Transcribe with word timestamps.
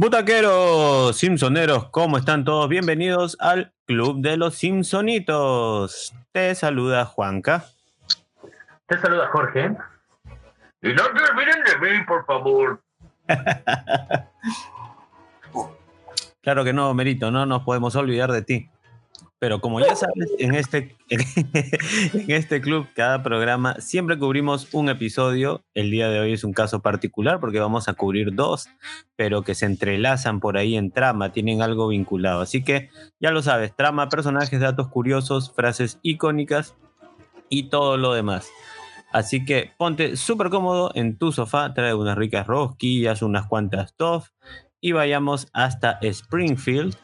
Butaqueros, 0.00 1.16
Simpsoneros, 1.16 1.88
¿cómo 1.90 2.18
están 2.18 2.44
todos? 2.44 2.68
Bienvenidos 2.68 3.36
al 3.40 3.72
Club 3.84 4.20
de 4.20 4.36
los 4.36 4.54
Simpsonitos. 4.54 6.14
Te 6.30 6.54
saluda 6.54 7.04
Juanca. 7.04 7.64
Te 8.86 8.96
saluda 8.98 9.26
Jorge. 9.32 9.76
Y 10.82 10.88
no 10.90 11.02
te 11.02 11.32
olviden 11.32 11.64
de 11.64 11.78
mí, 11.80 12.04
por 12.06 12.24
favor. 12.26 12.80
claro 16.42 16.62
que 16.62 16.72
no, 16.72 16.94
Merito, 16.94 17.32
no 17.32 17.44
nos 17.44 17.64
podemos 17.64 17.96
olvidar 17.96 18.30
de 18.30 18.42
ti. 18.42 18.70
Pero 19.40 19.60
como 19.60 19.80
ya 19.80 19.94
sabes, 19.94 20.30
en 20.38 20.54
este, 20.54 20.96
en 21.08 22.30
este 22.30 22.60
club, 22.60 22.88
cada 22.94 23.22
programa, 23.22 23.76
siempre 23.80 24.18
cubrimos 24.18 24.72
un 24.72 24.88
episodio. 24.88 25.62
El 25.74 25.90
día 25.90 26.08
de 26.08 26.18
hoy 26.18 26.32
es 26.32 26.42
un 26.42 26.52
caso 26.52 26.82
particular 26.82 27.38
porque 27.38 27.60
vamos 27.60 27.88
a 27.88 27.94
cubrir 27.94 28.34
dos, 28.34 28.68
pero 29.16 29.42
que 29.42 29.54
se 29.54 29.66
entrelazan 29.66 30.40
por 30.40 30.56
ahí 30.56 30.76
en 30.76 30.90
trama, 30.90 31.32
tienen 31.32 31.62
algo 31.62 31.88
vinculado. 31.88 32.40
Así 32.40 32.64
que 32.64 32.90
ya 33.20 33.30
lo 33.30 33.42
sabes, 33.42 33.74
trama, 33.76 34.08
personajes, 34.08 34.58
datos 34.58 34.88
curiosos, 34.88 35.52
frases 35.54 36.00
icónicas 36.02 36.74
y 37.48 37.70
todo 37.70 37.96
lo 37.96 38.14
demás. 38.14 38.50
Así 39.12 39.44
que 39.44 39.70
ponte 39.78 40.16
súper 40.16 40.50
cómodo 40.50 40.90
en 40.94 41.16
tu 41.16 41.32
sofá, 41.32 41.72
trae 41.72 41.94
unas 41.94 42.18
ricas 42.18 42.46
rosquillas, 42.46 43.22
unas 43.22 43.46
cuantas 43.46 43.94
toff 43.94 44.30
y 44.80 44.92
vayamos 44.92 45.48
hasta 45.52 45.98
Springfield 46.02 46.96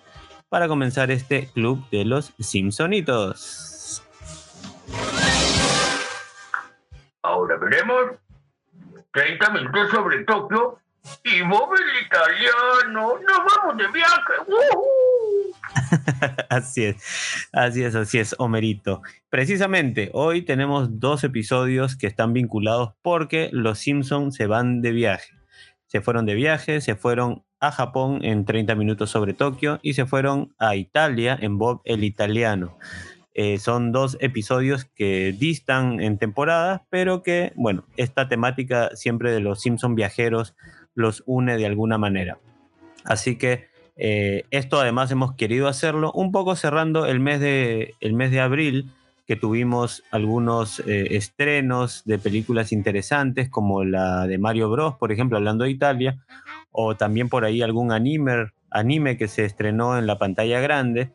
para 0.55 0.69
comenzar 0.69 1.11
este 1.11 1.49
club 1.49 1.85
de 1.91 2.05
los 2.05 2.33
Simpsonitos. 2.39 4.05
Ahora 7.25 7.57
veremos 7.57 8.13
30 9.13 9.51
minutos 9.51 9.91
sobre 9.91 10.23
Tokio 10.23 10.79
y 11.25 11.43
Bob 11.43 11.71
el 11.75 12.07
italiano. 12.07 13.15
Nos 13.19 13.39
vamos 13.53 13.79
de 13.79 13.89
viaje. 13.89 14.33
así 16.51 16.85
es, 16.85 17.49
así 17.53 17.83
es, 17.83 17.97
así 17.97 18.21
es, 18.21 18.37
Homerito. 18.39 19.03
Precisamente 19.31 20.11
hoy 20.13 20.43
tenemos 20.43 21.01
dos 21.01 21.25
episodios 21.25 21.97
que 21.97 22.07
están 22.07 22.33
vinculados 22.33 22.93
porque 23.03 23.49
los 23.51 23.81
Simpsons 23.81 24.37
se 24.37 24.47
van 24.47 24.83
de 24.83 24.93
viaje. 24.93 25.33
Se 25.89 26.01
fueron 26.01 26.27
de 26.27 26.35
viaje, 26.35 26.81
se 26.81 26.95
fueron 26.95 27.45
a 27.67 27.73
Japón 27.73 28.21
en 28.23 28.45
30 28.45 28.75
minutos 28.75 29.11
sobre 29.11 29.35
Tokio 29.35 29.79
y 29.83 29.95
se 29.95 30.07
fueron 30.07 30.55
a 30.59 30.77
Italia 30.77 31.39
en 31.41 31.59
Bob 31.59 31.81
el 31.85 32.05
Italiano. 32.05 32.77
Eh, 33.35 33.59
son 33.59 33.91
dos 33.91 34.17
episodios 34.21 34.85
que 34.85 35.35
distan 35.37 36.01
en 36.01 36.19
temporada, 36.19 36.85
pero 36.89 37.23
que, 37.23 37.53
bueno, 37.57 37.85
esta 37.97 38.29
temática 38.29 38.91
siempre 38.95 39.33
de 39.33 39.41
los 39.41 39.61
Simpson 39.61 39.97
viajeros 39.97 40.55
los 40.95 41.25
une 41.27 41.57
de 41.57 41.67
alguna 41.67 41.99
manera. 41.99 42.39
Así 43.05 43.37
que 43.37 43.67
eh, 43.97 44.45
esto 44.51 44.81
además 44.81 45.11
hemos 45.11 45.35
querido 45.35 45.69
hacerlo 45.69 46.13
un 46.13 46.33
poco 46.33 46.57
cerrando 46.57 47.07
el 47.07 47.21
mes 47.21 47.41
de, 47.41 47.95
el 48.01 48.13
mes 48.13 48.31
de 48.31 48.41
abril, 48.41 48.91
que 49.27 49.37
tuvimos 49.37 50.03
algunos 50.11 50.81
eh, 50.81 51.17
estrenos 51.17 52.03
de 52.05 52.19
películas 52.19 52.73
interesantes, 52.73 53.49
como 53.49 53.85
la 53.85 54.27
de 54.27 54.39
Mario 54.39 54.71
Bros, 54.71 54.95
por 54.97 55.13
ejemplo, 55.13 55.39
hablando 55.39 55.65
de 55.65 55.71
Italia, 55.71 56.19
o 56.77 56.97
también 56.97 57.29
por 57.29 57.45
ahí 57.45 57.63
algún 57.63 57.93
anime, 57.93 59.17
que 59.17 59.29
se 59.29 59.45
estrenó 59.45 59.97
en 59.97 60.09
la 60.09 60.19
pantalla 60.19 60.59
grande. 60.61 61.15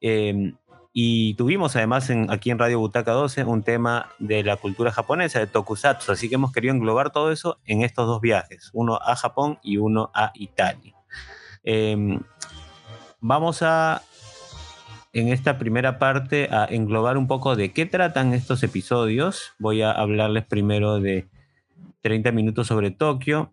Em, 0.00 0.54
y 0.92 1.34
tuvimos 1.34 1.74
además 1.74 2.08
aquí 2.28 2.50
en 2.50 2.60
Radio 2.60 2.78
Butaca 2.78 3.10
12 3.10 3.44
un 3.44 3.64
tema 3.64 4.08
de 4.20 4.44
la 4.44 4.56
cultura 4.56 4.92
japonesa, 4.92 5.40
de 5.40 5.48
tokusatsu, 5.48 6.12
así 6.12 6.28
que 6.28 6.36
hemos 6.36 6.52
querido 6.52 6.74
englobar 6.74 7.10
todo 7.10 7.32
eso 7.32 7.58
en 7.66 7.82
estos 7.82 8.06
dos 8.06 8.20
viajes, 8.20 8.70
uno 8.72 9.00
a 9.02 9.16
Japón 9.16 9.58
y 9.64 9.78
uno 9.78 10.12
a 10.14 10.30
Italia. 10.34 10.94
Em, 11.64 12.20
vamos 13.20 13.62
a, 13.62 14.02
en 15.12 15.28
esta 15.28 15.58
primera 15.58 15.98
parte, 15.98 16.48
a 16.52 16.66
englobar 16.66 17.18
un 17.18 17.26
poco 17.26 17.56
de 17.56 17.72
qué 17.72 17.84
tratan 17.84 18.32
estos 18.32 18.62
episodios. 18.62 19.54
Voy 19.58 19.82
a 19.82 19.90
hablarles 19.90 20.44
primero 20.44 21.00
de 21.00 21.28
30 22.02 22.30
minutos 22.30 22.68
sobre 22.68 22.92
Tokio, 22.92 23.52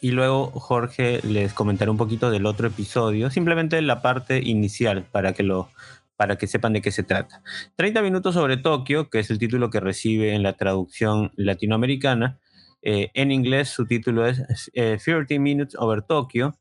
y 0.00 0.10
luego 0.10 0.46
Jorge 0.50 1.20
les 1.22 1.52
comentará 1.52 1.90
un 1.90 1.96
poquito 1.96 2.30
del 2.30 2.46
otro 2.46 2.66
episodio, 2.66 3.30
simplemente 3.30 3.80
la 3.82 4.02
parte 4.02 4.40
inicial 4.42 5.04
para 5.10 5.32
que 5.32 5.42
lo 5.42 5.68
para 6.16 6.36
que 6.36 6.46
sepan 6.46 6.72
de 6.72 6.82
qué 6.82 6.92
se 6.92 7.02
trata. 7.02 7.42
30 7.74 8.00
minutos 8.02 8.34
sobre 8.34 8.56
Tokio, 8.56 9.10
que 9.10 9.18
es 9.18 9.30
el 9.30 9.38
título 9.38 9.70
que 9.70 9.80
recibe 9.80 10.34
en 10.34 10.44
la 10.44 10.52
traducción 10.52 11.32
latinoamericana. 11.34 12.38
Eh, 12.80 13.10
en 13.14 13.32
inglés 13.32 13.70
su 13.70 13.86
título 13.86 14.26
es 14.26 14.40
30 14.74 15.34
eh, 15.34 15.38
Minutes 15.40 15.74
Over 15.76 16.02
Tokyo. 16.02 16.54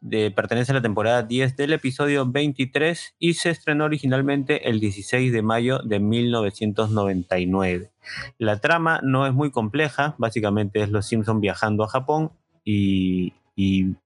De, 0.00 0.30
pertenece 0.32 0.72
a 0.72 0.74
la 0.74 0.82
temporada 0.82 1.22
10 1.22 1.56
del 1.56 1.74
episodio 1.74 2.30
23 2.30 3.14
y 3.18 3.34
se 3.34 3.50
estrenó 3.50 3.84
originalmente 3.84 4.68
el 4.68 4.80
16 4.80 5.32
de 5.32 5.42
mayo 5.42 5.78
de 5.78 6.00
1999. 6.00 7.92
La 8.38 8.58
trama 8.58 9.00
no 9.02 9.26
es 9.26 9.32
muy 9.32 9.50
compleja, 9.50 10.14
básicamente 10.18 10.82
es 10.82 10.90
los 10.90 11.06
Simpsons 11.06 11.40
viajando 11.40 11.84
a 11.84 11.88
Japón 11.88 12.32
y, 12.64 13.32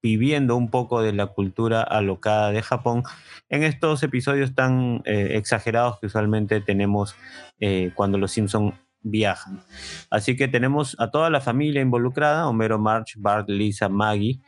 viviendo 0.03 0.57
un 0.57 0.69
poco 0.69 1.01
de 1.01 1.15
la 1.15 1.29
cultura 1.29 1.83
alocada 1.83 2.53
de 2.53 2.61
Japón 2.61 3.03
en 3.49 3.63
estos 3.63 4.03
episodios 4.03 4.55
tan 4.55 5.01
eh, 5.07 5.37
exagerados 5.37 5.99
que 5.99 6.07
usualmente 6.07 6.61
tenemos 6.61 7.17
eh, 7.59 7.91
cuando 7.95 8.19
los 8.19 8.33
Simpson 8.33 8.75
viajan. 9.01 9.63
Así 10.11 10.37
que 10.37 10.49
tenemos 10.49 10.97
a 10.99 11.11
toda 11.11 11.31
la 11.31 11.41
familia 11.41 11.81
involucrada, 11.81 12.47
Homero, 12.47 12.79
March, 12.79 13.15
Bart, 13.17 13.49
Lisa, 13.49 13.89
Maggie. 13.89 14.41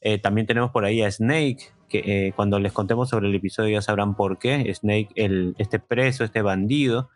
Eh, 0.00 0.18
también 0.18 0.48
tenemos 0.48 0.72
por 0.72 0.84
ahí 0.84 1.02
a 1.02 1.10
Snake, 1.10 1.70
que 1.88 2.32
cuando 2.34 2.58
les 2.58 2.72
contemos 2.72 3.08
sobre 3.08 3.28
el 3.28 3.34
episodio 3.36 3.74
ya 3.74 3.82
sabrán 3.82 4.16
por 4.16 4.38
qué. 4.38 4.74
Snake, 4.74 5.10
el, 5.14 5.54
este 5.58 5.78
preso, 5.78 6.24
este 6.24 6.42
bandido. 6.42 7.10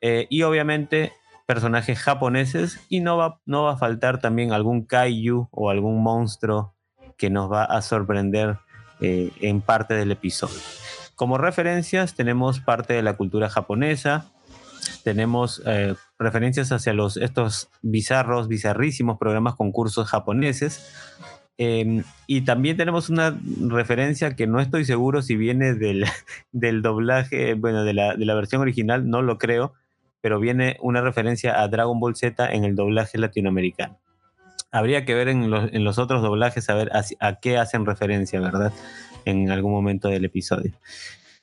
y 0.00 0.42
obviamente 0.42 1.12
personajes 1.50 1.98
japoneses 1.98 2.78
y 2.88 3.00
no 3.00 3.16
va, 3.16 3.40
no 3.44 3.64
va 3.64 3.72
a 3.72 3.76
faltar 3.76 4.20
también 4.20 4.52
algún 4.52 4.84
kaiju 4.84 5.48
o 5.50 5.70
algún 5.70 6.00
monstruo 6.00 6.76
que 7.18 7.28
nos 7.28 7.50
va 7.50 7.64
a 7.64 7.82
sorprender 7.82 8.58
eh, 9.00 9.32
en 9.40 9.60
parte 9.60 9.94
del 9.94 10.12
episodio. 10.12 10.60
Como 11.16 11.38
referencias 11.38 12.14
tenemos 12.14 12.60
parte 12.60 12.94
de 12.94 13.02
la 13.02 13.16
cultura 13.16 13.48
japonesa, 13.48 14.26
tenemos 15.02 15.60
eh, 15.66 15.96
referencias 16.20 16.70
hacia 16.70 16.92
los, 16.92 17.16
estos 17.16 17.68
bizarros, 17.82 18.46
bizarrísimos 18.46 19.18
programas 19.18 19.56
concursos 19.56 20.08
japoneses. 20.08 20.88
Em, 21.58 22.04
y 22.28 22.42
también 22.42 22.76
tenemos 22.76 23.10
una 23.10 23.36
referencia 23.66 24.36
que 24.36 24.46
no 24.46 24.60
estoy 24.60 24.84
seguro 24.84 25.20
si 25.20 25.34
viene 25.34 25.74
del, 25.74 26.04
del 26.52 26.80
doblaje, 26.80 27.54
bueno, 27.54 27.82
de 27.82 27.94
la, 27.94 28.14
de 28.14 28.24
la 28.24 28.34
versión 28.36 28.62
original, 28.62 29.10
no 29.10 29.20
lo 29.20 29.36
creo, 29.36 29.74
pero 30.20 30.40
viene 30.40 30.76
una 30.80 31.00
referencia 31.00 31.60
a 31.60 31.68
Dragon 31.68 31.98
Ball 32.00 32.16
Z 32.16 32.52
en 32.52 32.64
el 32.64 32.74
doblaje 32.74 33.18
latinoamericano. 33.18 33.98
Habría 34.72 35.04
que 35.04 35.14
ver 35.14 35.28
en 35.28 35.50
los, 35.50 35.98
otros 35.98 36.22
doblajes 36.22 36.70
a 36.70 36.74
ver 36.74 36.90
a, 36.92 37.40
qué 37.40 37.58
hacen 37.58 37.86
referencia, 37.86 38.40
¿verdad? 38.40 38.72
En 39.24 39.50
algún 39.50 39.72
momento 39.72 40.08
del 40.08 40.24
episodio. 40.24 40.72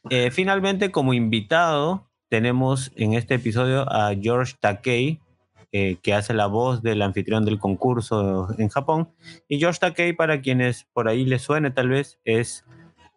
Eh, 0.10 0.32
finalmente, 0.32 0.92
como 0.92 1.14
invitado, 1.14 2.08
tenemos 2.30 2.92
en 2.96 3.14
este 3.14 3.36
episodio 3.36 3.82
a 3.92 4.14
George 4.16 4.56
Takei, 4.60 5.20
eh, 5.74 5.98
que 6.02 6.14
hace 6.14 6.34
la 6.34 6.48
voz 6.48 6.82
del 6.82 7.02
anfitrión 7.02 7.44
del 7.44 7.60
concurso 7.60 8.48
en 8.58 8.70
Japón. 8.70 9.10
Y 9.50 9.60
George 9.60 9.80
Takei, 9.80 10.14
para 10.14 10.40
quienes 10.40 10.86
por 10.94 11.10
ahí 11.10 11.26
les 11.26 11.42
suene 11.42 11.72
tal 11.72 11.90
vez, 11.90 12.20
es 12.24 12.66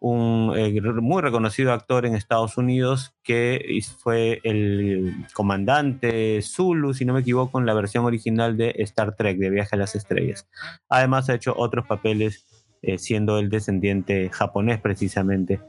un 0.01 0.53
eh, 0.57 0.81
muy 0.81 1.21
reconocido 1.21 1.71
actor 1.71 2.07
en 2.07 2.15
Estados 2.15 2.57
Unidos 2.57 3.13
que 3.21 3.79
fue 3.99 4.41
el 4.43 5.13
comandante 5.33 6.41
Zulu, 6.41 6.95
si 6.95 7.05
no 7.05 7.13
me 7.13 7.19
equivoco, 7.19 7.59
en 7.59 7.67
la 7.67 7.75
versión 7.75 8.03
original 8.05 8.57
de 8.57 8.73
Star 8.79 9.15
Trek, 9.15 9.37
de 9.37 9.51
Viaje 9.51 9.75
a 9.75 9.77
las 9.77 9.95
Estrellas. 9.95 10.47
Además 10.89 11.29
ha 11.29 11.35
hecho 11.35 11.53
otros 11.55 11.85
papeles 11.85 12.47
eh, 12.81 12.97
siendo 12.97 13.37
el 13.37 13.49
descendiente 13.49 14.29
japonés 14.29 14.81
precisamente. 14.81 15.61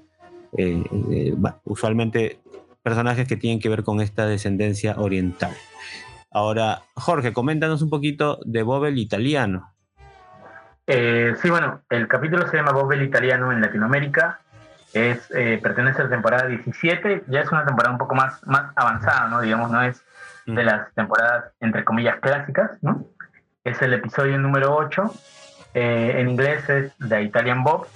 Eh, 0.56 0.82
usualmente 1.64 2.40
personajes 2.82 3.28
que 3.28 3.36
tienen 3.36 3.60
que 3.60 3.68
ver 3.68 3.82
con 3.82 4.00
esta 4.00 4.26
descendencia 4.26 4.94
oriental. 4.98 5.52
Ahora, 6.30 6.84
Jorge, 6.94 7.34
coméntanos 7.34 7.82
un 7.82 7.90
poquito 7.90 8.38
de 8.46 8.62
Bob 8.62 8.86
el 8.86 8.98
italiano. 8.98 9.74
Eh, 10.86 11.34
sí, 11.40 11.48
bueno, 11.48 11.82
el 11.90 12.08
capítulo 12.08 12.46
se 12.48 12.56
llama 12.56 12.72
Bob 12.72 12.92
el 12.92 13.02
Italiano 13.02 13.52
en 13.52 13.60
Latinoamérica. 13.60 14.40
Es, 14.92 15.30
eh, 15.34 15.58
pertenece 15.62 16.02
a 16.02 16.04
la 16.04 16.10
temporada 16.10 16.46
17, 16.46 17.24
ya 17.28 17.40
es 17.40 17.50
una 17.50 17.64
temporada 17.64 17.92
un 17.92 17.98
poco 17.98 18.14
más, 18.14 18.46
más 18.46 18.72
avanzada, 18.76 19.28
¿no? 19.28 19.40
Digamos, 19.40 19.70
no 19.70 19.82
es 19.82 20.02
de 20.46 20.64
las 20.64 20.92
temporadas, 20.94 21.52
entre 21.60 21.84
comillas, 21.84 22.16
clásicas, 22.20 22.72
¿no? 22.82 23.06
Es 23.64 23.80
el 23.80 23.94
episodio 23.94 24.38
número 24.38 24.74
8. 24.74 25.14
Eh, 25.74 26.16
en 26.18 26.28
inglés 26.28 26.68
es 26.68 26.92
The 26.98 27.22
Italian 27.22 27.62
Bob. 27.64 27.86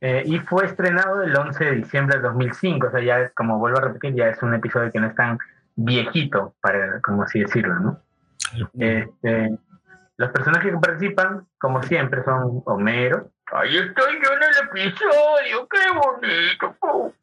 y 0.00 0.38
fue 0.38 0.64
estrenado 0.64 1.22
el 1.22 1.36
11 1.36 1.62
de 1.62 1.72
diciembre 1.72 2.16
de 2.16 2.22
2005. 2.22 2.86
O 2.86 2.90
sea, 2.90 3.02
ya 3.02 3.20
es, 3.20 3.32
como 3.34 3.58
vuelvo 3.58 3.78
a 3.78 3.82
repetir, 3.82 4.14
ya 4.14 4.28
es 4.28 4.42
un 4.42 4.54
episodio 4.54 4.90
que 4.90 5.00
no 5.00 5.08
es 5.08 5.14
tan 5.14 5.38
viejito, 5.76 6.54
para, 6.62 7.00
como 7.02 7.24
así 7.24 7.40
decirlo, 7.40 7.78
¿no? 7.78 8.00
Este, 8.78 9.50
Los 10.20 10.32
personajes 10.32 10.70
que 10.70 10.78
participan, 10.78 11.46
como 11.56 11.82
siempre, 11.82 12.22
son 12.24 12.60
Homero. 12.66 13.30
Ahí 13.52 13.74
estoy 13.78 14.18
yo 14.22 14.30
en 14.34 14.42
el 14.42 14.68
episodio, 14.68 15.66
qué 15.66 15.78
bonito. 15.94 17.14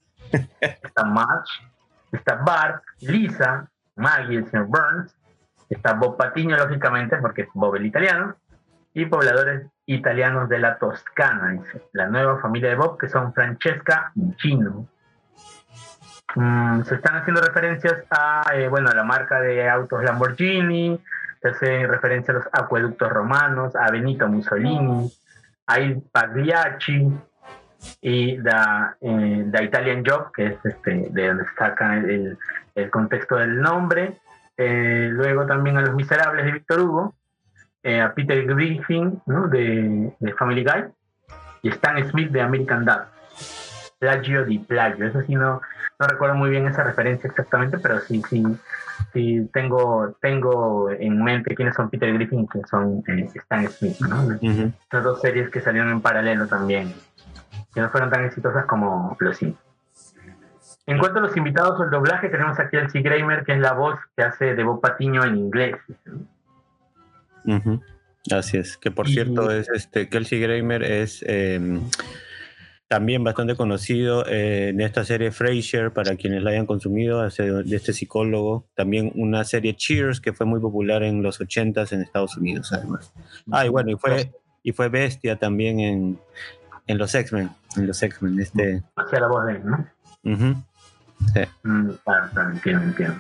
está 0.60 1.04
Marge, 1.04 1.64
está 2.12 2.38
Bart, 2.38 2.82
Lisa, 3.02 3.70
Maggie, 3.98 4.38
el 4.38 4.50
señor 4.50 4.66
Burns, 4.66 5.16
está 5.70 5.94
Bob 5.94 6.18
Patiño, 6.18 6.58
lógicamente, 6.58 7.18
porque 7.18 7.44
es 7.44 7.50
Bob 7.54 7.76
el 7.76 7.86
italiano, 7.86 8.36
y 8.96 9.06
pobladores 9.06 9.68
italianos 9.86 10.50
de 10.50 10.58
la 10.58 10.80
Toscana, 10.80 11.62
la 11.94 12.08
nueva 12.08 12.42
familia 12.42 12.70
de 12.70 12.78
Bob, 12.78 12.98
que 12.98 13.10
son 13.10 13.32
Francesca 13.32 14.12
y 14.16 14.36
Chino. 14.38 14.88
Mm, 16.34 16.82
se 16.82 16.96
están 16.96 17.18
haciendo 17.18 17.42
referencias 17.42 18.04
a, 18.10 18.56
eh, 18.56 18.68
bueno, 18.68 18.90
a 18.90 18.96
la 18.96 19.04
marca 19.04 19.40
de 19.40 19.70
autos 19.70 20.04
Lamborghini, 20.04 21.00
se 21.54 21.66
hace 21.66 21.88
referencia 21.88 22.34
a 22.34 22.38
los 22.38 22.48
acueductos 22.52 23.10
romanos, 23.10 23.76
a 23.76 23.90
Benito 23.92 24.28
Mussolini, 24.28 25.12
a 25.68 25.80
Il 25.80 26.02
Pagliacci 26.12 27.08
y 28.02 28.38
da, 28.38 28.98
eh, 29.02 29.46
Italian 29.64 30.04
Job, 30.06 30.32
que 30.32 30.48
es 30.48 30.66
este, 30.66 31.08
de 31.10 31.28
donde 31.28 31.46
saca 31.58 31.98
el, 31.98 32.38
el 32.76 32.90
contexto 32.90 33.36
del 33.36 33.62
nombre. 33.62 34.20
Eh, 34.58 35.10
luego 35.12 35.46
también 35.46 35.78
a 35.78 35.82
Los 35.82 35.96
Miserables 35.96 36.46
de 36.46 36.52
Víctor 36.52 36.80
Hugo, 36.82 37.16
eh, 37.84 38.02
a 38.02 38.14
Peter 38.14 38.44
Griffin 38.46 39.22
¿no? 39.28 39.48
de, 39.48 40.12
de, 40.20 40.34
Family 40.34 40.64
Guy 40.64 40.86
y 41.62 41.70
Stan 41.70 42.04
Smith 42.10 42.32
de 42.32 42.42
American 42.42 42.84
Dad. 42.84 43.06
Plagio 44.00 44.46
di 44.46 44.60
plagio. 44.60 45.08
Eso 45.08 45.22
sí, 45.22 45.36
no, 45.36 45.62
no 46.00 46.08
recuerdo 46.08 46.36
muy 46.36 46.50
bien 46.50 46.68
esa 46.68 46.84
referencia 46.84 47.30
exactamente, 47.30 47.80
pero 47.80 48.00
sí, 48.02 48.22
sí, 48.30 48.44
sí 49.14 49.50
tengo, 49.52 50.16
tengo 50.22 50.92
en 50.92 51.24
mente 51.24 51.56
quiénes 51.56 51.76
son 51.76 51.90
Peter 51.90 52.14
Griffin 52.14 52.42
y 52.42 52.48
quiénes 52.48 52.70
son 52.70 53.04
eh, 53.08 53.28
Stan 53.34 53.68
Smith. 53.70 54.00
¿no? 54.02 54.34
Estas 54.84 55.04
dos 55.04 55.22
series 55.22 55.50
que 55.50 55.60
salieron 55.60 55.92
en 55.92 56.02
paralelo 56.02 56.48
también, 56.48 56.94
que 57.74 57.82
no 57.82 57.90
fueron 57.90 58.10
tan 58.10 58.26
exitosas 58.26 58.66
como 58.66 59.16
Los 59.20 59.38
Simpsons. 59.38 59.68
En 60.86 61.00
cuanto 61.00 61.20
a 61.20 61.22
los 61.22 61.36
invitados 61.36 61.82
el 61.82 61.90
doblaje, 61.90 62.30
tenemos 62.30 62.58
aquí 62.60 62.78
al 62.78 62.90
C. 62.90 63.04
Kramer, 63.04 63.44
que 63.44 63.54
es 63.54 63.60
la 63.60 63.74
voz 63.74 64.00
que 64.16 64.24
hace 64.24 64.56
de 64.56 64.64
Bob 64.64 64.80
Patiño 64.80 65.26
en 65.26 65.36
inglés. 65.36 65.76
Así 68.32 68.58
es, 68.58 68.78
que 68.78 68.90
por 68.92 69.08
cierto 69.08 69.52
es 69.52 69.70
este 69.70 70.10
Kelsey 70.10 70.40
Grammer 70.40 70.84
es 70.84 71.24
em, 71.28 71.82
también 72.88 73.24
bastante 73.24 73.56
conocido 73.56 74.26
eh, 74.28 74.70
en 74.70 74.82
esta 74.82 75.04
serie 75.04 75.32
Frasier, 75.32 75.92
para 75.92 76.16
quienes 76.16 76.42
la 76.42 76.52
hayan 76.52 76.66
consumido, 76.66 77.22
de 77.22 77.76
este 77.76 77.94
psicólogo. 77.94 78.66
También 78.76 79.12
una 79.16 79.44
serie 79.44 79.76
Cheers, 79.76 80.22
que 80.22 80.34
fue 80.34 80.46
muy 80.46 80.60
popular 80.60 81.04
en 81.04 81.22
los 81.22 81.42
80s 81.42 81.92
en 81.92 82.02
Estados 82.02 82.38
Unidos, 82.38 82.72
además. 82.72 83.14
Ah, 83.52 83.66
y 83.66 83.70
bueno, 83.70 83.92
y 83.92 83.96
fue, 83.96 84.32
y 84.64 84.72
fue 84.72 84.88
bestia 84.90 85.36
también 85.36 85.80
en, 85.80 86.20
en 86.88 86.98
los 86.98 87.14
X-Men. 87.14 87.50
En 87.76 87.88
los 87.88 88.02
X-Men, 88.02 88.40
este. 88.40 88.84
Hacia 88.96 89.20
la 89.20 89.28
voz 89.28 89.46
de 89.46 89.52
él, 89.54 89.62
¿no? 89.66 89.86
Sí. 91.34 91.42
Mm, 91.64 91.90
claro, 92.04 92.52
entiendo, 92.52 92.84
entiendo. 92.84 93.16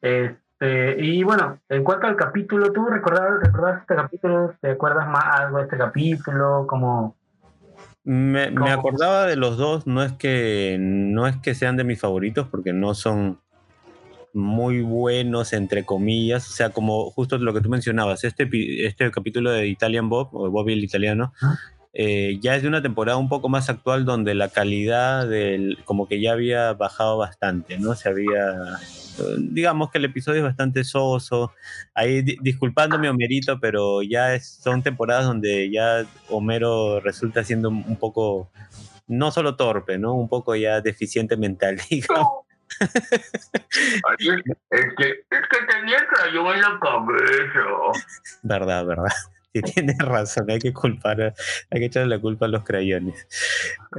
Este, 0.00 0.96
y 0.98 1.22
bueno, 1.22 1.58
en 1.68 1.84
cuanto 1.84 2.06
al 2.06 2.16
capítulo, 2.16 2.72
¿tú 2.72 2.86
recordabas, 2.86 3.80
este 3.80 3.94
capítulo? 3.94 4.54
¿Te 4.60 4.72
acuerdas 4.72 5.08
más 5.08 5.24
algo 5.40 5.58
de 5.58 5.64
este 5.64 5.76
capítulo? 5.76 6.66
Como 6.66 7.16
me, 8.04 8.50
me, 8.50 8.70
acordaba 8.70 9.26
de 9.26 9.36
los 9.36 9.56
dos, 9.56 9.86
no 9.86 10.02
es 10.02 10.12
que 10.12 10.76
no 10.80 11.26
es 11.26 11.36
que 11.36 11.54
sean 11.54 11.76
de 11.76 11.84
mis 11.84 12.00
favoritos, 12.00 12.48
porque 12.48 12.72
no 12.72 12.94
son 12.94 13.38
muy 14.34 14.80
buenos, 14.80 15.52
entre 15.52 15.84
comillas. 15.84 16.48
O 16.48 16.52
sea, 16.52 16.70
como 16.70 17.10
justo 17.10 17.38
lo 17.38 17.54
que 17.54 17.60
tú 17.60 17.68
mencionabas, 17.68 18.24
este, 18.24 18.48
este 18.86 19.10
capítulo 19.10 19.50
de 19.50 19.66
Italian 19.68 20.08
Bob, 20.08 20.28
o 20.32 20.50
Bobby 20.50 20.72
el 20.72 20.84
italiano, 20.84 21.32
eh, 21.92 22.38
ya 22.40 22.56
es 22.56 22.62
de 22.62 22.68
una 22.68 22.82
temporada 22.82 23.18
un 23.18 23.28
poco 23.28 23.48
más 23.48 23.68
actual 23.68 24.04
donde 24.04 24.34
la 24.34 24.48
calidad 24.48 25.28
del, 25.28 25.78
como 25.84 26.08
que 26.08 26.20
ya 26.20 26.32
había 26.32 26.72
bajado 26.72 27.18
bastante, 27.18 27.78
¿no? 27.78 27.94
Se 27.94 28.08
había, 28.08 28.80
digamos 29.38 29.90
que 29.90 29.98
el 29.98 30.04
episodio 30.06 30.38
es 30.38 30.44
bastante 30.44 30.84
soso. 30.84 31.52
Ahí 31.94 32.22
disculpándome 32.22 33.08
Homerito, 33.08 33.58
pero 33.60 34.02
ya 34.02 34.38
son 34.40 34.82
temporadas 34.82 35.26
donde 35.26 35.70
ya 35.70 36.04
Homero 36.28 37.00
resulta 37.00 37.44
siendo 37.44 37.68
un 37.68 37.96
poco, 37.96 38.50
no 39.06 39.30
solo 39.30 39.56
torpe, 39.56 39.98
¿no? 39.98 40.14
Un 40.14 40.28
poco 40.28 40.54
ya 40.56 40.80
deficiente 40.80 41.36
mental, 41.36 41.78
digamos. 41.90 42.44
es, 44.18 44.42
que, 44.96 45.08
es 45.30 45.42
que 45.50 45.66
tenía 45.68 45.98
el 45.98 46.06
crayón 46.06 46.54
en 46.54 46.60
la 46.60 46.78
cabeza. 46.80 48.00
Verdad, 48.42 48.86
verdad. 48.86 49.12
Sí, 49.54 49.60
tienes 49.60 49.98
razón, 49.98 50.50
hay 50.50 50.58
que 50.58 50.72
culpar, 50.72 51.34
hay 51.70 51.80
que 51.80 51.86
echarle 51.86 52.16
la 52.16 52.22
culpa 52.22 52.46
a 52.46 52.48
los 52.48 52.64
crayones. 52.64 53.26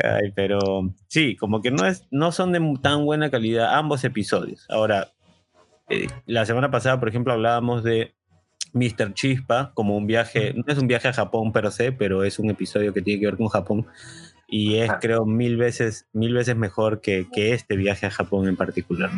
Ay, 0.04 0.32
pero 0.36 0.60
sí, 1.08 1.36
como 1.36 1.62
que 1.62 1.70
no, 1.70 1.86
es, 1.86 2.08
no 2.10 2.32
son 2.32 2.52
de 2.52 2.80
tan 2.82 3.06
buena 3.06 3.30
calidad 3.30 3.76
ambos 3.76 4.04
episodios. 4.04 4.66
Ahora, 4.70 5.12
eh, 5.90 6.08
la 6.26 6.46
semana 6.48 6.72
pasada, 6.72 7.00
por 7.00 7.10
ejemplo, 7.10 7.34
hablábamos 7.34 7.84
de 7.84 8.16
Mr. 8.74 9.14
Chispa 9.14 9.72
como 9.76 9.96
un 9.96 10.08
viaje, 10.08 10.54
no 10.56 10.64
es 10.66 10.80
un 10.80 10.88
viaje 10.88 11.10
a 11.10 11.14
Japón 11.14 11.52
per 11.54 11.72
se, 11.72 11.92
pero 11.92 12.24
es 12.24 12.40
un 12.40 12.50
episodio 12.50 12.94
que 12.94 13.04
tiene 13.04 13.20
que 13.20 13.28
ver 13.28 13.38
con 13.38 13.48
Japón 13.48 13.86
y 14.48 14.78
es 14.78 14.92
creo 15.02 15.26
mil 15.26 15.58
veces 15.58 16.08
mil 16.14 16.34
veces 16.34 16.56
mejor 16.56 17.02
que, 17.02 17.28
que 17.32 17.54
este 17.54 17.76
viaje 17.76 18.06
a 18.06 18.12
Japón 18.12 18.48
en 18.48 18.56
particular. 18.56 19.10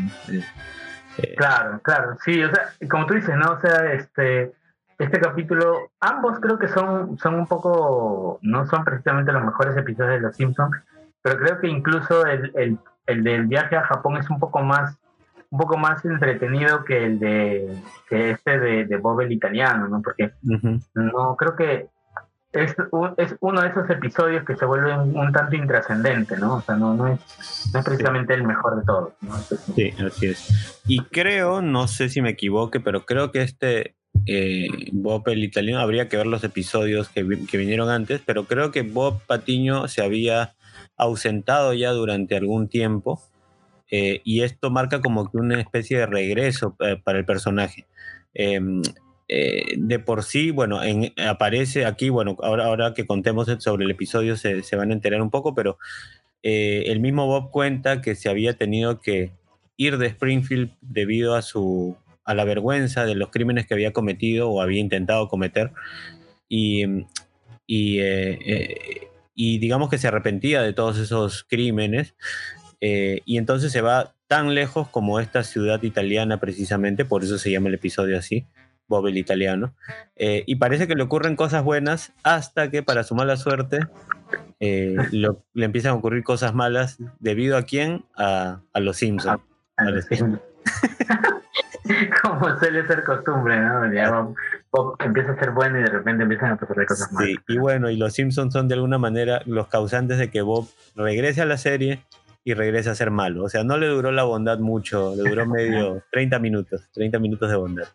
Eh, 1.18 1.36
claro, 1.36 1.80
claro, 1.81 2.18
sí, 2.24 2.44
o 2.44 2.50
sea, 2.54 2.74
como 2.90 3.06
tú 3.06 3.14
dices, 3.14 3.36
¿no? 3.38 3.54
O 3.54 3.60
sea, 3.62 3.94
este 3.94 4.54
este 4.97 5.19
capítulo, 5.19 5.92
ambos 6.00 6.39
creo 6.39 6.57
que 6.57 6.68
son, 6.68 7.18
son 7.18 7.36
un 7.36 7.47
poco, 7.47 8.39
no 8.42 8.65
son 8.68 8.83
precisamente 8.83 9.31
los 9.31 9.44
mejores 9.44 9.75
episodios 9.75 10.15
de 10.15 10.19
Los 10.21 10.36
Simpsons, 10.36 10.75
pero 11.21 11.38
creo 11.38 11.59
que 11.59 11.68
incluso 11.68 12.25
el, 12.25 12.51
el, 12.56 12.77
el 13.07 13.24
del 13.24 13.47
viaje 13.47 13.75
a 13.75 13.83
Japón 13.83 14.18
es 14.18 14.30
un 14.30 14.39
poco 14.39 14.62
más 14.62 14.97
un 15.51 15.59
poco 15.59 15.77
más 15.77 16.03
entretenido 16.03 16.83
que 16.83 17.06
el 17.06 17.19
de 17.19 17.81
que 18.09 18.31
este 18.31 18.59
de, 18.59 18.86
de 18.86 18.97
Bob 18.97 19.21
el 19.21 19.31
italiano, 19.31 19.88
¿no? 19.88 20.01
Porque 20.01 20.33
no 20.94 21.36
creo 21.38 21.56
que 21.56 21.88
es, 22.51 22.75
es, 23.18 23.36
uno 23.42 23.62
de 23.62 23.68
esos 23.68 23.89
episodios 23.89 24.45
que 24.45 24.56
se 24.56 24.66
vuelve 24.66 24.97
un, 24.97 25.31
tanto 25.33 25.56
intrascendente, 25.56 26.37
¿no? 26.37 26.56
O 26.56 26.61
sea, 26.61 26.75
no, 26.75 26.94
no, 26.94 27.07
es, 27.07 27.69
no 27.73 27.80
es 27.80 27.85
precisamente 27.85 28.33
el 28.33 28.44
mejor 28.44 28.78
de 28.78 28.85
todos. 28.85 29.14
¿no? 29.21 29.35
Sí, 29.75 29.94
así 30.06 30.28
es. 30.28 30.81
Y 30.87 31.02
creo, 31.04 31.61
no 31.61 31.87
sé 31.87 32.09
si 32.09 32.21
me 32.21 32.31
equivoque, 32.31 32.80
pero 32.80 33.06
creo 33.06 33.31
que 33.31 33.42
este 33.42 33.95
eh, 34.28 34.68
Bob 34.92 35.28
el 35.28 35.44
italiano, 35.44 35.80
habría 35.80 36.10
que 36.10 36.18
ver 36.18 36.26
los 36.26 36.44
episodios 36.44 37.10
que, 37.10 37.24
vinieron 37.24 37.90
antes, 37.90 38.22
pero 38.26 38.46
creo 38.46 38.72
que 38.72 38.82
Bob 38.82 39.22
Patiño 39.26 39.88
se 39.88 40.02
había 40.02 40.56
ausentado 40.98 41.74
ya 41.74 41.92
durante 41.92 42.36
algún 42.36 42.68
tiempo 42.68 43.22
eh, 43.92 44.22
y 44.24 44.42
esto 44.42 44.72
marca 44.72 45.02
como 45.02 45.30
que 45.30 45.38
una 45.38 45.60
especie 45.60 46.00
de 46.00 46.06
regreso 46.08 46.76
eh, 46.80 47.00
para 47.04 47.20
el 47.20 47.26
personaje. 47.26 47.86
Em, 48.34 48.82
de 49.28 49.98
por 49.98 50.24
sí, 50.24 50.52
bueno, 50.52 50.80
aparece 51.28 51.86
aquí, 51.86 52.10
bueno, 52.10 52.38
ahora, 52.44 52.66
ahora 52.66 52.94
que 52.94 53.08
contemos 53.08 53.48
sobre 53.58 53.86
el 53.86 53.92
episodio 53.92 54.38
se, 54.38 54.62
se 54.62 54.76
van 54.76 54.92
a 54.92 54.94
enterar 54.94 55.20
un 55.20 55.32
poco, 55.32 55.56
pero 55.56 55.80
el 56.44 57.00
mismo 57.00 57.26
Bob 57.26 57.50
cuenta 57.50 58.02
que 58.02 58.14
se 58.14 58.30
había 58.30 58.54
tenido 58.54 59.02
que 59.02 59.32
ir 59.78 59.98
de 59.98 60.06
Springfield 60.08 60.72
debido 60.82 61.34
a 61.34 61.42
su 61.42 61.98
a 62.26 62.34
la 62.34 62.44
vergüenza 62.44 63.06
de 63.06 63.16
los 63.16 63.30
crímenes 63.30 63.68
que 63.68 63.76
había 63.76 63.94
cometido 63.94 64.50
o 64.50 64.62
había 64.62 64.82
intentado 64.82 65.28
cometer 65.30 65.72
y, 66.50 66.86
y, 67.68 68.00
eh, 68.00 68.40
eh, 68.46 69.10
digamos 69.36 69.90
que 69.90 69.98
se 69.98 70.08
arrepentía 70.08 70.62
de 70.62 70.74
todos 70.74 70.98
esos 70.98 71.46
crímenes 71.48 72.16
eh, 72.82 73.22
y 73.26 73.38
entonces 73.38 73.72
se 73.72 73.82
va 73.82 74.16
tan 74.28 74.56
lejos 74.56 74.88
como 74.90 75.20
esta 75.20 75.44
ciudad 75.44 75.82
italiana 75.84 76.40
precisamente, 76.40 77.06
por 77.06 77.24
eso 77.24 77.38
se 77.38 77.52
llama 77.52 77.70
el 77.70 77.76
episodio 77.76 78.18
así, 78.18 78.48
Bob 78.88 79.08
el 79.08 79.18
italiano, 79.18 79.76
y 80.16 80.56
parece 80.56 80.88
que 80.88 80.96
le 80.96 81.04
ocurren 81.04 81.36
cosas 81.36 81.64
buenas 81.64 82.14
hasta 82.24 82.70
que 82.70 82.84
para 82.84 83.04
su 83.04 83.16
mala 83.16 83.38
suerte 83.38 83.80
le 84.60 85.66
empiezan 85.66 85.92
a 85.92 85.96
ocurrir 85.96 86.24
cosas 86.24 86.54
malas 86.56 86.98
debido 87.20 87.58
a 87.58 87.64
quién? 87.64 88.06
A, 88.16 88.62
los 88.76 88.98
Simpsons. 88.98 89.42
los 89.78 90.06
Simpsons. 90.06 90.40
como 92.21 92.57
suele 92.57 92.85
ser 92.87 93.04
costumbre, 93.04 93.59
¿no? 93.59 93.83
empieza 94.99 95.31
a 95.31 95.39
ser 95.39 95.51
bueno 95.51 95.80
y 95.80 95.83
de 95.83 95.89
repente 95.89 96.23
empiezan 96.23 96.54
a 96.54 96.56
pasar 96.57 96.85
cosas 96.85 97.11
malas. 97.11 97.30
Sí, 97.30 97.37
y 97.47 97.57
bueno, 97.57 97.89
y 97.89 97.97
los 97.97 98.13
Simpsons 98.13 98.54
son 98.54 98.68
de 98.68 98.75
alguna 98.75 98.97
manera 98.97 99.42
los 99.45 99.68
causantes 99.68 100.18
de 100.18 100.30
que 100.30 100.42
Bob 100.42 100.68
regrese 100.95 101.42
a 101.42 101.45
la 101.45 101.57
serie 101.57 102.04
y 102.44 102.54
regrese 102.54 102.89
a 102.89 102.95
ser 102.95 103.11
malo. 103.11 103.44
O 103.44 103.49
sea, 103.49 103.63
no 103.63 103.77
le 103.77 103.87
duró 103.87 104.11
la 104.11 104.23
bondad 104.23 104.59
mucho, 104.59 105.13
le 105.15 105.30
duró 105.30 105.45
medio 105.47 106.04
30 106.11 106.39
minutos, 106.39 106.89
30 106.94 107.19
minutos 107.19 107.49
de 107.49 107.56
bondad. 107.56 107.87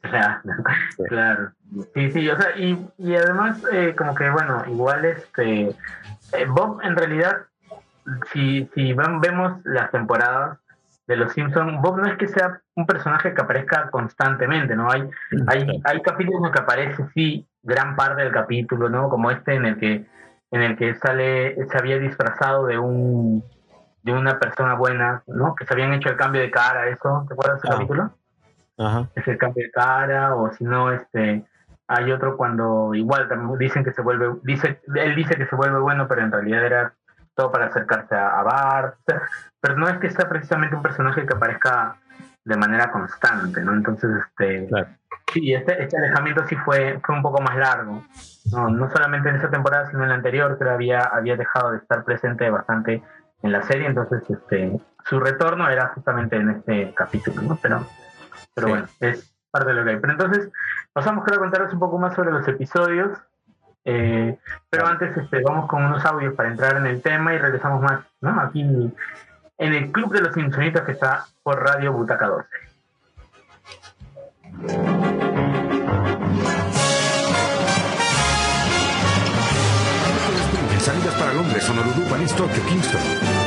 Claro, 0.00 0.40
claro. 1.08 1.52
Sí, 1.94 2.10
sí, 2.12 2.28
o 2.28 2.36
sea, 2.36 2.56
y, 2.56 2.86
y 2.98 3.14
además, 3.14 3.60
eh, 3.72 3.94
como 3.96 4.14
que, 4.14 4.30
bueno, 4.30 4.64
igual 4.68 5.04
este, 5.04 5.68
eh, 5.68 6.44
Bob 6.48 6.80
en 6.82 6.96
realidad, 6.96 7.36
si, 8.32 8.68
si 8.74 8.92
vemos 8.92 9.60
las 9.64 9.90
temporadas, 9.90 10.58
de 11.08 11.16
los 11.16 11.32
Simpsons, 11.32 11.80
Bob 11.80 11.98
no 11.98 12.06
es 12.06 12.18
que 12.18 12.28
sea 12.28 12.60
un 12.76 12.86
personaje 12.86 13.34
que 13.34 13.40
aparezca 13.40 13.90
constantemente, 13.90 14.76
¿no? 14.76 14.90
Hay, 14.90 15.08
hay, 15.46 15.80
hay 15.82 16.02
capítulos 16.02 16.38
en 16.38 16.42
los 16.44 16.52
que 16.52 16.60
aparece, 16.60 17.06
sí, 17.14 17.48
gran 17.62 17.96
parte 17.96 18.22
del 18.22 18.32
capítulo, 18.32 18.90
¿no? 18.90 19.08
Como 19.08 19.30
este 19.30 19.54
en 19.54 19.64
el 19.64 19.78
que 19.78 20.06
en 20.50 20.62
el 20.62 20.76
que 20.76 20.94
sale, 20.94 21.56
se 21.66 21.78
había 21.78 21.98
disfrazado 21.98 22.66
de 22.66 22.78
un 22.78 23.42
de 24.02 24.12
una 24.12 24.38
persona 24.38 24.74
buena, 24.74 25.22
¿no? 25.26 25.54
Que 25.54 25.64
se 25.64 25.72
habían 25.72 25.94
hecho 25.94 26.10
el 26.10 26.16
cambio 26.16 26.42
de 26.42 26.50
cara, 26.50 26.88
eso, 26.88 27.24
¿te 27.26 27.34
acuerdas 27.34 27.62
del 27.62 27.72
ah. 27.72 27.74
capítulo? 27.74 28.10
Ajá. 28.78 29.08
Es 29.14 29.26
el 29.28 29.38
cambio 29.38 29.64
de 29.64 29.70
cara, 29.70 30.36
o 30.36 30.52
si 30.52 30.64
no, 30.64 30.92
este, 30.92 31.44
hay 31.88 32.12
otro 32.12 32.36
cuando 32.36 32.94
igual 32.94 33.28
dicen 33.58 33.82
que 33.82 33.92
se 33.92 34.02
vuelve, 34.02 34.36
dice, 34.42 34.80
él 34.94 35.14
dice 35.14 35.36
que 35.36 35.46
se 35.46 35.56
vuelve 35.56 35.80
bueno, 35.80 36.06
pero 36.06 36.22
en 36.22 36.32
realidad 36.32 36.64
era 36.64 36.94
todo 37.38 37.52
para 37.52 37.66
acercarse 37.66 38.16
a, 38.16 38.40
a 38.40 38.42
Bart, 38.42 38.96
pero 39.60 39.76
no 39.76 39.88
es 39.88 39.98
que 39.98 40.10
sea 40.10 40.28
precisamente 40.28 40.74
un 40.74 40.82
personaje 40.82 41.24
que 41.24 41.34
aparezca 41.34 41.96
de 42.44 42.56
manera 42.56 42.90
constante, 42.90 43.62
¿no? 43.62 43.74
Entonces, 43.74 44.10
este, 44.26 44.68
sí, 45.32 45.54
este, 45.54 45.84
este, 45.84 45.96
alejamiento 45.98 46.44
sí 46.48 46.56
fue, 46.56 46.98
fue 47.04 47.14
un 47.14 47.22
poco 47.22 47.40
más 47.40 47.56
largo, 47.56 48.02
no, 48.52 48.70
no 48.70 48.90
solamente 48.90 49.28
en 49.28 49.36
esa 49.36 49.50
temporada, 49.50 49.88
sino 49.88 50.02
en 50.02 50.08
la 50.08 50.16
anterior, 50.16 50.58
que 50.58 50.68
había, 50.68 51.02
había 51.02 51.36
dejado 51.36 51.70
de 51.70 51.78
estar 51.78 52.02
presente 52.02 52.50
bastante 52.50 53.04
en 53.42 53.52
la 53.52 53.62
serie, 53.62 53.86
entonces 53.86 54.28
este, 54.28 54.76
su 55.04 55.20
retorno 55.20 55.70
era 55.70 55.88
justamente 55.94 56.36
en 56.36 56.50
este 56.50 56.92
capítulo, 56.92 57.40
¿no? 57.42 57.56
Pero, 57.62 57.86
pero 58.52 58.68
bueno, 58.68 58.86
es 58.98 59.32
parte 59.52 59.68
de 59.68 59.74
lo 59.74 59.84
que 59.84 59.90
hay. 59.90 60.00
Pero 60.00 60.12
entonces, 60.12 60.50
pasamos 60.92 61.24
a 61.28 61.36
contarles 61.36 61.72
un 61.72 61.78
poco 61.78 61.98
más 61.98 62.16
sobre 62.16 62.32
los 62.32 62.48
episodios, 62.48 63.16
eh, 63.84 64.38
pero 64.68 64.86
antes 64.86 65.16
este, 65.16 65.42
vamos 65.42 65.66
con 65.68 65.84
unos 65.84 66.04
audios 66.04 66.34
para 66.34 66.50
entrar 66.50 66.76
en 66.76 66.86
el 66.86 67.00
tema 67.02 67.34
y 67.34 67.38
regresamos 67.38 67.82
más, 67.82 68.04
¿no? 68.20 68.40
Aquí 68.40 68.60
en 68.60 69.74
el 69.74 69.90
Club 69.92 70.12
de 70.12 70.20
los 70.20 70.36
Insonitos 70.36 70.82
que 70.82 70.92
está 70.92 71.26
por 71.42 71.62
Radio 71.62 71.92
Butaca 71.92 72.26
12. 72.26 72.46
Salidas 80.78 81.14
para 81.16 81.34
Londres, 81.34 81.68
Honolulu, 81.68 82.08
París, 82.08 82.32
Tokio, 82.34 82.64
Kingston. 82.66 83.00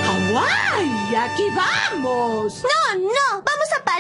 ¡Hawái! 0.06 1.16
¡Aquí 1.16 1.48
vamos! 1.56 2.64
No, 2.64 3.00
no, 3.00 3.44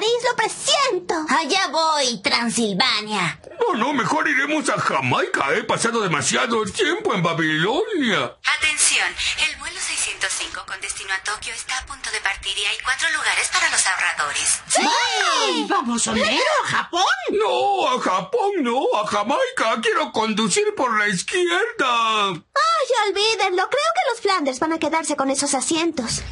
París, 0.01 0.23
lo 0.27 0.35
presiento. 0.35 1.13
Allá 1.29 1.67
voy, 1.67 2.19
Transilvania. 2.23 3.39
No, 3.59 3.77
no, 3.77 3.93
mejor 3.93 4.27
iremos 4.27 4.67
a 4.69 4.79
Jamaica. 4.79 5.53
He 5.53 5.63
pasado 5.63 6.01
demasiado 6.01 6.63
tiempo 6.65 7.13
en 7.13 7.21
Babilonia. 7.21 8.35
Atención, 8.57 9.07
el 9.47 9.59
vuelo 9.59 9.79
605 9.79 10.63
con 10.65 10.81
destino 10.81 11.13
a 11.13 11.21
Tokio 11.21 11.53
está 11.53 11.77
a 11.77 11.85
punto 11.85 12.09
de 12.09 12.19
partir 12.21 12.57
y 12.57 12.65
hay 12.65 12.77
cuatro 12.83 13.11
lugares 13.11 13.47
para 13.53 13.69
los 13.69 13.85
ahorradores. 13.85 14.61
¡Sí! 14.65 15.67
¡Vamos, 15.69 16.07
Homero, 16.07 16.41
a 16.63 16.67
Japón! 16.67 17.03
No, 17.33 17.87
a 17.87 18.01
Japón 18.01 18.51
no, 18.61 18.81
a 18.99 19.05
Jamaica. 19.05 19.81
Quiero 19.83 20.11
conducir 20.11 20.73
por 20.75 20.97
la 20.97 21.09
izquierda. 21.09 22.29
Ay, 22.29 23.07
olvídenlo. 23.07 23.69
Creo 23.69 23.91
que 23.93 24.11
los 24.11 24.21
Flanders 24.21 24.59
van 24.59 24.73
a 24.73 24.79
quedarse 24.79 25.15
con 25.15 25.29
esos 25.29 25.53
asientos. 25.53 26.23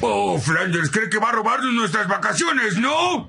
Oh, 0.00 0.38
Flanders 0.38 0.90
cree 0.90 1.10
que 1.10 1.18
va 1.18 1.30
a 1.30 1.32
robarnos 1.32 1.72
nuestras 1.72 2.06
vacaciones, 2.06 2.76
¿no? 2.76 3.28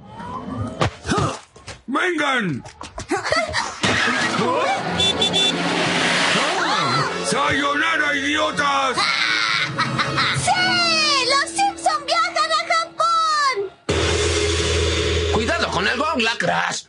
¡Vengan! 1.88 2.64
¡Sayonara, 7.26 8.16
idiotas! 8.16 8.98
¡Sí! 10.44 11.26
¡Los 11.30 11.50
Simpson 11.50 12.06
viajan 12.06 12.52
a 12.52 12.62
Japón! 12.76 13.56
¡Cuidado 15.34 15.70
con 15.72 15.88
el 15.88 15.98
gong, 15.98 16.22
lacras! 16.22 16.89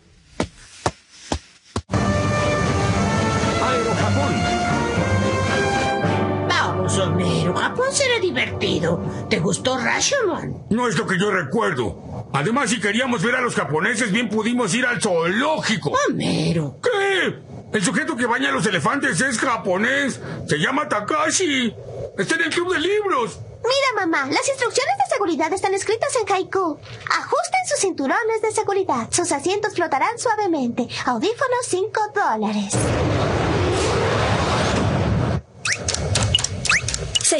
Japón 7.90 7.97
será 7.97 8.20
divertido. 8.20 9.00
¿Te 9.28 9.40
gustó 9.40 9.76
Rashomon? 9.76 10.66
No 10.70 10.87
es 10.87 10.97
lo 10.97 11.06
que 11.06 11.18
yo 11.18 11.30
recuerdo. 11.30 12.28
Además, 12.32 12.70
si 12.70 12.80
queríamos 12.80 13.23
ver 13.23 13.35
a 13.35 13.40
los 13.40 13.54
japoneses, 13.54 14.12
bien 14.12 14.28
pudimos 14.28 14.73
ir 14.75 14.87
al 14.87 15.00
zoológico. 15.00 15.92
Homero. 16.09 16.76
¿Qué? 16.82 17.35
El 17.73 17.85
sujeto 17.85 18.16
que 18.16 18.26
baña 18.26 18.50
a 18.50 18.52
los 18.52 18.66
elefantes 18.66 19.20
es 19.20 19.38
japonés. 19.38 20.20
Se 20.47 20.59
llama 20.59 20.88
Takashi. 20.88 21.75
Está 22.16 22.37
en 22.37 22.42
el 22.42 22.50
club 22.50 22.73
de 22.73 22.80
libros. 22.80 23.40
Mira, 23.62 24.06
mamá, 24.06 24.26
las 24.26 24.49
instrucciones 24.49 24.94
de 24.97 25.14
seguridad 25.14 25.52
están 25.52 25.75
escritas 25.75 26.14
en 26.16 26.32
haiku. 26.32 26.78
Ajusten 27.11 27.66
sus 27.68 27.80
cinturones 27.80 28.42
de 28.42 28.52
seguridad. 28.52 29.09
Sus 29.11 29.32
asientos 29.32 29.75
flotarán 29.75 30.18
suavemente. 30.18 30.88
Audífonos 31.06 31.66
5 31.66 32.00
dólares. 32.14 32.75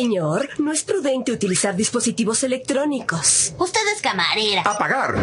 Señor, 0.01 0.49
no 0.59 0.73
es 0.73 0.83
prudente 0.83 1.31
utilizar 1.31 1.77
dispositivos 1.77 2.43
electrónicos. 2.43 3.53
Usted 3.59 3.81
es 3.95 4.01
camarera. 4.01 4.63
¡Apagar! 4.63 5.15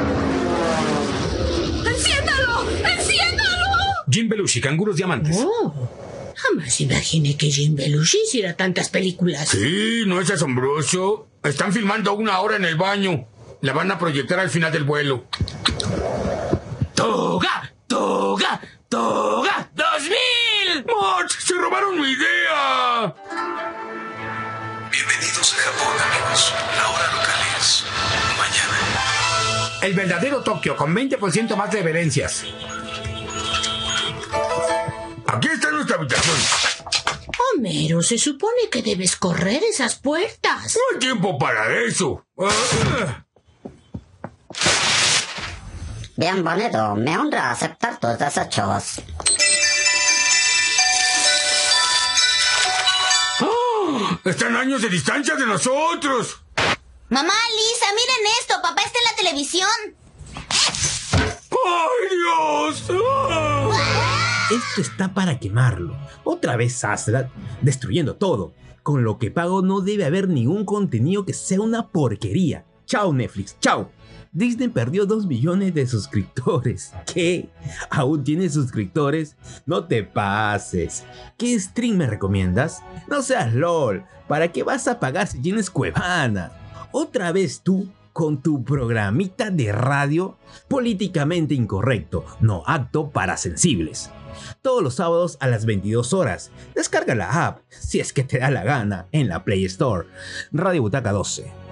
¡Enciéndalo! 1.84 2.64
¡Enciéndalo! 2.88 3.66
Jim 4.08 4.30
Belushi, 4.30 4.62
Canguros 4.62 4.96
Diamantes. 4.96 5.36
Oh, 5.40 5.74
jamás 6.36 6.80
imaginé 6.80 7.36
que 7.36 7.50
Jim 7.50 7.76
Belushi 7.76 8.20
hiciera 8.28 8.56
tantas 8.56 8.90
películas. 8.90 9.50
Sí, 9.50 10.04
no 10.06 10.22
es 10.22 10.30
asombroso. 10.30 11.26
Están 11.42 11.74
filmando 11.74 12.14
una 12.14 12.40
hora 12.42 12.58
en 12.58 12.66
el 12.66 12.76
baño. 12.76 13.26
La 13.62 13.74
van 13.74 13.90
a 13.92 13.98
proyectar 13.98 14.40
al 14.40 14.52
final 14.52 14.72
del 14.72 14.84
vuelo. 14.84 15.26
¡Toga! 16.94 17.74
¡Toga! 17.88 18.62
¡Toga! 18.88 19.72
¡Dos 19.74 20.04
mil! 20.04 20.86
¡March! 20.86 21.32
¡Se 21.40 21.56
robaron 21.56 22.00
mi 22.00 22.12
idea! 22.12 23.16
Bienvenidos 25.68 25.68
a 25.68 25.74
Japón, 25.74 25.98
amigos. 26.00 26.54
La 26.78 26.90
hora 26.90 27.08
local 27.14 27.40
es 27.58 27.84
mañana. 28.38 29.80
El 29.82 29.94
verdadero 29.94 30.42
Tokio, 30.42 30.78
con 30.78 30.96
20% 30.96 31.56
más 31.56 31.72
de 31.72 31.78
reverencias. 31.80 32.46
Aquí 35.28 35.48
está 35.50 35.72
nuestra 35.72 35.98
habitación. 35.98 36.38
Homero, 37.56 38.02
se 38.02 38.18
supone 38.18 38.70
que 38.72 38.82
debes 38.82 39.18
correr 39.18 39.62
esas 39.64 39.96
puertas. 39.96 40.76
No 40.76 40.82
hay 40.94 41.00
tiempo 41.00 41.38
para 41.38 41.76
eso. 41.86 42.26
Bienvenido, 46.16 46.96
me 46.96 47.18
honra 47.18 47.52
aceptar 47.52 48.00
tus 48.00 48.18
desechos. 48.18 49.02
Están 54.24 54.56
años 54.56 54.82
de 54.82 54.90
distancia 54.90 55.36
de 55.36 55.46
nosotros. 55.46 56.42
Mamá, 57.10 57.34
Lisa, 57.34 57.86
miren 57.96 58.34
esto. 58.42 58.56
Papá 58.62 58.82
está 58.82 59.00
en 59.00 59.06
la 59.12 59.16
televisión. 59.16 59.70
¡Ay, 61.52 62.10
Dios! 62.12 62.84
Esto 64.50 64.82
está 64.82 65.14
para 65.14 65.40
quemarlo. 65.40 65.96
Otra 66.24 66.56
vez 66.56 66.84
Astra 66.84 67.30
destruyendo 67.62 68.16
todo. 68.16 68.54
Con 68.84 69.04
lo 69.04 69.18
que 69.18 69.32
pago 69.32 69.62
no 69.62 69.82
debe 69.82 70.06
haber 70.06 70.30
ningún 70.30 70.66
contenido 70.66 71.26
que 71.26 71.34
sea 71.34 71.62
una 71.62 71.88
porquería. 71.88 72.66
Chao 72.86 73.12
Netflix, 73.12 73.58
chao. 73.60 73.92
Disney 74.32 74.68
perdió 74.68 75.06
2 75.06 75.26
millones 75.26 75.74
de 75.74 75.88
suscriptores. 75.88 76.94
¿Qué? 77.14 77.50
¿Aún 77.90 78.24
tienes 78.24 78.54
suscriptores? 78.54 79.36
No 79.66 79.86
te 79.86 80.04
pases. 80.04 81.04
¿Qué 81.38 81.60
stream 81.60 81.98
me 81.98 82.08
recomiendas? 82.08 82.84
No 83.10 83.22
seas 83.22 83.54
LOL. 83.54 84.04
¿Para 84.28 84.52
qué 84.52 84.64
vas 84.64 84.88
a 84.88 85.00
pagar 85.00 85.28
si 85.28 85.40
tienes 85.40 85.70
Cuevana? 85.70 86.52
Otra 86.92 87.32
vez 87.32 87.62
tú 87.62 87.90
con 88.18 88.42
tu 88.42 88.64
programita 88.64 89.52
de 89.52 89.72
radio 89.72 90.38
políticamente 90.68 91.54
incorrecto, 91.54 92.26
no 92.40 92.64
apto 92.66 93.12
para 93.12 93.38
sensibles. 93.38 94.10
Todos 94.64 94.82
los 94.82 94.96
sábados 94.96 95.38
a 95.40 95.48
las 95.48 95.66
22 95.66 96.14
horas. 96.14 96.50
Descarga 96.74 97.14
la 97.14 97.46
app, 97.46 97.60
si 97.70 98.00
es 98.00 98.14
que 98.14 98.24
te 98.24 98.40
da 98.40 98.50
la 98.50 98.64
gana, 98.64 99.08
en 99.12 99.28
la 99.28 99.44
Play 99.44 99.66
Store. 99.66 100.08
Radio 100.52 100.82
Butaca 100.82 101.12
12. 101.12 101.67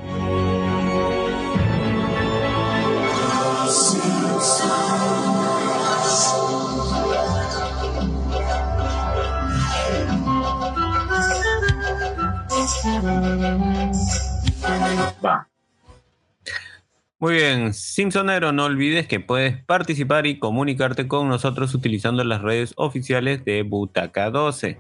Muy 17.18 17.36
bien, 17.36 17.74
Simpsonero, 17.74 18.52
no 18.52 18.66
olvides 18.66 19.08
que 19.08 19.20
puedes 19.20 19.64
participar 19.64 20.26
y 20.26 20.38
comunicarte 20.38 21.08
con 21.08 21.30
nosotros 21.30 21.74
utilizando 21.74 22.24
las 22.24 22.42
redes 22.42 22.74
oficiales 22.76 23.44
de 23.46 23.64
Butaca 23.64 24.30
12. 24.30 24.80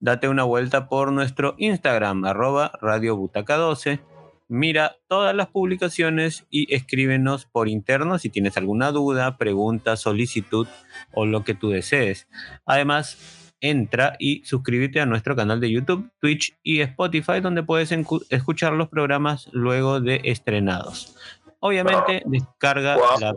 Date 0.00 0.28
una 0.28 0.44
vuelta 0.44 0.88
por 0.88 1.12
nuestro 1.12 1.54
Instagram, 1.58 2.24
arroba 2.24 2.72
Radio 2.80 3.16
Butaca 3.16 3.56
12 3.56 4.00
Mira 4.54 4.98
todas 5.08 5.34
las 5.34 5.48
publicaciones 5.48 6.44
y 6.50 6.74
escríbenos 6.74 7.46
por 7.46 7.70
interno 7.70 8.18
si 8.18 8.28
tienes 8.28 8.58
alguna 8.58 8.90
duda, 8.90 9.38
pregunta, 9.38 9.96
solicitud 9.96 10.66
o 11.14 11.24
lo 11.24 11.42
que 11.42 11.54
tú 11.54 11.70
desees. 11.70 12.28
Además, 12.66 13.41
entra 13.62 14.16
y 14.18 14.44
suscríbete 14.44 15.00
a 15.00 15.06
nuestro 15.06 15.34
canal 15.34 15.60
de 15.60 15.70
YouTube, 15.70 16.10
Twitch 16.18 16.58
y 16.62 16.80
Spotify, 16.80 17.40
donde 17.40 17.62
puedes 17.62 17.90
escuchar 18.28 18.74
los 18.74 18.88
programas 18.88 19.48
luego 19.52 20.00
de 20.00 20.20
estrenados. 20.24 21.16
Obviamente, 21.60 22.22
descarga 22.26 22.96
la... 23.18 23.32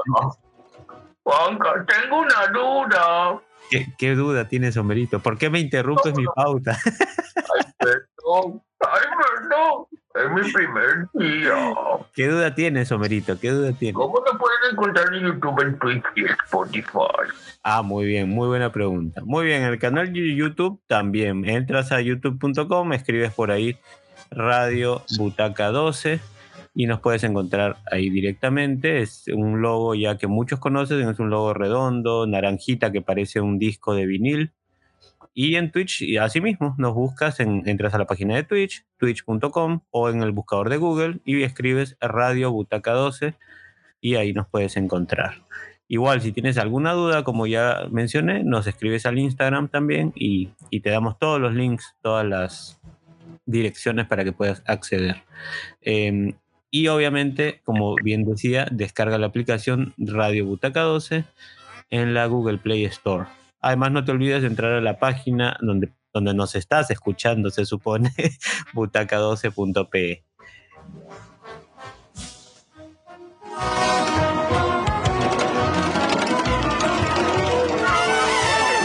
Juanca, 1.24 1.86
tengo 1.88 2.20
una 2.20 2.48
duda. 2.48 3.42
¿Qué, 3.70 3.88
qué 3.98 4.16
duda 4.16 4.48
tienes, 4.48 4.78
Homerito? 4.78 5.20
¿Por 5.20 5.38
qué 5.38 5.50
me 5.50 5.60
interrumpes 5.60 6.16
mi 6.16 6.26
pauta? 6.26 6.78
Perdón. 7.80 8.62
Ay. 8.92 9.06
Es 10.16 10.32
mi 10.32 10.50
primer 10.50 11.08
día. 11.14 11.74
¿Qué 12.14 12.28
duda 12.28 12.56
tienes, 12.56 12.90
Homerito? 12.94 13.38
¿Qué 13.38 13.50
duda 13.50 13.74
tienes? 13.74 13.96
¿Cómo 13.96 14.24
te 14.24 14.32
pueden 14.38 14.72
encontrar 14.72 15.14
en 15.14 15.26
YouTube, 15.26 15.62
en 15.62 15.78
Twitch 15.78 16.04
y 16.16 16.24
Spotify? 16.24 17.34
Ah, 17.64 17.82
muy 17.82 18.06
bien, 18.06 18.30
muy 18.30 18.48
buena 18.48 18.72
pregunta. 18.72 19.22
Muy 19.26 19.46
bien, 19.46 19.64
el 19.64 19.78
canal 19.78 20.14
de 20.14 20.34
YouTube 20.34 20.80
también. 20.88 21.44
Entras 21.44 21.92
a 21.92 22.00
youtube.com, 22.00 22.94
escribes 22.94 23.34
por 23.34 23.52
ahí 23.52 23.78
Radio 24.32 25.02
Butaca 25.18 25.68
12 25.72 26.22
y 26.74 26.88
nos 26.88 27.02
puedes 27.02 27.26
encontrar 27.26 27.76
ahí 27.92 28.10
directamente. 28.10 29.02
Es 29.02 29.26
un 29.28 29.62
logo 29.62 29.96
ya 29.96 30.18
que 30.18 30.28
muchos 30.28 30.60
conocen, 30.60 31.10
es 31.10 31.20
un 31.20 31.30
logo 31.30 31.54
redondo, 31.54 32.26
naranjita 32.26 32.94
que 32.94 33.02
parece 33.02 33.42
un 33.42 33.60
disco 33.60 33.94
de 33.94 34.06
vinil. 34.06 34.54
Y 35.38 35.56
en 35.58 35.70
Twitch, 35.70 36.02
y 36.02 36.16
así 36.16 36.40
mismo, 36.40 36.76
nos 36.78 36.94
buscas, 36.94 37.42
en- 37.42 37.68
entras 37.68 37.94
a 37.94 37.98
la 37.98 38.06
página 38.08 38.36
de 38.36 38.44
Twitch, 38.44 38.86
twitch.com 38.98 39.82
o 39.92 40.10
en 40.10 40.24
el 40.24 40.32
buscador 40.32 40.70
de 40.70 40.78
Google 40.78 41.20
y 41.26 41.44
escribes 41.44 41.98
Radio 42.00 42.52
Butaca 42.52 42.94
12 42.94 43.36
y 44.00 44.16
ahí 44.16 44.32
nos 44.32 44.48
puedes 44.48 44.78
encontrar. 44.78 45.44
Igual, 45.90 46.22
si 46.22 46.32
tienes 46.32 46.58
alguna 46.58 46.94
duda, 46.94 47.26
como 47.26 47.48
ya 47.48 47.82
mencioné, 47.92 48.46
nos 48.46 48.66
escribes 48.66 49.06
al 49.06 49.20
Instagram 49.20 49.68
también 49.68 50.14
y, 50.16 50.52
te 50.82 50.90
damos 50.90 51.20
todos 51.20 51.40
los 51.42 51.54
links, 51.54 51.96
todas 52.02 52.26
las 52.26 52.80
direcciones 53.46 54.08
para 54.08 54.24
que 54.24 54.32
puedas 54.32 54.64
acceder. 54.66 55.18
Eh, 55.82 56.34
y 56.72 56.88
obviamente, 56.88 57.62
como 57.66 57.96
bien 57.96 58.24
decía, 58.24 58.68
descarga 58.72 59.18
la 59.18 59.28
aplicación 59.28 59.94
Radio 59.98 60.46
Butaca 60.46 60.82
12 60.82 61.26
en 61.90 62.14
la 62.14 62.26
Google 62.26 62.58
Play 62.58 62.86
Store. 62.86 63.26
Además, 63.66 63.92
no 63.94 64.06
te 64.06 64.12
olvides 64.12 64.44
de 64.44 64.48
entrar 64.48 64.74
a 64.74 64.80
la 64.80 65.00
página 65.00 65.58
donde, 65.60 65.92
donde 66.14 66.36
nos 66.36 66.54
estás 66.54 66.92
escuchando, 66.92 67.50
se 67.50 67.66
supone, 67.66 68.14
butaca12.pe. 68.76 70.24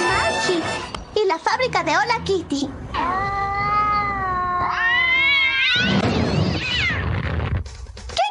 Maggi. 0.09 0.63
Y 1.15 1.27
la 1.27 1.39
fábrica 1.39 1.85
de 1.85 1.91
Hola 1.91 2.25
Kitty. 2.25 2.61
¿Quién 2.61 2.71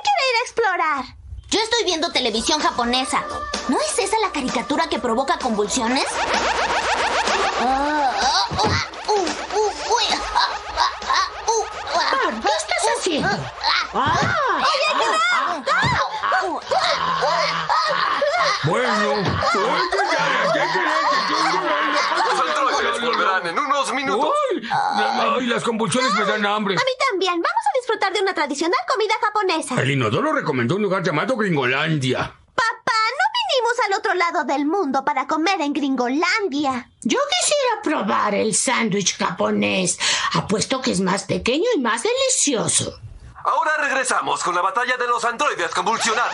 quiere 0.01 0.23
ir 0.25 0.35
a 0.35 0.41
explorar? 0.41 1.18
Yo 1.49 1.59
estoy 1.59 1.83
viendo 1.83 2.11
televisión 2.11 2.59
japonesa. 2.59 3.23
¿No 3.69 3.77
es 3.79 3.97
esa 3.97 4.19
la 4.19 4.31
caricatura 4.31 4.87
que 4.87 4.99
provoca 4.99 5.39
convulsiones? 5.39 6.05
¿qué 12.41 12.49
estás 12.57 12.85
haciendo? 12.99 13.29
Bueno, 18.65 19.23
en 23.37 23.57
unos 23.57 23.93
minutos. 23.93 24.31
Ay, 24.71 25.45
las 25.45 25.63
convulsiones 25.63 26.13
me 26.13 26.25
dan 26.25 26.45
hambre. 26.45 26.75
A 26.75 26.77
mí 26.77 26.91
también. 27.09 27.33
Vamos 27.33 27.47
a 27.47 27.79
disfrutar 27.79 28.13
de 28.13 28.21
una 28.21 28.33
tradicional 28.33 28.79
comida 28.87 29.13
japonesa. 29.21 29.81
El 29.81 29.91
inodoro 29.91 30.33
recomendó 30.33 30.75
un 30.75 30.81
lugar 30.81 31.03
llamado 31.03 31.35
Gringolandia. 31.35 32.17
Papá, 32.17 32.99
no 33.17 33.25
vinimos 33.39 33.79
al 33.85 33.93
otro 33.93 34.13
lado 34.15 34.43
del 34.43 34.65
mundo 34.65 35.05
para 35.05 35.27
comer 35.27 35.61
en 35.61 35.73
Gringolandia. 35.73 36.89
Yo 37.01 37.19
quisiera 37.29 37.81
probar 37.83 38.35
el 38.35 38.55
sándwich 38.55 39.17
japonés. 39.17 39.99
Apuesto 40.33 40.81
que 40.81 40.91
es 40.91 41.01
más 41.01 41.23
pequeño 41.23 41.65
y 41.75 41.79
más 41.79 42.03
delicioso. 42.03 42.99
Ahora 43.43 43.77
regresamos 43.77 44.43
con 44.43 44.53
la 44.53 44.61
batalla 44.61 44.97
de 44.97 45.07
los 45.07 45.23
androides 45.23 45.73
convulsionados. 45.73 46.33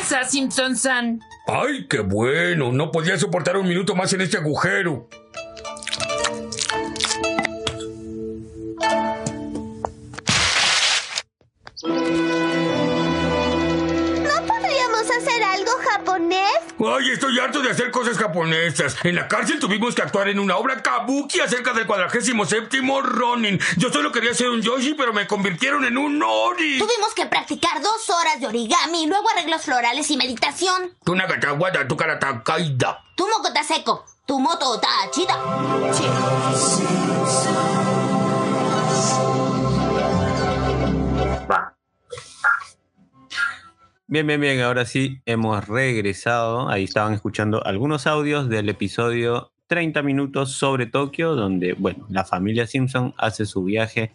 Fianza, 0.00 0.24
Simpson-san. 0.24 1.20
Ay, 1.46 1.86
qué 1.88 2.00
bueno. 2.00 2.72
No 2.72 2.90
podía 2.90 3.18
soportar 3.18 3.56
un 3.56 3.68
minuto 3.68 3.94
más 3.94 4.12
en 4.12 4.20
este 4.22 4.38
agujero. 4.38 5.08
Japonés? 16.00 16.50
Ay, 16.78 17.10
estoy 17.10 17.38
harto 17.38 17.60
de 17.60 17.70
hacer 17.70 17.90
cosas 17.90 18.16
japonesas. 18.16 18.96
En 19.04 19.14
la 19.14 19.28
cárcel 19.28 19.58
tuvimos 19.58 19.94
que 19.94 20.02
actuar 20.02 20.28
en 20.28 20.38
una 20.38 20.56
obra 20.56 20.82
kabuki 20.82 21.40
acerca 21.40 21.72
del 21.72 21.86
cuadragésimo 21.86 22.46
séptimo 22.46 23.02
Ronin. 23.02 23.60
Yo 23.76 23.92
solo 23.92 24.10
quería 24.10 24.34
ser 24.34 24.48
un 24.50 24.62
Yoshi, 24.62 24.94
pero 24.94 25.12
me 25.12 25.26
convirtieron 25.26 25.84
en 25.84 25.98
un 25.98 26.18
Nori. 26.18 26.78
Tuvimos 26.78 27.14
que 27.14 27.26
practicar 27.26 27.80
dos 27.82 28.10
horas 28.10 28.40
de 28.40 28.46
origami, 28.46 29.06
luego 29.06 29.28
arreglos 29.30 29.62
florales 29.62 30.10
y 30.10 30.16
meditación. 30.16 30.96
Tu 31.04 31.14
nagatawada, 31.14 31.86
tu 31.86 31.96
karata 31.96 32.42
kaida. 32.42 33.04
Tu 33.14 33.28
moco 33.28 33.48
está 33.48 33.62
seco, 33.62 34.04
tu 34.24 34.40
moto 34.40 34.76
está 34.76 34.88
chida. 35.10 35.38
Bien, 44.12 44.26
bien, 44.26 44.40
bien. 44.40 44.60
Ahora 44.60 44.86
sí 44.86 45.22
hemos 45.24 45.68
regresado. 45.68 46.68
Ahí 46.68 46.82
estaban 46.82 47.12
escuchando 47.12 47.64
algunos 47.64 48.08
audios 48.08 48.48
del 48.48 48.68
episodio 48.68 49.52
30 49.68 50.02
minutos 50.02 50.50
sobre 50.50 50.86
Tokio, 50.86 51.36
donde, 51.36 51.74
bueno, 51.74 52.06
la 52.08 52.24
familia 52.24 52.66
Simpson 52.66 53.14
hace 53.18 53.46
su 53.46 53.62
viaje 53.62 54.10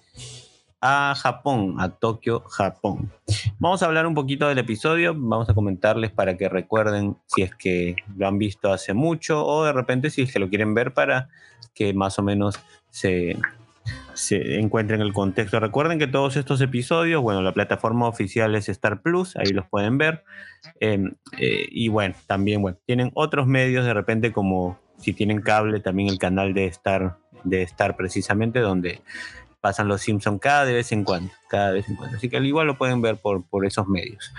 a 0.82 1.16
Japón, 1.16 1.76
a 1.80 1.92
Tokio, 1.92 2.42
Japón. 2.42 3.10
Vamos 3.58 3.84
a 3.84 3.86
hablar 3.86 4.06
un 4.06 4.16
poquito 4.16 4.50
del 4.50 4.58
episodio, 4.58 5.14
vamos 5.16 5.48
a 5.48 5.54
comentarles 5.54 6.12
para 6.12 6.36
que 6.36 6.50
recuerden 6.50 7.16
si 7.28 7.44
es 7.44 7.56
que 7.56 7.96
lo 8.18 8.28
han 8.28 8.38
visto 8.38 8.74
hace 8.74 8.94
mucho 8.94 9.46
o 9.46 9.64
de 9.64 9.72
repente 9.72 10.10
si 10.10 10.24
es 10.24 10.34
que 10.34 10.40
lo 10.40 10.50
quieren 10.50 10.74
ver 10.74 10.94
para 10.94 11.30
que 11.74 11.94
más 11.94 12.20
o 12.20 12.22
menos 12.22 12.60
se, 12.90 13.38
se 14.14 14.60
encuentren 14.60 15.02
el 15.02 15.14
contexto. 15.14 15.60
Recuerden 15.60 16.00
que 16.00 16.08
todos 16.08 16.38
estos 16.38 16.62
episodios, 16.62 17.22
bueno, 17.22 17.42
la 17.42 17.54
plataforma 17.54 18.08
oficial 18.08 18.56
es 18.56 18.70
Star 18.70 19.02
Plus, 19.02 19.36
ahí 19.36 19.52
los 19.52 19.68
pueden 19.68 19.98
ver. 19.98 20.24
Eh, 20.80 21.00
eh, 21.38 21.68
y 21.70 21.90
bueno, 21.90 22.16
también, 22.28 22.62
bueno, 22.62 22.78
tienen 22.86 23.12
otros 23.14 23.48
medios 23.48 23.86
de 23.86 23.94
repente 23.94 24.32
como 24.32 24.80
si 24.98 25.14
tienen 25.14 25.42
cable, 25.42 25.80
también 25.80 26.10
el 26.10 26.18
canal 26.18 26.54
de 26.54 26.66
Star, 26.66 27.18
de 27.44 27.62
Star 27.64 27.96
precisamente, 27.96 28.60
donde 28.60 29.02
pasan 29.62 29.88
los 29.88 30.02
Simpsons 30.02 30.40
cada 30.40 30.64
vez 30.64 30.92
en 30.92 31.04
cuando, 31.04 31.32
cada 31.50 31.72
vez 31.72 31.90
en 31.90 31.96
cuando. 31.96 32.18
Así 32.18 32.30
que 32.30 32.38
al 32.38 32.46
igual 32.46 32.68
lo 32.68 32.78
pueden 32.78 33.02
ver 33.02 33.18
por, 33.18 33.44
por 33.46 33.66
esos 33.66 33.88
medios. 33.88 34.32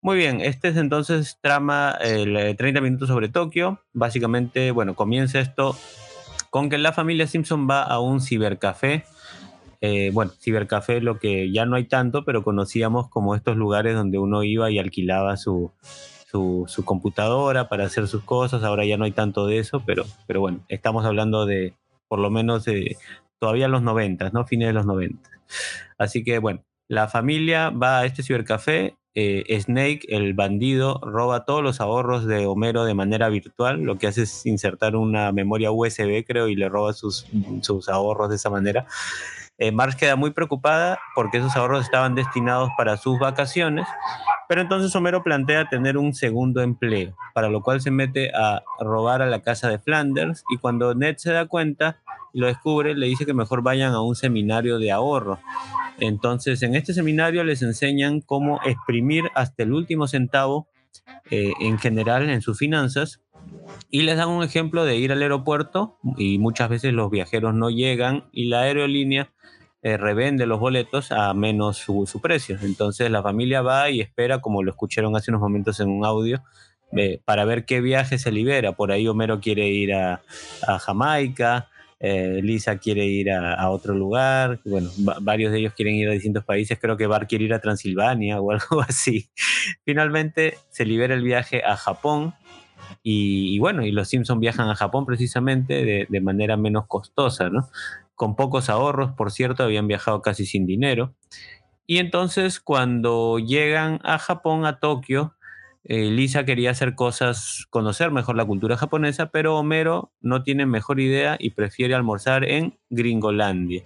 Muy 0.00 0.16
bien, 0.16 0.40
este 0.40 0.68
es 0.68 0.76
entonces 0.76 1.38
trama 1.40 1.96
el 2.00 2.56
30 2.56 2.80
minutos 2.80 3.08
sobre 3.08 3.28
Tokio. 3.28 3.80
Básicamente, 3.92 4.72
bueno, 4.72 4.96
comienza 4.96 5.38
esto 5.38 5.76
con 6.52 6.68
que 6.68 6.76
la 6.76 6.92
familia 6.92 7.26
Simpson 7.26 7.66
va 7.66 7.82
a 7.82 7.98
un 7.98 8.20
cibercafé. 8.20 9.06
Eh, 9.80 10.10
bueno, 10.12 10.32
cibercafé 10.38 11.00
lo 11.00 11.18
que 11.18 11.50
ya 11.50 11.64
no 11.64 11.76
hay 11.76 11.84
tanto, 11.86 12.26
pero 12.26 12.44
conocíamos 12.44 13.08
como 13.08 13.34
estos 13.34 13.56
lugares 13.56 13.94
donde 13.94 14.18
uno 14.18 14.42
iba 14.42 14.70
y 14.70 14.78
alquilaba 14.78 15.38
su, 15.38 15.72
su, 16.26 16.66
computadora 16.84 17.70
para 17.70 17.86
hacer 17.86 18.06
sus 18.06 18.22
cosas. 18.24 18.64
Ahora 18.64 18.84
ya 18.84 18.98
no 18.98 19.06
hay 19.06 19.12
tanto 19.12 19.46
de 19.46 19.60
eso, 19.60 19.82
pero, 19.86 20.04
pero 20.26 20.40
bueno, 20.40 20.60
estamos 20.68 21.06
hablando 21.06 21.46
de 21.46 21.74
por 22.06 22.18
lo 22.18 22.28
menos 22.28 22.66
de 22.66 22.98
todavía 23.38 23.66
los 23.66 23.80
90, 23.80 24.28
¿no? 24.34 24.44
Fines 24.44 24.68
de 24.68 24.74
los 24.74 24.84
90. 24.84 25.26
Así 25.96 26.22
que 26.22 26.38
bueno, 26.38 26.62
la 26.86 27.08
familia 27.08 27.70
va 27.70 28.00
a 28.00 28.04
este 28.04 28.22
cibercafé. 28.22 28.98
Eh, 29.14 29.60
Snake, 29.60 30.06
el 30.08 30.32
bandido, 30.34 30.98
roba 31.02 31.44
todos 31.44 31.62
los 31.62 31.80
ahorros 31.80 32.26
de 32.26 32.46
Homero 32.46 32.84
de 32.84 32.94
manera 32.94 33.28
virtual. 33.28 33.82
Lo 33.82 33.98
que 33.98 34.06
hace 34.06 34.22
es 34.22 34.46
insertar 34.46 34.96
una 34.96 35.32
memoria 35.32 35.70
USB, 35.70 36.24
creo, 36.26 36.48
y 36.48 36.56
le 36.56 36.68
roba 36.68 36.92
sus, 36.92 37.26
sus 37.60 37.88
ahorros 37.88 38.30
de 38.30 38.36
esa 38.36 38.50
manera. 38.50 38.86
Eh, 39.62 39.70
Marge 39.70 39.96
queda 39.96 40.16
muy 40.16 40.32
preocupada 40.32 40.98
porque 41.14 41.38
esos 41.38 41.54
ahorros 41.54 41.84
estaban 41.84 42.16
destinados 42.16 42.70
para 42.76 42.96
sus 42.96 43.20
vacaciones 43.20 43.86
Pero 44.48 44.60
entonces 44.60 44.92
Homero 44.96 45.22
plantea 45.22 45.68
tener 45.68 45.96
un 45.96 46.14
segundo 46.14 46.62
empleo, 46.62 47.14
para 47.32 47.48
lo 47.48 47.62
cual 47.62 47.80
se 47.80 47.92
mete 47.92 48.32
a 48.34 48.64
robar 48.80 49.22
a 49.22 49.26
la 49.26 49.40
casa 49.40 49.68
de 49.68 49.78
Flanders 49.78 50.42
y 50.52 50.58
cuando 50.58 50.96
Ned 50.96 51.14
se 51.18 51.32
da 51.32 51.46
cuenta 51.46 52.00
y 52.32 52.40
lo 52.40 52.48
descubre, 52.48 52.96
le 52.96 53.06
dice 53.06 53.24
que 53.24 53.34
mejor 53.34 53.62
vayan 53.62 53.92
a 53.92 54.02
un 54.02 54.16
seminario 54.16 54.80
de 54.80 54.90
ahorro. 54.90 55.38
Entonces, 56.00 56.60
en 56.64 56.74
este 56.74 56.92
seminario 56.92 57.44
les 57.44 57.62
enseñan 57.62 58.20
cómo 58.20 58.60
exprimir 58.64 59.30
hasta 59.36 59.62
el 59.62 59.72
último 59.72 60.08
centavo 60.08 60.66
eh, 61.30 61.52
en 61.60 61.78
general 61.78 62.28
en 62.28 62.42
sus 62.42 62.58
finanzas 62.58 63.20
y 63.90 64.02
les 64.02 64.16
dan 64.16 64.28
un 64.28 64.42
ejemplo 64.42 64.84
de 64.84 64.96
ir 64.96 65.12
al 65.12 65.22
aeropuerto 65.22 65.98
y 66.16 66.38
muchas 66.38 66.68
veces 66.68 66.92
los 66.92 67.10
viajeros 67.10 67.54
no 67.54 67.70
llegan 67.70 68.24
y 68.32 68.46
la 68.46 68.62
aerolínea 68.62 69.30
eh, 69.84 69.96
revende 69.96 70.46
los 70.46 70.60
boletos 70.60 71.10
a 71.10 71.34
menos 71.34 71.76
su, 71.78 72.20
precio. 72.22 72.56
Entonces 72.62 73.10
la 73.10 73.22
familia 73.22 73.62
va 73.62 73.90
y 73.90 74.00
espera, 74.00 74.40
como 74.40 74.62
lo 74.62 74.70
escucharon 74.70 75.16
hace 75.16 75.32
unos 75.32 75.40
momentos 75.40 75.80
en 75.80 75.90
un 75.90 76.04
audio, 76.04 76.42
eh, 76.96 77.20
para 77.24 77.44
ver 77.44 77.64
qué 77.64 77.80
viaje 77.80 78.18
se 78.18 78.30
libera. 78.30 78.72
Por 78.72 78.92
ahí 78.92 79.08
Homero 79.08 79.40
quiere 79.40 79.68
ir 79.68 79.92
a, 79.92 80.22
Jamaica, 80.78 81.68
eh, 81.98 82.40
Lisa 82.42 82.78
quiere 82.78 83.06
ir 83.06 83.32
a, 83.32 83.54
a 83.54 83.70
otro 83.70 83.94
lugar, 83.94 84.60
bueno, 84.64 84.90
varios 85.20 85.50
de 85.50 85.58
ellos 85.58 85.72
quieren 85.74 85.96
ir 85.96 86.08
a 86.08 86.12
distintos 86.12 86.44
países, 86.44 86.78
creo 86.80 86.96
que 86.96 87.06
Bart 87.06 87.28
quiere 87.28 87.44
ir 87.44 87.54
a 87.54 87.60
Transilvania 87.60 88.40
o 88.40 88.50
algo 88.52 88.82
así. 88.82 89.30
Finalmente 89.84 90.58
se 90.70 90.84
libera 90.84 91.14
el 91.14 91.22
viaje 91.22 91.62
a 91.64 91.76
Japón 91.76 92.34
y, 93.02 93.58
bueno, 93.58 93.84
y 93.84 93.92
los 93.92 94.08
Simpsons 94.08 94.40
viajan 94.40 94.68
a 94.68 94.74
Japón 94.74 95.06
precisamente 95.06 95.84
de, 95.84 96.06
de 96.08 96.20
manera 96.20 96.56
menos 96.56 96.86
costosa, 96.86 97.50
¿no? 97.50 97.68
Con 98.14 98.36
pocos 98.36 98.70
ahorros, 98.70 99.12
por 99.12 99.32
cierto, 99.32 99.64
habían 99.64 99.88
viajado 99.88 100.22
casi 100.22 100.46
sin 100.46 100.66
dinero. 100.66 101.14
Y 101.86 101.98
entonces 101.98 102.60
cuando 102.60 103.38
llegan 103.38 104.00
a 104.04 104.18
Japón, 104.18 104.64
a 104.64 104.78
Tokio, 104.78 105.34
eh, 105.84 106.10
Lisa 106.10 106.44
quería 106.44 106.70
hacer 106.70 106.94
cosas, 106.94 107.66
conocer 107.70 108.12
mejor 108.12 108.36
la 108.36 108.44
cultura 108.44 108.76
japonesa, 108.76 109.30
pero 109.30 109.58
Homero 109.58 110.12
no 110.20 110.44
tiene 110.44 110.64
mejor 110.64 111.00
idea 111.00 111.36
y 111.40 111.50
prefiere 111.50 111.94
almorzar 111.94 112.44
en 112.44 112.78
Gringolandia. 112.90 113.84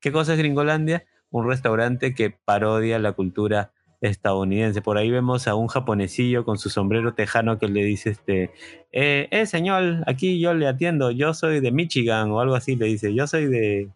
¿Qué 0.00 0.12
cosa 0.12 0.34
es 0.34 0.38
Gringolandia? 0.38 1.04
Un 1.30 1.48
restaurante 1.48 2.14
que 2.14 2.30
parodia 2.30 2.98
la 2.98 3.12
cultura 3.12 3.72
estadounidense. 4.00 4.82
Por 4.82 4.98
ahí 4.98 5.10
vemos 5.10 5.48
a 5.48 5.54
un 5.54 5.68
japonesillo 5.68 6.44
con 6.44 6.58
su 6.58 6.70
sombrero 6.70 7.14
tejano 7.14 7.58
que 7.58 7.68
le 7.68 7.84
dice 7.84 8.10
este, 8.10 8.50
eh, 8.92 9.28
eh, 9.30 9.46
señor, 9.46 10.04
aquí 10.06 10.40
yo 10.40 10.54
le 10.54 10.66
atiendo, 10.66 11.10
yo 11.10 11.34
soy 11.34 11.60
de 11.60 11.72
Michigan 11.72 12.30
o 12.30 12.40
algo 12.40 12.54
así, 12.54 12.76
le 12.76 12.86
dice, 12.86 13.14
yo 13.14 13.26
soy 13.26 13.46
de, 13.46 13.88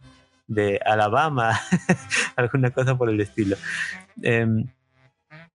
de 0.46 0.80
Alabama, 0.84 1.60
alguna 2.36 2.70
cosa 2.70 2.96
por 2.96 3.10
el 3.10 3.20
estilo. 3.20 3.56
Eh, 4.22 4.46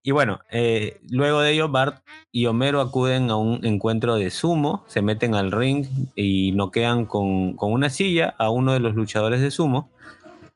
y 0.08 0.12
bueno, 0.12 0.40
eh, 0.50 1.02
luego 1.10 1.42
de 1.42 1.52
ello, 1.52 1.68
Bart 1.68 2.02
y 2.32 2.46
Homero 2.46 2.80
acuden 2.80 3.30
a 3.30 3.36
un 3.36 3.66
encuentro 3.66 4.16
de 4.16 4.30
sumo, 4.30 4.86
se 4.88 5.02
meten 5.02 5.36
al 5.36 5.52
ring 5.52 5.86
y 6.16 6.54
noquean 6.54 7.06
con, 7.06 7.58
con 7.58 7.74
una 7.74 7.90
silla 7.90 8.34
a 8.38 8.50
uno 8.50 8.72
de 8.72 8.80
los 8.80 8.96
luchadores 8.96 9.42
de 9.42 9.52
sumo, 9.52 9.90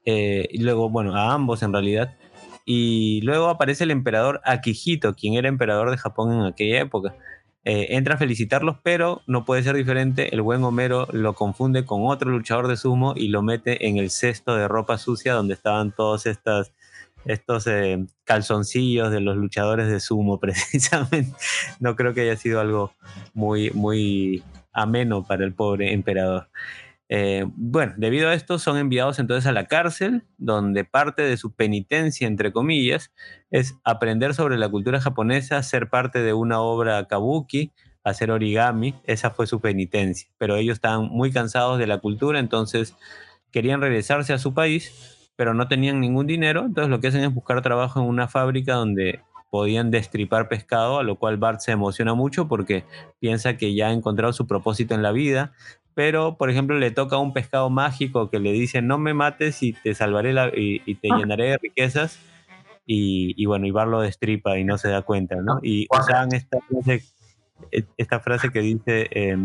eh, 0.05 0.47
y 0.51 0.59
luego, 0.59 0.89
bueno, 0.89 1.15
a 1.17 1.33
ambos 1.33 1.63
en 1.63 1.73
realidad. 1.73 2.15
Y 2.65 3.21
luego 3.21 3.49
aparece 3.49 3.83
el 3.83 3.91
emperador 3.91 4.41
Akihito, 4.45 5.15
quien 5.15 5.33
era 5.35 5.47
emperador 5.47 5.91
de 5.91 5.97
Japón 5.97 6.33
en 6.33 6.45
aquella 6.45 6.81
época. 6.81 7.15
Eh, 7.63 7.95
entra 7.95 8.15
a 8.15 8.17
felicitarlos, 8.17 8.77
pero 8.81 9.21
no 9.27 9.45
puede 9.45 9.63
ser 9.63 9.75
diferente. 9.75 10.33
El 10.33 10.41
buen 10.41 10.63
Homero 10.63 11.07
lo 11.11 11.33
confunde 11.33 11.85
con 11.85 12.07
otro 12.07 12.31
luchador 12.31 12.67
de 12.67 12.77
sumo 12.77 13.13
y 13.15 13.27
lo 13.27 13.43
mete 13.43 13.87
en 13.87 13.97
el 13.97 14.09
cesto 14.09 14.55
de 14.55 14.67
ropa 14.67 14.97
sucia 14.97 15.33
donde 15.33 15.53
estaban 15.53 15.93
estas 16.25 16.71
estos 17.25 17.67
eh, 17.67 18.03
calzoncillos 18.23 19.11
de 19.11 19.21
los 19.21 19.37
luchadores 19.37 19.87
de 19.87 19.99
sumo, 19.99 20.39
precisamente. 20.39 21.33
No 21.79 21.95
creo 21.95 22.13
que 22.13 22.21
haya 22.21 22.35
sido 22.35 22.59
algo 22.59 22.93
muy, 23.33 23.71
muy 23.71 24.43
ameno 24.73 25.25
para 25.25 25.43
el 25.43 25.53
pobre 25.53 25.93
emperador. 25.93 26.47
Eh, 27.13 27.43
bueno, 27.57 27.93
debido 27.97 28.29
a 28.29 28.33
esto 28.33 28.57
son 28.57 28.77
enviados 28.77 29.19
entonces 29.19 29.45
a 29.45 29.51
la 29.51 29.65
cárcel, 29.65 30.23
donde 30.37 30.85
parte 30.85 31.23
de 31.23 31.35
su 31.35 31.53
penitencia, 31.53 32.25
entre 32.25 32.53
comillas, 32.53 33.11
es 33.49 33.75
aprender 33.83 34.33
sobre 34.33 34.57
la 34.57 34.69
cultura 34.69 35.01
japonesa, 35.01 35.61
ser 35.61 35.89
parte 35.89 36.23
de 36.23 36.31
una 36.31 36.61
obra 36.61 37.05
kabuki, 37.09 37.73
hacer 38.05 38.31
origami, 38.31 38.95
esa 39.03 39.29
fue 39.29 39.45
su 39.45 39.59
penitencia. 39.59 40.29
Pero 40.37 40.55
ellos 40.55 40.75
estaban 40.75 41.09
muy 41.09 41.33
cansados 41.33 41.79
de 41.79 41.87
la 41.87 41.97
cultura, 41.97 42.39
entonces 42.39 42.95
querían 43.51 43.81
regresarse 43.81 44.31
a 44.31 44.37
su 44.37 44.53
país, 44.53 45.29
pero 45.35 45.53
no 45.53 45.67
tenían 45.67 45.99
ningún 45.99 46.27
dinero, 46.27 46.63
entonces 46.65 46.89
lo 46.89 47.01
que 47.01 47.09
hacen 47.09 47.25
es 47.25 47.33
buscar 47.33 47.61
trabajo 47.61 47.99
en 47.99 48.05
una 48.07 48.29
fábrica 48.29 48.75
donde 48.75 49.19
podían 49.51 49.91
destripar 49.91 50.47
pescado, 50.47 50.97
a 50.97 51.03
lo 51.03 51.17
cual 51.17 51.35
Bart 51.35 51.59
se 51.59 51.73
emociona 51.73 52.13
mucho 52.13 52.47
porque 52.47 52.85
piensa 53.19 53.57
que 53.57 53.75
ya 53.75 53.89
ha 53.89 53.91
encontrado 53.91 54.31
su 54.31 54.47
propósito 54.47 54.95
en 54.95 55.03
la 55.03 55.11
vida, 55.11 55.51
pero 55.93 56.37
por 56.37 56.49
ejemplo 56.49 56.77
le 56.77 56.91
toca 56.91 57.17
un 57.17 57.33
pescado 57.33 57.69
mágico 57.69 58.29
que 58.29 58.39
le 58.39 58.51
dice 58.51 58.81
no 58.81 58.97
me 58.97 59.13
mates 59.13 59.61
y 59.63 59.73
te 59.73 59.93
salvaré 59.93 60.33
la, 60.33 60.47
y, 60.47 60.81
y, 60.85 60.95
te 60.95 61.09
llenaré 61.09 61.49
de 61.49 61.57
riquezas 61.57 62.19
y, 62.85 63.33
y, 63.41 63.45
bueno, 63.45 63.67
y 63.67 63.71
Bart 63.71 63.89
lo 63.89 64.01
destripa 64.01 64.57
y 64.57 64.63
no 64.63 64.77
se 64.77 64.89
da 64.89 65.03
cuenta, 65.03 65.35
¿no? 65.35 65.59
Y 65.61 65.87
usan 65.91 66.33
esta 66.33 66.57
frase, 66.67 67.03
esta 67.97 68.19
frase 68.19 68.49
que 68.49 68.59
dice... 68.59 69.07
Eh, 69.11 69.37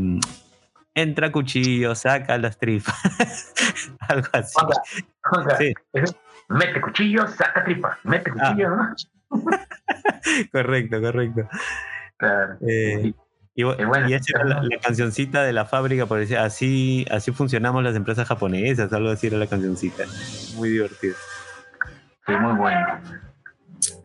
entra 0.97 1.31
cuchillo, 1.31 1.95
saca 1.95 2.37
las 2.39 2.59
tripas. 2.59 2.97
Algo 4.09 4.29
así. 4.33 4.57
O 4.59 4.73
sea, 4.73 5.43
o 5.43 5.49
sea, 5.49 5.59
sí. 5.59 5.75
Mete 6.49 6.81
cuchillo, 6.81 7.27
saca 7.29 7.63
tripas. 7.65 7.99
Mete 8.03 8.33
cuchillo, 8.33 8.69
ah. 8.73 8.95
¿no? 9.31 9.41
correcto, 10.53 11.01
correcto. 11.01 11.49
Claro. 12.17 12.57
Eh, 12.67 13.13
y, 13.57 13.62
bueno, 13.64 14.09
y 14.09 14.14
esa 14.14 14.27
era 14.35 14.45
la, 14.45 14.62
la, 14.62 14.79
cancioncita 14.79 15.42
de 15.42 15.53
la 15.53 15.64
fábrica, 15.64 16.07
por 16.07 16.19
decir, 16.19 16.38
así, 16.38 17.07
así 17.11 17.33
funcionamos 17.33 17.83
las 17.83 17.97
empresas 17.97 18.29
japonesas, 18.29 18.92
algo 18.92 19.11
así 19.11 19.27
era 19.27 19.38
la 19.38 19.47
cancioncita. 19.49 20.05
Muy 20.55 20.71
divertido. 20.71 21.14
Sí, 22.27 22.33
muy 22.35 22.55
bueno. 22.55 23.01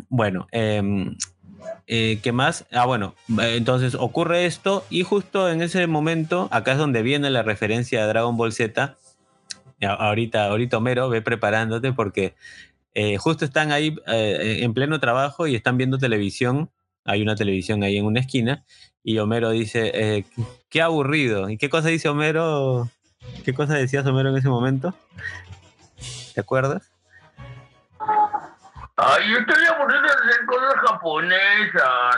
Bueno, 0.10 0.48
eh, 0.52 1.14
eh, 1.94 2.20
¿Qué 2.22 2.32
más? 2.32 2.66
Ah, 2.72 2.86
bueno, 2.86 3.16
entonces 3.38 3.96
ocurre 3.96 4.46
esto 4.46 4.86
y 4.90 5.04
justo 5.04 5.50
en 5.50 5.62
ese 5.62 5.86
momento, 5.88 6.48
acá 6.52 6.74
es 6.74 6.78
donde 6.78 7.02
viene 7.02 7.30
la 7.30 7.44
referencia 7.44 8.04
a 8.04 8.08
Dragon 8.08 8.38
Ball 8.38 8.54
Z. 8.54 8.96
Ahorita, 9.82 10.46
ahorita 10.46 10.78
Homero, 10.78 11.10
ve 11.10 11.22
preparándote 11.22 11.92
porque 11.92 12.36
eh, 12.94 13.18
justo 13.18 13.46
están 13.46 13.72
ahí 13.72 13.98
eh, 14.08 14.60
en 14.62 14.74
pleno 14.74 15.02
trabajo 15.02 15.48
y 15.48 15.56
están 15.56 15.78
viendo 15.78 15.98
televisión. 15.98 16.70
Hay 17.06 17.22
una 17.22 17.36
televisión 17.36 17.84
ahí 17.84 17.98
en 17.98 18.06
una 18.06 18.20
esquina 18.20 18.64
y 19.04 19.18
Homero 19.18 19.50
dice, 19.50 19.92
eh, 19.94 20.26
qué 20.70 20.82
aburrido. 20.82 21.50
¿Y 21.50 21.58
qué 21.58 21.70
cosa 21.70 21.90
dice 21.90 22.10
Homero? 22.10 22.90
¿Qué 23.44 23.54
cosa 23.54 23.74
decías 23.74 24.06
Homero 24.06 24.30
en 24.30 24.38
ese 24.38 24.50
momento? 24.50 24.94
¿Te 26.34 26.42
acuerdas? 26.42 26.92
Ay, 28.96 29.34
estoy 29.40 29.66
aburrido 29.66 30.02
de 30.02 30.10
hacer 30.10 30.46
cosas 30.46 30.74
japonesas. 30.86 32.16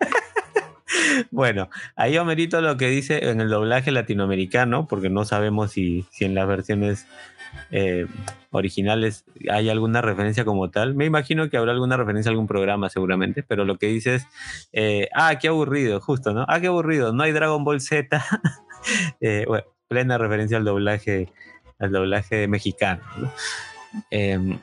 bueno, 1.30 1.70
ahí 1.96 2.18
Homerito 2.18 2.60
lo 2.60 2.76
que 2.76 2.88
dice 2.88 3.30
en 3.30 3.40
el 3.40 3.48
doblaje 3.48 3.90
latinoamericano, 3.90 4.86
porque 4.86 5.08
no 5.08 5.24
sabemos 5.24 5.72
si, 5.72 6.06
si 6.10 6.24
en 6.24 6.34
las 6.34 6.46
versiones 6.46 7.06
eh, 7.70 8.06
originales 8.50 9.24
hay 9.50 9.68
alguna 9.68 10.00
referencia 10.00 10.44
como 10.44 10.70
tal. 10.70 10.94
Me 10.94 11.04
imagino 11.04 11.48
que 11.50 11.56
habrá 11.56 11.72
alguna 11.72 11.96
referencia 11.96 12.30
a 12.30 12.32
algún 12.32 12.46
programa 12.46 12.88
seguramente, 12.88 13.42
pero 13.42 13.64
lo 13.64 13.76
que 13.76 13.86
dice 13.86 14.16
es, 14.16 14.26
eh, 14.72 15.08
ah, 15.14 15.38
qué 15.38 15.48
aburrido, 15.48 16.00
justo, 16.00 16.32
¿no? 16.32 16.44
Ah, 16.48 16.60
qué 16.60 16.68
aburrido, 16.68 17.12
no 17.12 17.22
hay 17.22 17.32
Dragon 17.32 17.64
Ball 17.64 17.80
Z. 17.80 18.24
eh, 19.20 19.44
bueno, 19.46 19.64
plena 19.88 20.18
referencia 20.18 20.56
al 20.56 20.64
doblaje, 20.64 21.32
al 21.78 21.92
doblaje 21.92 22.48
mexicano, 22.48 23.02
¿no? 23.18 23.32
Eh, 24.10 24.58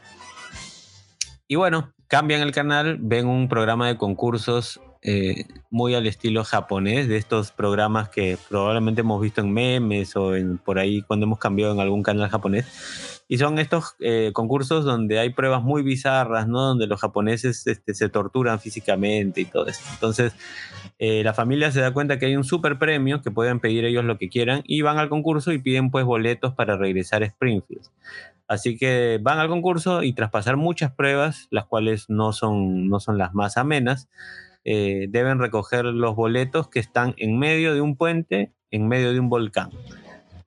y 1.48 1.56
bueno, 1.56 1.94
cambian 2.08 2.42
el 2.42 2.52
canal, 2.52 2.98
ven 3.00 3.28
un 3.28 3.48
programa 3.48 3.88
de 3.88 3.98
concursos 3.98 4.82
eh, 5.08 5.46
muy 5.70 5.94
al 5.94 6.08
estilo 6.08 6.44
japonés, 6.44 7.08
de 7.08 7.18
estos 7.18 7.52
programas 7.52 8.10
que 8.10 8.40
probablemente 8.50 9.02
hemos 9.02 9.22
visto 9.22 9.40
en 9.40 9.54
memes 9.54 10.16
o 10.16 10.36
en, 10.36 10.58
por 10.58 10.80
ahí 10.80 11.04
cuando 11.04 11.28
hemos 11.28 11.38
cambiado 11.38 11.74
en 11.74 11.80
algún 11.80 12.02
canal 12.02 12.28
japonés. 12.28 13.22
Y 13.28 13.38
son 13.38 13.60
estos 13.60 13.96
eh, 14.00 14.32
concursos 14.34 14.84
donde 14.84 15.20
hay 15.20 15.30
pruebas 15.30 15.62
muy 15.62 15.84
bizarras, 15.84 16.48
¿no? 16.48 16.60
Donde 16.62 16.88
los 16.88 17.00
japoneses 17.00 17.68
este, 17.68 17.94
se 17.94 18.10
torturan 18.10 18.60
físicamente 18.60 19.42
y 19.42 19.46
todo 19.46 19.68
eso. 19.68 19.84
Entonces, 19.94 20.34
eh, 20.98 21.24
la 21.24 21.36
familia 21.36 21.72
se 21.72 21.82
da 21.82 21.94
cuenta 21.94 22.18
que 22.18 22.26
hay 22.26 22.36
un 22.36 22.44
super 22.44 22.80
premio, 22.80 23.22
que 23.22 23.30
pueden 23.30 23.60
pedir 23.60 23.86
ellos 23.86 24.06
lo 24.06 24.18
que 24.18 24.30
quieran, 24.30 24.64
y 24.66 24.82
van 24.82 24.98
al 24.98 25.10
concurso 25.10 25.52
y 25.52 25.60
piden 25.60 25.92
pues 25.92 26.04
boletos 26.04 26.56
para 26.56 26.78
regresar 26.78 27.22
a 27.22 27.28
Springfield. 27.28 27.86
Así 28.48 28.76
que 28.76 29.20
van 29.22 29.38
al 29.38 29.50
concurso 29.50 30.02
y 30.02 30.14
tras 30.14 30.32
pasar 30.32 30.58
muchas 30.58 30.92
pruebas, 30.92 31.48
las 31.52 31.66
cuales 31.66 32.10
no 32.10 32.34
son, 32.34 32.88
no 32.90 33.00
son 33.00 33.20
las 33.20 33.36
más 33.36 33.58
amenas, 33.58 34.10
eh, 34.66 35.06
deben 35.10 35.40
recoger 35.40 35.86
los 35.86 36.16
boletos 36.16 36.68
que 36.68 36.80
están 36.80 37.14
en 37.18 37.38
medio 37.40 37.74
de 37.74 37.82
un 37.82 37.96
puente, 37.96 38.52
en 38.72 38.88
medio 38.88 39.14
de 39.14 39.20
un 39.20 39.30
volcán. 39.30 39.70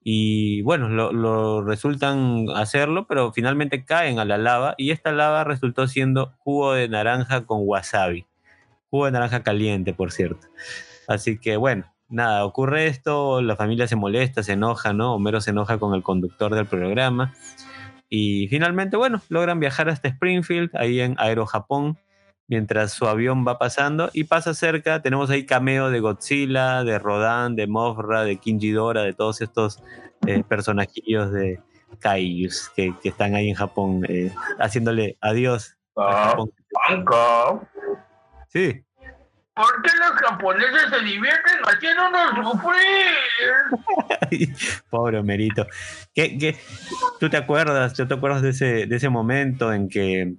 Y 0.03 0.63
bueno, 0.63 0.89
lo, 0.89 1.13
lo 1.13 1.63
resultan 1.63 2.47
hacerlo, 2.55 3.07
pero 3.07 3.33
finalmente 3.33 3.85
caen 3.85 4.19
a 4.19 4.25
la 4.25 4.39
lava 4.39 4.75
y 4.77 4.91
esta 4.91 5.13
lava 5.13 5.45
resultó 5.45 5.87
siendo 5.87 6.35
jugo 6.39 6.75
de 6.75 6.89
naranja 6.89 7.47
con 7.47 7.61
wasabi. 7.63 8.27
Jugo 8.91 9.07
de 9.07 9.13
naranja 9.13 9.43
caliente, 9.43 9.95
por 9.95 10.13
cierto. 10.13 10.47
Así 11.07 11.39
que 11.39 11.57
bueno, 11.57 11.85
nada, 12.09 12.45
ocurre 12.45 12.87
esto, 12.87 13.43
la 13.43 13.57
familia 13.57 13.87
se 13.87 13.97
molesta, 13.97 14.43
se 14.43 14.55
enoja, 14.55 14.93
¿no? 14.93 15.15
Homero 15.15 15.41
se 15.41 15.51
enoja 15.51 15.79
con 15.79 15.95
el 15.95 16.03
conductor 16.03 16.55
del 16.55 16.67
programa. 16.67 17.35
Y 18.09 18.49
finalmente, 18.49 18.97
bueno, 18.97 19.21
logran 19.29 19.61
viajar 19.61 19.89
hasta 19.89 20.09
Springfield, 20.09 20.71
ahí 20.75 21.01
en 21.01 21.15
Aero 21.19 21.47
Japón, 21.47 21.99
mientras 22.49 22.93
su 22.93 23.07
avión 23.07 23.47
va 23.47 23.59
pasando 23.59 24.11
y 24.13 24.25
pasa 24.25 24.55
cerca. 24.55 25.01
Tenemos 25.03 25.31
ahí 25.31 25.47
cameo 25.47 25.91
de 25.91 26.01
Godzilla, 26.01 26.83
de 26.83 26.99
Rodan, 26.99 27.55
de 27.55 27.67
Mothra, 27.67 28.25
de 28.25 28.37
Kinjidora, 28.39 29.03
de 29.03 29.15
todos 29.15 29.41
estos 29.41 29.83
eh, 30.27 30.43
personajillos 30.43 31.31
de 31.33 31.61
Kaijus 32.01 32.71
que, 32.75 32.95
que 33.01 33.11
están 33.11 33.35
ahí 33.35 33.51
en 33.51 33.55
Japón, 33.55 34.05
eh, 34.09 34.33
haciéndole 34.59 35.17
adiós. 35.21 35.77
a 35.97 36.31
Japón. 36.31 36.51
Sí, 38.49 38.85
¿Por 39.59 39.83
qué 39.83 39.91
los 39.99 40.13
japoneses 40.13 40.83
se 40.89 41.01
divierten 41.01 41.59
haciéndonos 41.65 42.53
sufrir? 42.53 42.87
Pobre 44.91 45.19
Homerito. 45.19 45.67
¿Qué, 46.15 46.39
qué? 46.39 46.57
¿Tú 47.19 47.29
te 47.29 47.39
acuerdas? 47.39 47.93
¿Tú 47.95 48.07
te 48.07 48.15
acuerdas 48.15 48.43
de 48.43 48.51
ese, 48.51 48.87
de 48.87 48.95
ese 48.97 49.09
momento 49.09 49.73
en 49.73 49.89
que 49.89 50.37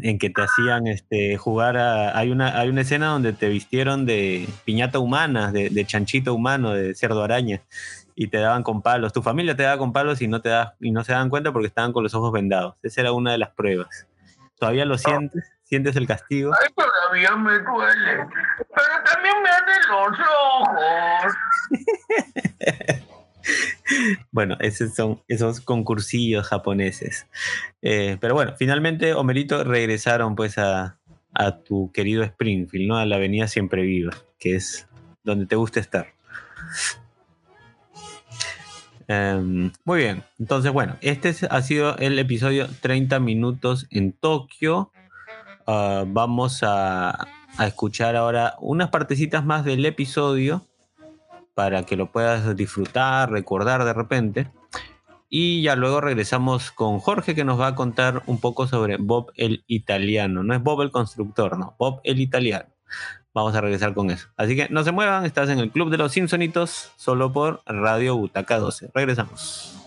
en 0.00 0.18
que 0.18 0.30
te 0.30 0.42
hacían 0.42 0.86
este 0.86 1.36
jugar 1.36 1.76
a, 1.76 2.16
hay 2.16 2.30
una 2.30 2.58
hay 2.58 2.68
una 2.68 2.82
escena 2.82 3.08
donde 3.08 3.32
te 3.32 3.48
vistieron 3.48 4.06
de 4.06 4.48
piñata 4.64 4.98
humana, 4.98 5.52
de, 5.52 5.70
de 5.70 5.84
chanchito 5.84 6.34
humano, 6.34 6.72
de 6.72 6.94
cerdo 6.94 7.22
araña 7.22 7.60
y 8.14 8.28
te 8.28 8.38
daban 8.38 8.62
con 8.62 8.82
palos. 8.82 9.12
Tu 9.12 9.22
familia 9.22 9.56
te 9.56 9.62
daba 9.62 9.78
con 9.78 9.92
palos 9.92 10.20
y 10.22 10.28
no 10.28 10.40
te 10.40 10.50
da, 10.50 10.74
y 10.80 10.90
no 10.90 11.04
se 11.04 11.12
daban 11.12 11.30
cuenta 11.30 11.52
porque 11.52 11.68
estaban 11.68 11.92
con 11.92 12.02
los 12.02 12.14
ojos 12.14 12.32
vendados. 12.32 12.76
Esa 12.82 13.00
era 13.02 13.12
una 13.12 13.32
de 13.32 13.38
las 13.38 13.50
pruebas. 13.50 14.06
¿Todavía 14.58 14.84
lo 14.84 14.98
sientes? 14.98 15.50
¿Sientes 15.64 15.96
el 15.96 16.06
castigo? 16.06 16.52
Ay, 16.60 16.68
todavía 16.74 17.34
me 17.36 17.58
duele. 17.58 18.26
Pero 18.58 19.04
también 19.04 19.34
me 19.42 19.48
arden 19.48 19.80
los 19.88 20.18
ojos. 20.60 21.34
Bueno, 24.30 24.56
esos 24.60 24.94
son 24.94 25.20
esos 25.28 25.60
concursillos 25.60 26.46
japoneses. 26.46 27.26
Eh, 27.82 28.16
pero 28.20 28.34
bueno, 28.34 28.54
finalmente, 28.58 29.14
Homerito, 29.14 29.64
regresaron 29.64 30.34
pues 30.36 30.58
a, 30.58 30.98
tu 31.64 31.90
querido 31.92 32.22
Springfield, 32.22 32.88
¿no? 32.88 32.96
A 32.98 33.06
la 33.06 33.16
avenida 33.16 33.48
Siempre 33.48 33.82
Viva, 33.82 34.12
que 34.38 34.54
es 34.54 34.86
donde 35.24 35.46
te 35.46 35.56
gusta 35.56 35.80
estar. 35.80 36.08
Em, 39.08 39.72
muy 39.84 39.98
bien, 39.98 40.22
entonces 40.38 40.72
bueno, 40.72 40.96
este 41.00 41.30
es- 41.30 41.42
ha 41.42 41.62
sido 41.62 41.96
el 41.98 42.18
episodio 42.18 42.68
30 42.80 43.18
minutos 43.18 43.86
en 43.90 44.12
Tokio. 44.12 44.92
Ah, 45.66 46.04
vamos 46.06 46.60
a 46.62 47.26
escuchar 47.60 48.16
ahora 48.16 48.54
unas 48.60 48.90
partecitas 48.90 49.44
más 49.44 49.64
del 49.64 49.84
episodio 49.84 50.66
para 51.54 51.84
que 51.84 51.96
lo 51.96 52.10
puedas 52.10 52.56
disfrutar, 52.56 53.30
recordar 53.30 53.84
de 53.84 53.92
repente. 53.92 54.50
Y 55.28 55.62
ya 55.62 55.76
luego 55.76 56.00
regresamos 56.00 56.72
con 56.72 56.98
Jorge 56.98 57.34
que 57.34 57.44
nos 57.44 57.58
va 57.58 57.68
a 57.68 57.74
contar 57.74 58.22
un 58.26 58.38
poco 58.38 58.66
sobre 58.66 58.98
Bob 58.98 59.32
el 59.36 59.64
italiano. 59.66 60.42
No 60.42 60.54
es 60.54 60.62
Bob 60.62 60.82
el 60.82 60.90
constructor, 60.90 61.58
no, 61.58 61.74
Bob 61.78 62.00
el 62.04 62.20
italiano. 62.20 62.68
Vamos 63.34 63.54
a 63.54 63.62
regresar 63.62 63.94
con 63.94 64.10
eso. 64.10 64.28
Así 64.36 64.54
que 64.56 64.68
no 64.68 64.84
se 64.84 64.92
muevan, 64.92 65.24
estás 65.24 65.48
en 65.48 65.58
el 65.58 65.70
Club 65.70 65.88
de 65.88 65.96
los 65.96 66.12
Simpsonitos, 66.12 66.92
solo 66.96 67.32
por 67.32 67.62
Radio 67.64 68.16
Butaca 68.16 68.58
12. 68.58 68.90
Regresamos. 68.92 69.78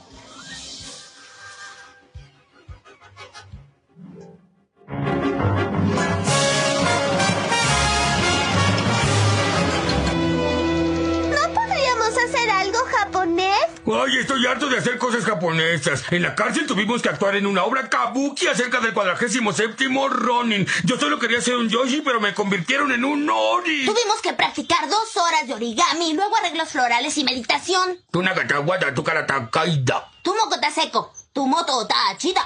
Ay, 13.87 14.17
estoy 14.17 14.43
harto 14.47 14.67
de 14.67 14.79
hacer 14.79 14.97
cosas 14.97 15.23
japonesas. 15.23 16.03
En 16.09 16.23
la 16.23 16.33
cárcel 16.33 16.65
tuvimos 16.65 17.03
que 17.03 17.09
actuar 17.09 17.35
en 17.35 17.45
una 17.45 17.63
obra 17.65 17.87
kabuki 17.87 18.47
acerca 18.47 18.79
del 18.79 18.93
cuadragésimo 18.93 19.53
séptimo 19.53 20.09
Ronin. 20.09 20.65
Yo 20.85 20.99
solo 20.99 21.19
quería 21.19 21.39
ser 21.39 21.57
un 21.57 21.69
Yoshi, 21.69 22.01
pero 22.01 22.19
me 22.19 22.33
convirtieron 22.33 22.91
en 22.91 23.05
un 23.05 23.27
Nori. 23.27 23.85
Tuvimos 23.85 24.21
que 24.23 24.33
practicar 24.33 24.89
dos 24.89 25.15
horas 25.17 25.45
de 25.47 25.53
origami, 25.53 26.13
luego 26.13 26.35
arreglos 26.35 26.69
florales 26.69 27.15
y 27.19 27.23
meditación. 27.23 27.99
Tu 28.09 28.23
nagatawada, 28.23 28.93
tu 28.93 29.03
karata 29.03 29.49
kaida. 29.51 30.09
Tu 30.23 30.33
moco 30.33 30.55
está 30.55 30.71
seco, 30.71 31.13
tu 31.31 31.45
moto 31.45 31.83
está 31.83 31.95
chida. 32.17 32.41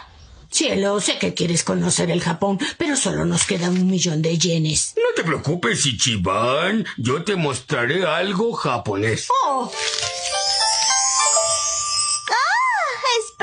Cielo, 0.52 1.00
sé 1.00 1.20
que 1.20 1.36
quieres 1.36 1.64
conocer 1.64 2.10
el 2.10 2.22
Japón, 2.22 2.60
pero 2.78 2.98
solo 2.98 3.24
nos 3.24 3.46
queda 3.46 3.70
un 3.70 3.88
millón 3.88 4.22
de 4.22 4.38
yenes. 4.38 4.96
No 4.98 5.14
te 5.16 5.24
preocupes, 5.24 5.86
Ichiban. 5.86 6.86
Yo 6.98 7.24
te 7.24 7.36
mostraré 7.36 8.06
algo 8.06 8.52
japonés. 8.54 9.28
Oh, 9.46 9.72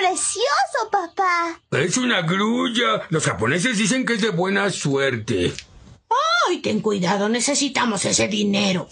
precioso, 0.07 0.91
papá. 0.91 1.61
Es 1.73 1.97
una 1.97 2.23
grulla. 2.23 3.03
Los 3.11 3.25
japoneses 3.25 3.79
dicen 3.79 4.05
que 4.05 4.15
es 4.15 4.21
de 4.21 4.31
buena 4.31 4.71
suerte. 4.71 5.53
¡Ay, 6.49 6.59
ten 6.59 6.81
cuidado! 6.81 7.29
Necesitamos 7.29 8.05
ese 8.05 8.29
dinero. 8.29 8.89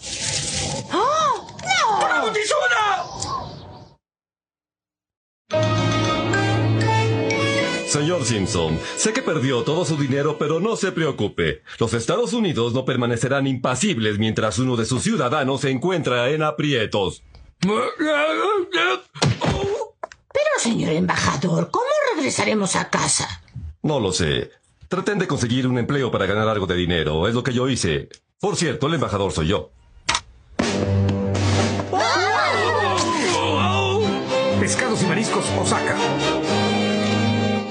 ¡Oh! 0.93 1.47
¡No! 1.61 2.05
¡Bravo, 2.05 2.31
Tizoda! 2.31 3.05
Señor 7.87 8.25
Simpson, 8.25 8.77
sé 8.97 9.13
que 9.13 9.21
perdió 9.21 9.63
todo 9.63 9.85
su 9.85 9.95
dinero, 9.95 10.37
pero 10.37 10.59
no 10.59 10.75
se 10.75 10.91
preocupe. 10.91 11.63
Los 11.79 11.93
Estados 11.93 12.33
Unidos 12.33 12.73
no 12.73 12.83
permanecerán 12.83 13.47
impasibles 13.47 14.19
mientras 14.19 14.59
uno 14.59 14.75
de 14.75 14.85
sus 14.85 15.01
ciudadanos 15.01 15.61
se 15.61 15.71
encuentra 15.71 16.29
en 16.29 16.43
aprietos. 16.43 17.23
Pero, 20.35 20.49
señor 20.59 20.91
embajador, 20.91 21.71
¿cómo 21.71 21.85
regresaremos 22.13 22.75
a 22.75 22.89
casa? 22.89 23.41
No 23.81 24.01
lo 24.01 24.11
sé. 24.11 24.51
Traten 24.89 25.17
de 25.17 25.27
conseguir 25.27 25.65
un 25.65 25.77
empleo 25.77 26.11
para 26.11 26.25
ganar 26.25 26.49
algo 26.49 26.67
de 26.67 26.75
dinero. 26.75 27.25
Es 27.29 27.33
lo 27.33 27.41
que 27.41 27.53
yo 27.53 27.69
hice. 27.69 28.09
Por 28.41 28.57
cierto, 28.57 28.87
el 28.87 28.95
embajador 28.95 29.31
soy 29.31 29.47
yo. 29.47 29.71
Pescados 34.59 35.03
y 35.03 35.05
mariscos 35.05 35.45
Osaka. 35.57 35.95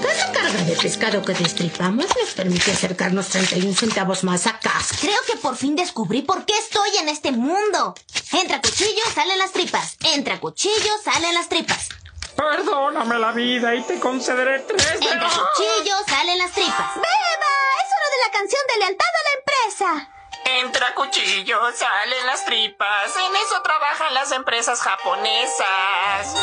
Cada 0.00 0.32
carga 0.32 0.64
de 0.64 0.76
pescado 0.76 1.20
que 1.20 1.34
destripamos 1.34 2.06
nos 2.18 2.30
permite 2.34 2.70
acercarnos 2.70 3.28
31 3.28 3.74
centavos 3.74 4.24
más 4.24 4.46
a 4.46 4.58
casa. 4.58 4.96
Creo 5.02 5.18
que 5.26 5.36
por 5.36 5.56
fin 5.56 5.76
descubrí 5.76 6.22
por 6.22 6.46
qué 6.46 6.54
estoy 6.56 6.96
en 7.02 7.10
este 7.10 7.30
mundo. 7.30 7.94
Entra 8.32 8.62
cuchillo, 8.62 9.02
salen 9.14 9.36
las 9.36 9.52
tripas. 9.52 9.98
Entra 10.14 10.40
cuchillo, 10.40 10.92
salen 11.04 11.34
las 11.34 11.50
tripas. 11.50 11.90
Perdóname 12.36 13.18
la 13.18 13.32
vida 13.32 13.74
y 13.74 13.82
te 13.82 13.98
concederé 14.00 14.60
tres 14.60 15.00
de 15.00 15.06
Entra 15.08 15.28
cuchillo, 15.28 15.96
salen 16.06 16.38
las 16.38 16.52
tripas. 16.52 16.94
¡Beba! 16.96 17.52
Es 17.80 17.90
hora 17.92 18.08
de 18.10 18.18
la 18.26 18.32
canción 18.32 18.62
de 18.68 18.78
lealtad 18.78 19.06
a 19.08 19.22
la 19.24 19.32
empresa. 19.38 20.10
Entra 20.44 20.94
cuchillo, 20.94 21.58
salen 21.74 22.26
las 22.26 22.44
tripas. 22.44 23.16
En 23.16 23.36
eso 23.36 23.62
trabajan 23.62 24.14
las 24.14 24.32
empresas 24.32 24.80
japonesas. 24.80 26.34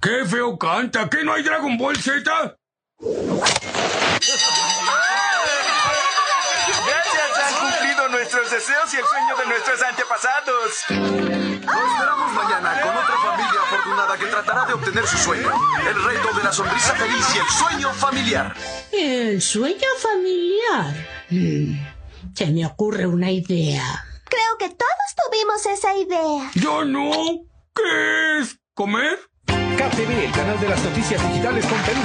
¡Qué 0.00 0.24
feo 0.24 0.58
canta! 0.58 1.08
¿Qué 1.08 1.22
no 1.22 1.32
hay 1.32 1.42
Dragon 1.42 1.78
Ball 1.78 1.96
Z? 1.96 2.56
Deseos 8.52 8.92
y 8.92 8.96
el 8.98 9.04
sueño 9.04 9.36
de 9.36 9.46
nuestros 9.46 9.82
antepasados. 9.82 10.84
Nos 11.64 11.92
esperamos 11.92 12.32
mañana 12.32 12.80
con 12.82 12.96
otra 12.96 13.16
familia 13.16 13.60
afortunada 13.62 14.18
que 14.18 14.26
tratará 14.26 14.66
de 14.66 14.72
obtener 14.74 15.06
su 15.06 15.16
sueño. 15.16 15.50
El 15.88 16.04
reto 16.04 16.36
de 16.36 16.44
la 16.44 16.52
sonrisa 16.52 16.94
feliz 16.94 17.34
y 17.34 17.38
el 17.38 17.48
sueño 17.48 17.92
familiar. 17.94 18.54
El 18.92 19.40
sueño 19.40 19.88
familiar. 19.98 20.94
Mm, 21.30 22.34
se 22.34 22.46
me 22.48 22.66
ocurre 22.66 23.06
una 23.06 23.30
idea. 23.30 24.04
Creo 24.28 24.58
que 24.58 24.68
todos 24.68 25.08
tuvimos 25.30 25.64
esa 25.64 25.96
idea. 25.96 26.50
Yo 26.54 26.84
no. 26.84 27.10
¿Qué 27.74 28.40
es? 28.40 28.58
¿Comer? 28.74 29.18
KTV, 29.46 30.24
el 30.26 30.32
canal 30.32 30.60
de 30.60 30.68
las 30.68 30.82
noticias 30.84 31.22
digitales 31.28 31.64
con 31.64 31.78
Perú. 31.78 32.00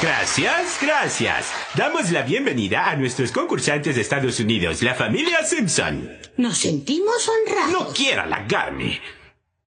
Gracias, 0.00 0.78
gracias. 0.80 1.46
Damos 1.74 2.12
la 2.12 2.22
bienvenida 2.22 2.88
a 2.88 2.94
nuestros 2.94 3.32
concursantes 3.32 3.96
de 3.96 4.02
Estados 4.02 4.38
Unidos, 4.38 4.80
la 4.82 4.94
familia 4.94 5.44
Simpson. 5.44 6.08
Nos 6.36 6.58
sentimos 6.58 7.28
honrados. 7.28 7.72
No 7.72 7.92
quiera 7.92 8.22
halagarme. 8.22 9.00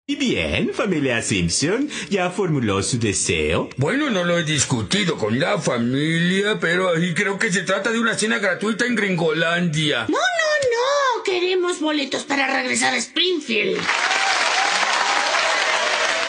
Y 0.08 0.16
bien, 0.16 0.74
familia 0.74 1.22
Simpson, 1.22 1.90
¿ya 2.10 2.30
formuló 2.30 2.82
su 2.82 2.98
deseo? 2.98 3.70
Bueno, 3.76 4.10
no 4.10 4.24
lo 4.24 4.38
he 4.38 4.44
discutido 4.44 5.18
con 5.18 5.38
la 5.38 5.60
familia, 5.60 6.58
pero 6.62 6.96
ahí 6.96 7.14
creo 7.14 7.38
que 7.38 7.52
se 7.52 7.64
trata 7.64 7.92
de 7.92 8.00
una 8.00 8.14
cena 8.18 8.40
gratuita 8.40 8.86
en 8.86 8.96
Gringolandia. 8.96 10.06
No, 10.08 10.18
no, 10.18 10.18
no. 10.18 11.24
queremos 11.26 11.82
boletos 11.82 12.24
para 12.24 12.48
regresar 12.48 12.94
a 12.94 12.98
Springfield. 12.98 13.82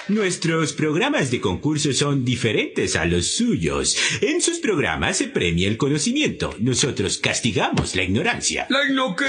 Nuestros 0.08 0.72
programas 0.72 1.30
de 1.30 1.40
concurso 1.40 1.92
son 1.92 2.24
diferentes 2.24 2.96
a 2.96 3.04
los 3.04 3.26
suyos. 3.28 3.96
En 4.20 4.42
sus 4.42 4.58
programas 4.58 5.18
se 5.18 5.28
premia 5.28 5.68
el 5.68 5.76
conocimiento. 5.76 6.56
Nosotros 6.58 7.18
castigamos 7.18 7.94
la 7.94 8.02
ignorancia. 8.02 8.66
¿La 8.68 8.84
igno 8.84 9.14
qué? 9.14 9.26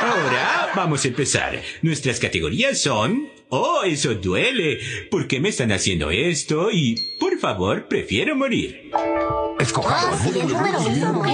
Ahora 0.00 0.70
vamos 0.76 1.04
a 1.04 1.08
empezar. 1.08 1.60
Nuestras 1.82 2.20
categorías 2.20 2.80
son... 2.80 3.28
Oh, 3.48 3.82
eso 3.84 4.14
duele. 4.14 4.78
¿Por 5.10 5.26
qué 5.26 5.40
me 5.40 5.48
están 5.48 5.72
haciendo 5.72 6.10
esto? 6.10 6.70
Y, 6.72 7.16
por 7.18 7.38
favor, 7.38 7.88
prefiero 7.88 8.36
morir. 8.36 8.90
Escojado. 9.58 10.08
Ah, 10.12 10.18
sí, 10.22 10.38
el 10.38 10.48
número 10.48 10.80
uno. 10.80 11.26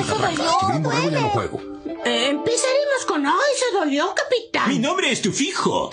Eso. 0.00 1.77
Eh, 2.08 2.28
empezaremos 2.30 3.04
con... 3.06 3.26
¡Ay, 3.26 3.34
se 3.54 3.76
dolió, 3.76 4.14
capitán! 4.14 4.68
Mi 4.70 4.78
nombre 4.78 5.12
es 5.12 5.20
tu 5.20 5.30
fijo. 5.30 5.90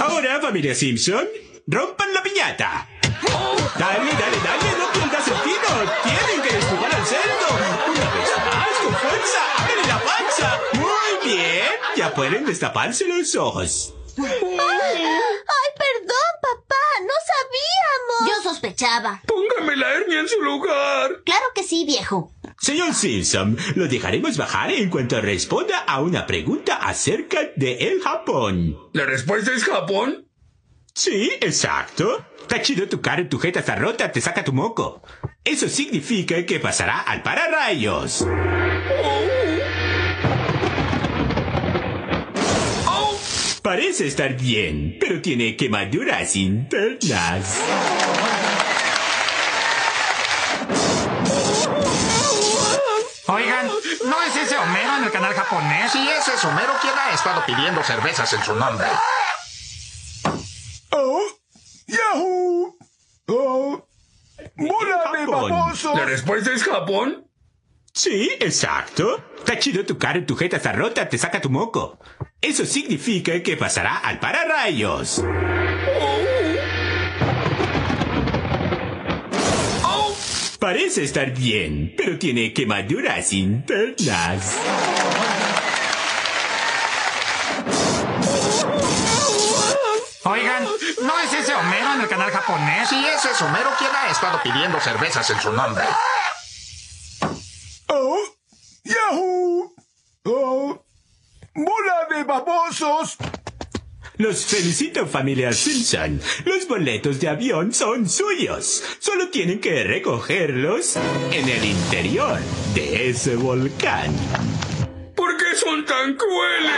Ahora, 0.00 0.40
familia 0.40 0.74
Simpson, 0.74 1.28
rompan 1.68 2.12
la 2.12 2.24
piñata. 2.24 2.88
Dale, 3.78 4.10
dale, 4.10 4.36
dale, 4.42 4.78
no 4.78 4.92
pierdas 4.92 5.28
el 5.28 5.42
tiro. 5.42 5.92
Tienen 6.02 6.42
que 6.42 6.56
despegar 6.56 6.94
al 6.96 7.06
cerdo. 7.06 7.46
Una 7.86 8.10
vez 8.14 8.30
más, 8.44 8.68
con 8.82 8.94
fuerza. 8.96 9.38
¡Ábrele 9.58 9.86
la 9.86 10.02
panza! 10.02 10.60
Muy 10.72 11.30
bien. 11.30 11.62
Ya 11.96 12.12
pueden 12.12 12.44
destaparse 12.46 13.06
los 13.06 13.36
ojos. 13.36 13.94
¡Ay, 14.18 15.68
perdón, 15.78 16.31
papá! 16.42 16.74
¡No 17.00 17.14
sabíamos! 17.32 18.36
Yo 18.44 18.50
sospechaba. 18.50 19.22
Póngame 19.26 19.76
la 19.76 19.94
hernia 19.94 20.20
en 20.20 20.28
su 20.28 20.40
lugar. 20.42 21.22
Claro 21.24 21.46
que 21.54 21.62
sí, 21.62 21.84
viejo. 21.86 22.32
Señor 22.60 22.94
Simpson, 22.94 23.56
lo 23.74 23.88
dejaremos 23.88 24.36
bajar 24.36 24.70
en 24.70 24.90
cuanto 24.90 25.20
responda 25.20 25.78
a 25.78 26.00
una 26.00 26.26
pregunta 26.26 26.76
acerca 26.76 27.38
de 27.56 27.88
el 27.88 28.02
Japón. 28.02 28.76
¿La 28.92 29.04
respuesta 29.04 29.52
es 29.52 29.64
Japón? 29.64 30.28
Sí, 30.94 31.30
exacto. 31.40 32.24
Está 32.42 32.60
chido 32.60 32.88
tu 32.88 33.00
cara 33.00 33.22
y 33.22 33.28
tu 33.28 33.38
jeta 33.38 33.60
está 33.60 33.76
rota, 33.76 34.12
te 34.12 34.20
saca 34.20 34.44
tu 34.44 34.52
moco. 34.52 35.02
Eso 35.44 35.68
significa 35.68 36.44
que 36.44 36.60
pasará 36.60 37.00
al 37.00 37.22
pararrayos. 37.22 38.26
Parece 43.72 44.06
estar 44.06 44.34
bien, 44.34 44.98
pero 45.00 45.22
tiene 45.22 45.56
quemaduras 45.56 46.36
internas. 46.36 47.58
Oigan, 53.28 53.66
¿no 54.04 54.22
es 54.24 54.36
ese 54.36 54.58
Homero 54.58 54.98
en 54.98 55.04
el 55.04 55.10
canal 55.10 55.32
japonés? 55.32 55.90
Si 55.90 56.06
ese 56.06 56.34
es 56.34 56.44
Homero, 56.44 56.74
¿quién 56.82 56.92
ha 56.98 57.14
estado 57.14 57.46
pidiendo 57.46 57.82
cervezas 57.82 58.30
en 58.34 58.42
su 58.44 58.54
nombre? 58.56 58.88
¡Oh! 60.90 61.22
¡Yahoo! 61.86 62.76
¡Oh! 63.28 63.86
¡Bola 64.54 65.12
de 65.14 65.18
Japón. 65.20 65.50
babosos! 65.50 65.98
¿La 65.98 66.04
respuesta 66.04 66.52
es 66.52 66.62
Japón? 66.62 67.26
Sí, 67.94 68.30
exacto. 68.40 69.22
Está 69.36 69.58
chido 69.58 69.84
tu 69.84 69.98
cara 69.98 70.18
y 70.18 70.24
tu 70.24 70.34
jeta 70.34 70.56
está 70.56 70.72
rota, 70.72 71.08
te 71.08 71.18
saca 71.18 71.42
tu 71.42 71.50
moco. 71.50 71.98
Eso 72.40 72.64
significa 72.64 73.42
que 73.42 73.56
pasará 73.56 73.98
al 73.98 74.18
pararrayos. 74.18 75.22
Parece 80.58 81.02
estar 81.02 81.32
bien, 81.32 81.92
pero 81.96 82.18
tiene 82.18 82.54
quemaduras 82.54 83.32
internas. 83.32 84.56
Oigan, 90.24 90.64
¿no 91.02 91.18
es 91.18 91.32
ese 91.34 91.52
Homero 91.52 91.94
en 91.94 92.00
el 92.00 92.08
canal 92.08 92.30
japonés? 92.30 92.88
Si 92.88 93.04
ese 93.04 93.32
es 93.32 93.42
Homero, 93.42 93.70
¿quién 93.76 93.90
ha 93.92 94.10
estado 94.10 94.40
pidiendo 94.42 94.80
cervezas 94.80 95.28
en 95.30 95.40
su 95.40 95.52
nombre? 95.52 95.84
¡Oh! 97.94 98.18
¡Yahoo! 98.84 99.74
¡Oh! 100.24 100.82
¡Bola 101.54 102.06
de 102.08 102.24
babosos! 102.24 103.18
Los 104.16 104.46
felicito, 104.46 105.06
familia 105.06 105.52
Simpson. 105.52 106.18
Los 106.46 106.66
boletos 106.66 107.20
de 107.20 107.28
avión 107.28 107.74
son 107.74 108.08
suyos. 108.08 108.82
Solo 108.98 109.28
tienen 109.28 109.60
que 109.60 109.84
recogerlos 109.84 110.96
en 111.32 111.46
el 111.46 111.64
interior 111.66 112.40
de 112.74 113.10
ese 113.10 113.36
volcán. 113.36 114.10
¿Por 115.14 115.36
qué 115.36 115.54
son 115.54 115.84
tan 115.84 116.16
crueles? 116.16 116.72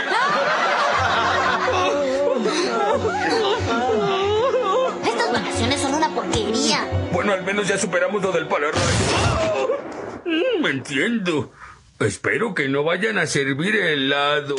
Estas 5.05 5.31
vacaciones 5.31 5.79
son 5.79 5.93
una 5.93 6.13
porquería. 6.13 7.09
Bueno, 7.13 7.31
al 7.31 7.43
menos 7.43 7.69
ya 7.69 7.77
superamos 7.77 8.21
lo 8.21 8.33
del 8.33 8.49
pararrayo. 8.49 9.85
Mm, 10.25 10.61
Me 10.61 10.69
entiendo. 10.69 11.51
Espero 11.99 12.53
que 12.53 12.67
no 12.67 12.83
vayan 12.83 13.17
a 13.17 13.25
servir 13.27 13.75
helado. 13.75 14.55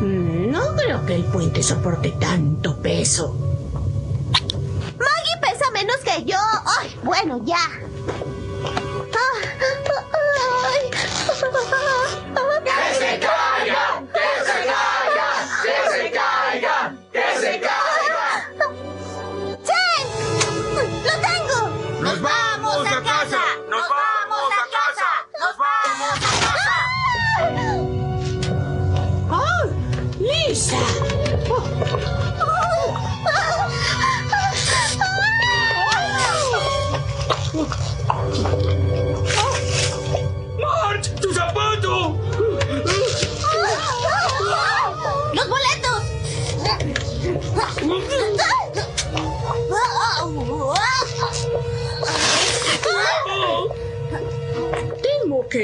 No 0.00 0.74
creo 0.76 1.04
que 1.06 1.14
el 1.14 1.24
puente 1.24 1.62
soporte 1.62 2.10
tanto 2.20 2.80
peso. 2.80 3.34
Maggie 4.98 5.40
pesa 5.40 5.70
menos 5.72 5.96
que 5.98 6.24
yo. 6.24 6.36
¡Ay, 6.80 6.94
bueno, 7.02 7.40
ya! 7.44 7.58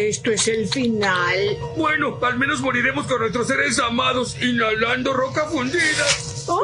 Esto 0.08 0.30
es 0.30 0.48
el 0.48 0.66
final. 0.68 1.56
Bueno, 1.76 2.18
al 2.22 2.38
menos 2.38 2.60
moriremos 2.60 3.06
con 3.06 3.20
nuestros 3.20 3.46
seres 3.46 3.78
amados 3.78 4.36
inhalando 4.40 5.12
roca 5.12 5.44
fundida. 5.46 6.06
No 6.46 6.62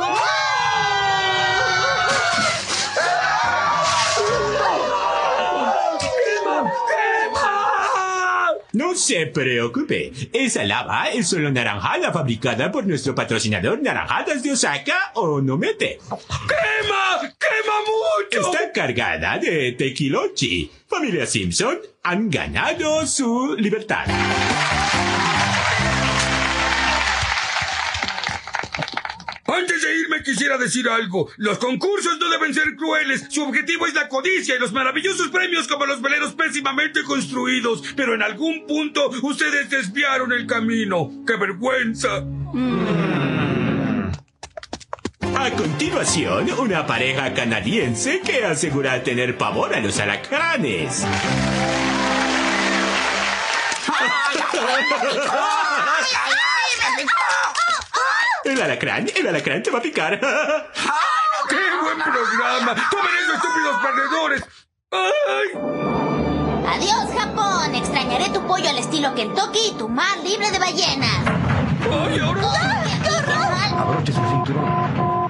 se 9.06 9.26
preocupe, 9.26 10.10
esa 10.32 10.64
lava 10.64 11.10
es 11.10 11.28
solo 11.28 11.48
naranjada 11.52 12.12
fabricada 12.12 12.72
por 12.72 12.84
nuestro 12.84 13.14
patrocinador 13.14 13.80
Naranjadas 13.80 14.42
de 14.42 14.50
Osaka 14.50 15.12
o 15.14 15.40
Nomete. 15.40 16.00
¡Quema! 16.08 17.20
¡Quema 17.20 17.76
mucho! 17.86 18.50
Está 18.50 18.72
cargada 18.72 19.38
de 19.38 19.72
tequilochi. 19.78 20.68
Familia 20.88 21.24
Simpson 21.24 21.78
han 22.02 22.28
ganado 22.28 23.06
su 23.06 23.54
libertad. 23.56 24.06
Antes 29.46 29.82
de 29.82 30.00
irme 30.00 30.05
quisiera 30.26 30.58
decir 30.58 30.88
algo. 30.88 31.30
Los 31.36 31.58
concursos 31.58 32.18
no 32.18 32.28
deben 32.28 32.52
ser 32.52 32.74
crueles. 32.74 33.26
Su 33.30 33.44
objetivo 33.44 33.86
es 33.86 33.94
la 33.94 34.08
codicia 34.08 34.56
y 34.56 34.58
los 34.58 34.72
maravillosos 34.72 35.28
premios 35.28 35.68
como 35.68 35.86
los 35.86 36.02
veleros 36.02 36.34
pésimamente 36.34 37.04
construidos. 37.04 37.82
Pero 37.94 38.12
en 38.14 38.22
algún 38.22 38.66
punto 38.66 39.08
ustedes 39.22 39.70
desviaron 39.70 40.32
el 40.32 40.46
camino. 40.46 41.12
¡Qué 41.26 41.36
vergüenza! 41.36 42.24
A 45.38 45.50
continuación, 45.50 46.50
una 46.58 46.86
pareja 46.86 47.32
canadiense 47.32 48.20
que 48.20 48.44
asegura 48.44 49.02
tener 49.04 49.38
pavor 49.38 49.74
a 49.74 49.80
los 49.80 50.00
alacranes. 50.00 51.04
El 58.56 58.62
alacrán, 58.62 59.06
el 59.14 59.28
alacrán 59.28 59.62
te 59.62 59.70
va 59.70 59.80
a 59.80 59.82
picar. 59.82 60.18
¡Qué 61.48 61.56
buen 61.82 61.98
programa! 61.98 62.74
¡Tomen 62.90 63.14
eso, 63.22 63.34
estúpidos 63.34 63.76
perdedores! 63.82 64.44
¡Ay! 64.92 65.48
Adiós, 66.66 67.20
Japón. 67.20 67.74
Extrañaré 67.74 68.30
tu 68.30 68.40
pollo 68.46 68.70
al 68.70 68.78
estilo 68.78 69.14
Kentucky 69.14 69.72
y 69.72 69.74
tu 69.76 69.90
mar 69.90 70.16
libre 70.24 70.50
de 70.50 70.58
ballenas. 70.58 71.26
¡Ay, 71.82 72.18
ahora! 72.18 72.40
Abroches 73.78 74.16
el 74.16 74.26
cinturón. 74.26 75.25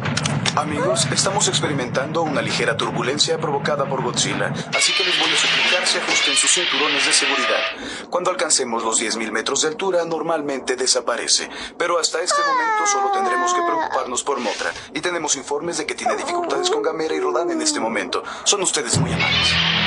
Amigos, 0.56 1.06
estamos 1.12 1.48
experimentando 1.48 2.22
una 2.22 2.40
ligera 2.40 2.78
turbulencia 2.78 3.36
provocada 3.36 3.84
por 3.84 4.02
Godzilla, 4.02 4.54
así 4.74 4.92
que 4.94 5.04
les 5.04 5.18
voy 5.18 5.30
a 5.30 5.36
suplicar 5.36 5.86
se 5.86 5.98
ajusten 5.98 6.34
sus 6.34 6.50
cinturones 6.50 7.04
de 7.04 7.12
seguridad. 7.12 8.08
Cuando 8.08 8.30
alcancemos 8.30 8.82
los 8.82 9.00
10.000 9.00 9.30
metros 9.32 9.60
de 9.62 9.68
altura, 9.68 10.06
normalmente 10.06 10.74
desaparece, 10.74 11.50
pero 11.76 11.98
hasta 11.98 12.22
este 12.22 12.40
momento 12.40 12.86
solo 12.86 13.10
tendremos 13.12 13.52
que 13.52 13.60
preocuparnos 13.60 14.22
por 14.22 14.40
Motra, 14.40 14.72
y 14.94 15.00
tenemos 15.00 15.36
informes 15.36 15.76
de 15.76 15.84
que 15.84 15.94
tiene 15.94 16.16
dificultades 16.16 16.70
con 16.70 16.82
Gamera 16.82 17.14
y 17.14 17.20
Rodan 17.20 17.50
en 17.50 17.60
este 17.60 17.78
momento. 17.78 18.24
Son 18.44 18.62
ustedes 18.62 18.98
muy 18.98 19.12
amables. 19.12 19.85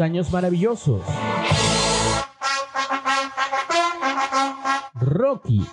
Años 0.00 0.30
maravillosos. 0.30 1.02
Rocky. 4.94 5.64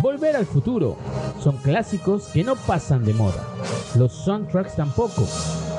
Volver 0.00 0.36
al 0.36 0.46
futuro. 0.46 0.96
Son 1.42 1.56
clásicos 1.56 2.28
que 2.28 2.44
no 2.44 2.54
pasan 2.54 3.04
de 3.04 3.14
moda. 3.14 3.44
Los 3.96 4.12
soundtracks 4.24 4.76
tampoco. 4.76 5.26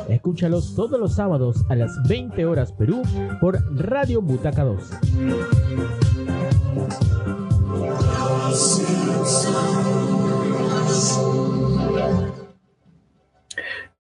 Escúchalos 0.10 0.76
todos 0.76 1.00
los 1.00 1.16
sábados 1.16 1.64
a 1.70 1.76
las 1.76 1.92
20 2.10 2.46
horas 2.46 2.74
Perú 2.74 3.02
por 3.40 3.58
Radio 3.78 4.22
Butaca 4.22 4.66
12. 4.66 4.96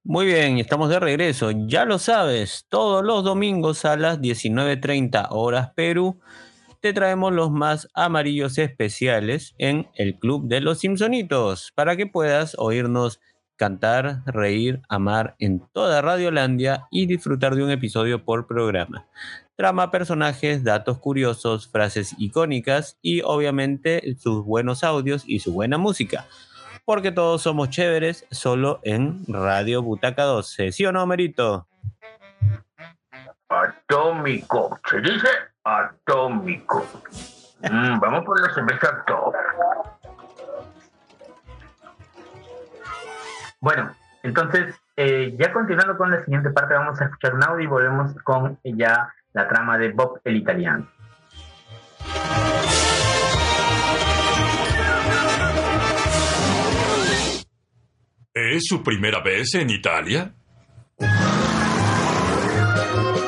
Muy 0.04 0.26
bien, 0.26 0.58
estamos 0.58 0.90
de 0.90 1.00
regreso. 1.00 1.52
Ya 1.52 1.86
lo 1.86 2.00
sabes, 2.00 2.66
todos 2.70 3.04
los 3.04 3.24
domingos 3.24 3.86
a 3.86 3.96
las 3.96 4.20
19.30 4.20 5.28
horas 5.30 5.72
Perú 5.74 6.20
te 6.82 6.94
traemos 6.94 7.32
los 7.32 7.52
más 7.52 7.88
amarillos 7.94 8.58
especiales 8.58 9.54
en 9.60 9.88
el 9.96 10.18
Club 10.18 10.48
de 10.48 10.62
los 10.62 10.80
Simpsonitos 10.80 11.72
para 11.76 11.96
que 11.96 12.08
puedas 12.08 12.56
oírnos 12.58 13.22
cantar, 13.56 14.24
reír, 14.26 14.82
amar 14.90 15.36
en 15.38 15.62
toda 15.72 16.02
Radiolandia 16.02 16.88
y 16.90 17.06
disfrutar 17.06 17.56
de 17.56 17.64
un 17.64 17.70
episodio 17.70 18.26
por 18.26 18.48
programa. 18.48 19.06
Trama, 19.56 19.92
personajes, 19.92 20.64
datos 20.64 20.98
curiosos, 20.98 21.68
frases 21.68 22.16
icónicas 22.18 22.98
y 23.04 23.22
obviamente 23.22 24.16
sus 24.18 24.44
buenos 24.44 24.84
audios 24.84 25.24
y 25.28 25.40
su 25.40 25.54
buena 25.54 25.78
música. 25.78 26.26
Porque 26.92 27.14
todos 27.14 27.42
somos 27.42 27.70
chéveres 27.70 28.28
solo 28.32 28.82
en 28.84 29.24
Radio 29.30 29.82
Butaca 29.82 30.24
12. 30.24 30.74
¿Sí 30.74 30.86
o 30.86 30.92
no, 30.92 31.08
Merito? 31.08 31.66
Atómico. 33.48 34.78
Se 34.90 35.00
dice 35.00 35.30
atómico. 35.64 36.86
Mm, 37.62 37.98
vamos 37.98 38.26
por 38.26 38.42
la 38.42 38.54
cerveza 38.54 39.06
top. 39.08 39.34
Bueno, 43.62 43.96
entonces, 44.24 44.76
eh, 44.98 45.34
ya 45.40 45.54
continuando 45.54 45.98
con 45.98 46.12
la 46.12 46.26
siguiente 46.26 46.50
parte, 46.50 46.74
vamos 46.74 47.00
a 47.00 47.06
escuchar 47.06 47.36
un 47.36 47.62
y 47.62 47.68
volvemos 47.68 48.14
con 48.24 48.60
ya 48.66 49.14
la 49.32 49.48
trama 49.48 49.78
de 49.78 49.94
Bob 49.94 50.20
el 50.26 50.36
italiano. 50.36 50.90
¿Es 58.34 58.64
su 58.66 58.82
primera 58.82 59.22
vez 59.22 59.54
en 59.56 59.70
Italia? 59.70 60.34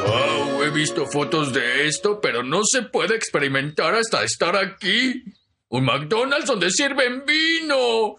Wow, 0.08 0.64
he 0.64 0.70
visto 0.70 1.06
fotos 1.08 1.52
de 1.52 1.88
esto, 1.88 2.22
pero 2.22 2.42
no 2.42 2.62
se 2.64 2.84
puede 2.84 3.16
experimentar 3.16 3.96
hasta 3.96 4.24
estar 4.24 4.56
aquí. 4.56 5.24
Un 5.68 5.86
McDonald's 5.86 6.46
donde 6.46 6.72
sirven 6.72 7.26
vino. 7.26 8.16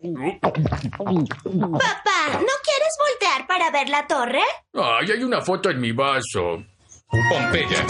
Papá, 0.00 2.32
¿no 2.32 2.54
quieres 2.62 2.96
voltear 2.98 3.46
para 3.46 3.70
ver 3.70 3.88
la 3.88 4.06
torre? 4.08 4.42
Ay, 4.72 5.12
hay 5.12 5.22
una 5.22 5.40
foto 5.40 5.70
en 5.70 5.80
mi 5.80 5.92
vaso. 5.92 6.64
Pompeya. 7.08 7.86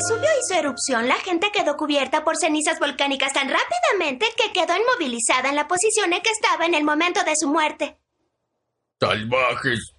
Vesubio 0.00 0.30
hizo 0.40 0.58
erupción, 0.58 1.08
la 1.08 1.16
gente 1.16 1.50
quedó 1.52 1.76
cubierta 1.76 2.24
por 2.24 2.34
cenizas 2.38 2.78
volcánicas 2.78 3.34
tan 3.34 3.50
rápidamente 3.50 4.26
que 4.34 4.50
quedó 4.50 4.74
inmovilizada 4.74 5.50
en 5.50 5.56
la 5.56 5.68
posición 5.68 6.14
en 6.14 6.22
que 6.22 6.30
estaba 6.30 6.64
en 6.64 6.72
el 6.72 6.84
momento 6.84 7.22
de 7.22 7.36
su 7.36 7.48
muerte. 7.48 7.98
Salvajes. 8.98 9.92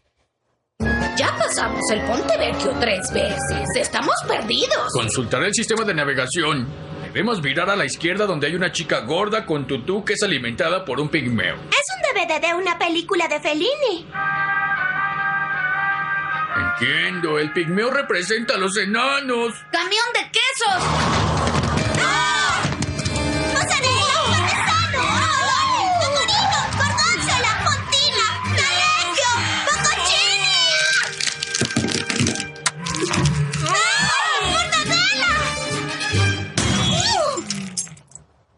Ya 1.16 1.36
pasamos 1.38 1.88
el 1.92 2.02
Ponte 2.08 2.36
Vecchio 2.36 2.74
tres 2.80 3.14
veces. 3.14 3.70
Estamos 3.76 4.16
perdidos. 4.28 4.92
Consultaré 4.92 5.48
el 5.48 5.54
sistema 5.54 5.84
de 5.84 5.94
navegación. 5.94 6.68
Debemos 7.04 7.40
virar 7.40 7.70
a 7.70 7.76
la 7.76 7.86
izquierda 7.86 8.26
donde 8.26 8.48
hay 8.48 8.56
una 8.56 8.72
chica 8.72 9.02
gorda 9.02 9.46
con 9.46 9.68
tutú 9.68 10.04
que 10.04 10.14
es 10.14 10.24
alimentada 10.24 10.84
por 10.84 11.00
un 11.00 11.10
pigmeo. 11.10 11.58
Es 11.70 11.86
un 11.96 12.02
DVD 12.02 12.42
de 12.42 12.56
una 12.56 12.80
película 12.80 13.28
de 13.28 13.40
Fellini. 13.40 14.08
Entiendo, 16.54 17.40
el 17.40 17.54
pigmeo 17.54 17.90
representa 17.92 18.56
a 18.56 18.58
los 18.58 18.76
enanos. 18.78 19.54
¡Camión 19.72 20.06
de 20.14 20.30
quesos! 20.32 20.84
¡Mozzarella! 23.54 24.18
¡Parmesano! 24.32 25.02
¡Oh! 25.02 26.00
¡Pecorino! 26.02 26.60
¡Gorgonzola! 26.78 27.52
¡Fontina! 27.64 28.26
¡Taleggio! 28.58 29.32
¡Bocconcini! 29.66 30.60
¡Ah! 33.68 34.42
¡Mortadela! 34.52 35.32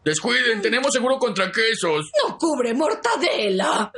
Descuiden, 0.04 0.62
tenemos 0.62 0.92
seguro 0.92 1.18
contra 1.18 1.52
quesos. 1.52 2.10
No 2.26 2.36
cubre 2.38 2.74
mortadela. 2.74 3.92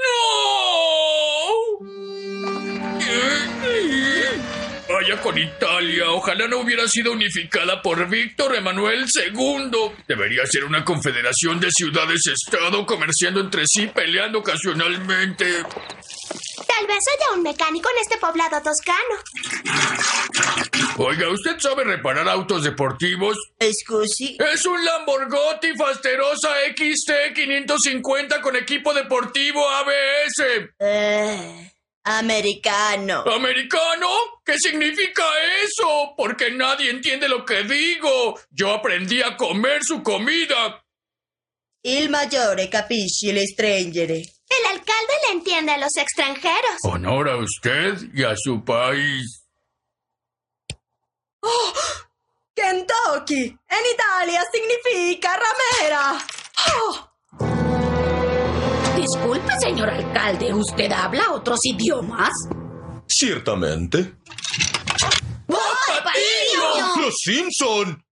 Vaya 5.09 5.23
con 5.23 5.39
Italia, 5.39 6.11
ojalá 6.11 6.49
no 6.49 6.59
hubiera 6.59 6.89
sido 6.89 7.13
unificada 7.13 7.81
por 7.81 8.09
Víctor 8.09 8.57
Emanuel 8.57 9.05
II. 9.05 9.93
Debería 10.09 10.45
ser 10.47 10.65
una 10.65 10.85
confederación 10.85 11.61
de 11.61 11.71
ciudades-estado 11.71 12.85
comerciando 12.85 13.39
entre 13.39 13.69
sí, 13.69 13.87
peleando 13.87 14.41
ocasionalmente. 14.41 15.63
Tal 15.63 16.87
vez 16.89 17.05
haya 17.07 17.37
un 17.37 17.43
mecánico 17.45 17.89
en 17.89 18.03
este 18.03 18.19
poblado 18.19 18.61
toscano. 18.61 18.99
Oiga, 20.97 21.29
¿usted 21.29 21.57
sabe 21.61 21.85
reparar 21.85 22.29
autos 22.29 22.65
deportivos? 22.65 23.37
Scusi. 23.63 24.37
Es 24.41 24.67
un 24.67 24.85
Lamborghini 24.85 25.77
Fasterosa 25.79 26.49
XT 26.75 27.33
550 27.33 28.41
con 28.41 28.57
equipo 28.57 28.93
deportivo 28.93 29.69
ABS. 29.69 30.73
Eh, 30.81 31.76
americano. 32.07 33.25
¿Americano? 33.27 34.41
¿Qué 34.45 34.59
significa 34.59 35.25
eso? 35.63 36.15
Porque 36.17 36.51
nadie 36.51 36.91
entiende 36.91 37.29
lo 37.29 37.45
que 37.45 37.65
digo. 37.65 38.39
Yo 38.51 38.73
aprendí 38.73 39.23
a 39.23 39.37
comer 39.37 39.83
su 39.83 40.03
comida. 40.03 40.83
Il 41.83 42.09
maggiore 42.09 42.69
capisci 42.69 43.33
le 43.33 43.45
strangere. 43.47 44.15
El 44.15 44.67
alcalde 44.71 45.13
le 45.27 45.33
entiende 45.33 45.73
a 45.73 45.79
los 45.79 45.97
extranjeros. 45.97 46.79
Honor 46.83 47.29
a 47.29 47.37
usted 47.37 47.99
y 48.15 48.23
a 48.23 48.35
su 48.37 48.65
país. 48.65 49.45
¡Oh! 51.41 51.73
Kentucky. 52.55 53.45
En 53.69 53.85
Italia 53.93 54.43
significa 54.51 55.37
ramera. 55.37 56.19
Señor 59.67 59.91
alcalde, 59.91 60.55
¿usted 60.55 60.93
habla 60.93 61.33
otros 61.33 61.59
idiomas? 61.65 62.31
Ciertamente. 63.09 64.15
¡Bob 65.49 65.59
Patiño! 66.05 67.03
¡Los 67.03 67.15
Simpson! 67.17 68.05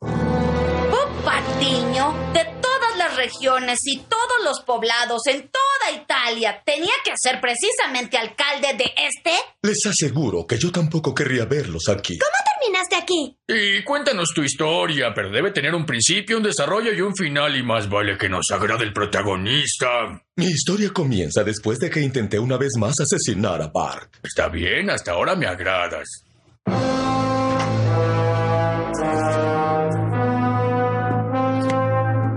Bob 0.00 1.10
Patiño, 1.22 2.14
de 2.32 2.44
todas 2.62 2.96
las 2.96 3.16
regiones 3.16 3.80
y 3.84 3.98
todos 3.98 4.42
los 4.42 4.60
poblados 4.60 5.26
en 5.26 5.50
Italia, 5.92 6.62
¿tenía 6.64 6.92
que 7.04 7.12
ser 7.16 7.40
precisamente 7.40 8.16
alcalde 8.16 8.74
de 8.74 8.92
este? 8.96 9.30
Les 9.62 9.84
aseguro 9.86 10.46
que 10.46 10.58
yo 10.58 10.70
tampoco 10.70 11.14
querría 11.14 11.44
verlos 11.44 11.88
aquí. 11.88 12.18
¿Cómo 12.18 12.32
terminaste 12.60 12.96
aquí? 12.96 13.36
Y 13.48 13.82
cuéntanos 13.84 14.32
tu 14.34 14.42
historia, 14.42 15.12
pero 15.14 15.30
debe 15.30 15.50
tener 15.50 15.74
un 15.74 15.86
principio, 15.86 16.36
un 16.36 16.42
desarrollo 16.42 16.92
y 16.92 17.00
un 17.00 17.14
final, 17.14 17.56
y 17.56 17.62
más 17.62 17.88
vale 17.88 18.16
que 18.16 18.28
nos 18.28 18.50
agrade 18.50 18.84
el 18.84 18.92
protagonista. 18.92 20.22
Mi 20.36 20.46
historia 20.46 20.90
comienza 20.90 21.44
después 21.44 21.78
de 21.78 21.90
que 21.90 22.00
intenté 22.00 22.38
una 22.38 22.56
vez 22.56 22.72
más 22.78 23.00
asesinar 23.00 23.60
a 23.62 23.68
Bart. 23.68 24.14
Está 24.22 24.48
bien, 24.48 24.90
hasta 24.90 25.12
ahora 25.12 25.34
me 25.34 25.46
agradas. 25.46 26.24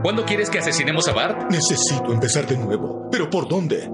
¿Cuándo 0.04 0.26
quieres 0.26 0.50
que 0.50 0.60
asesinemos 0.60 1.08
a 1.08 1.14
Bart? 1.14 1.50
Necesito 1.50 2.12
empezar 2.12 2.46
de 2.46 2.58
nuevo. 2.58 3.08
¿Pero 3.10 3.30
por 3.30 3.48
dónde? 3.48 3.90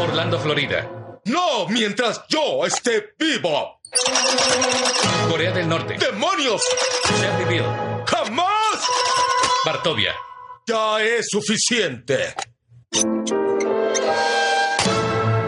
Orlando, 0.00 0.38
Florida. 0.38 0.88
¡No! 1.24 1.66
Mientras 1.68 2.22
yo 2.28 2.64
esté 2.64 3.14
vivo. 3.18 3.80
Corea 5.28 5.50
del 5.50 5.68
Norte. 5.68 5.98
¡Demonios! 5.98 6.62
Shelbyville. 7.20 7.64
¡Jamás! 8.06 8.86
Vartovia. 9.66 10.14
Ya 10.68 11.02
es 11.02 11.26
suficiente. 11.30 12.32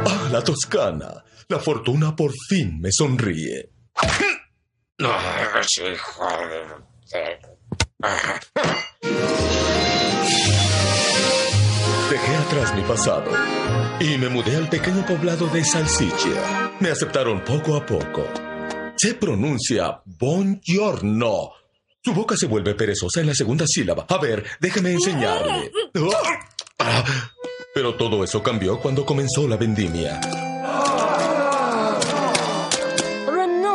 Ah, 0.04 0.28
la 0.32 0.42
Toscana. 0.42 1.22
La 1.46 1.60
fortuna 1.60 2.16
por 2.16 2.32
fin 2.48 2.80
me 2.80 2.90
sonríe. 2.90 3.70
Ah, 4.98 5.62
sí, 5.62 5.84
joder. 5.96 6.92
Dejé 12.11 12.36
atrás 12.36 12.74
mi 12.74 12.82
pasado 12.82 13.30
y 14.00 14.18
me 14.18 14.28
mudé 14.28 14.57
al 14.57 14.68
pequeño 14.68 15.07
poblado 15.07 15.46
de 15.48 15.64
Salsiccia. 15.64 16.72
Me 16.80 16.90
aceptaron 16.90 17.44
poco 17.44 17.76
a 17.76 17.86
poco. 17.86 18.24
Se 18.96 19.14
pronuncia 19.14 20.00
Buongiorno. 20.05 21.53
Su 22.05 22.12
boca 22.12 22.36
se 22.36 22.46
vuelve 22.46 22.74
perezosa 22.74 23.20
en 23.20 23.28
la 23.28 23.34
segunda 23.34 23.66
sílaba. 23.66 24.07
A 24.09 24.18
ver, 24.18 24.44
déjeme 24.61 24.92
enseñarle. 24.92 25.70
Ah, 26.84 27.05
pero 27.76 27.94
todo 27.94 28.24
eso 28.24 28.42
cambió 28.42 28.80
cuando 28.80 29.07
comenzó 29.07 29.46
la 29.46 29.57
vendimia. 29.57 30.20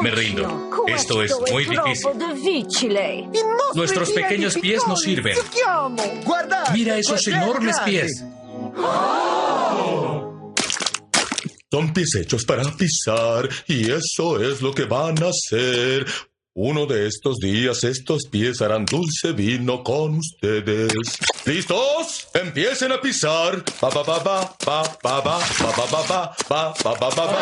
Me 0.01 0.11
rindo. 0.11 0.69
Esto 0.87 1.21
es 1.21 1.33
muy 1.51 1.65
difícil. 1.65 2.09
Nuestros 3.75 4.11
pequeños 4.11 4.55
pies 4.57 4.81
no 4.87 4.95
sirven. 4.95 5.37
Mira 6.73 6.97
esos 6.97 7.27
enormes 7.27 7.77
pies. 7.79 8.23
Son 11.69 11.93
pies 11.93 12.15
hechos 12.15 12.45
para 12.45 12.63
pisar 12.75 13.49
y 13.67 13.91
eso 13.91 14.41
es 14.41 14.61
lo 14.61 14.73
que 14.73 14.85
van 14.85 15.21
a 15.21 15.27
hacer. 15.29 16.05
Uno 16.59 16.87
de 16.87 17.05
estos 17.05 17.37
días 17.37 17.83
estos 17.83 18.27
pies 18.31 18.63
harán 18.63 18.83
dulce 18.83 19.31
vino 19.31 19.83
con 19.83 20.15
ustedes. 20.17 20.91
¿Listos? 21.45 22.31
Empiecen 22.33 22.91
a 22.91 22.99
pisar. 22.99 23.63
Ba 23.79 23.89
ba 23.93 24.01
ba 24.01 24.17
ba 24.25 24.55
ba 24.65 24.83
ba 25.03 25.21
ba 25.21 25.21
ba 25.21 25.85
ba 25.85 26.01
ba 26.09 26.33
ba 26.49 26.73
ba 26.83 26.93
ba 26.99 27.09
ba 27.15 27.25
ba. 27.27 27.37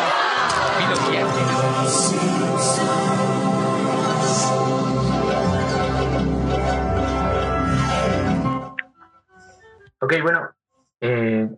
Ok, 10.00 10.12
bueno, 10.22 10.50
eh, 11.00 11.48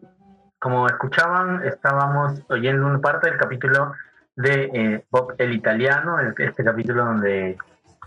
como 0.60 0.86
escuchaban, 0.86 1.64
estábamos 1.66 2.40
oyendo 2.50 2.86
una 2.86 3.00
parte 3.00 3.28
del 3.28 3.36
capítulo 3.36 3.94
de 4.38 4.70
eh, 4.72 5.04
Bob 5.10 5.34
el 5.38 5.52
Italiano, 5.52 6.18
el- 6.20 6.34
este 6.38 6.64
capítulo 6.64 7.04
donde 7.04 7.58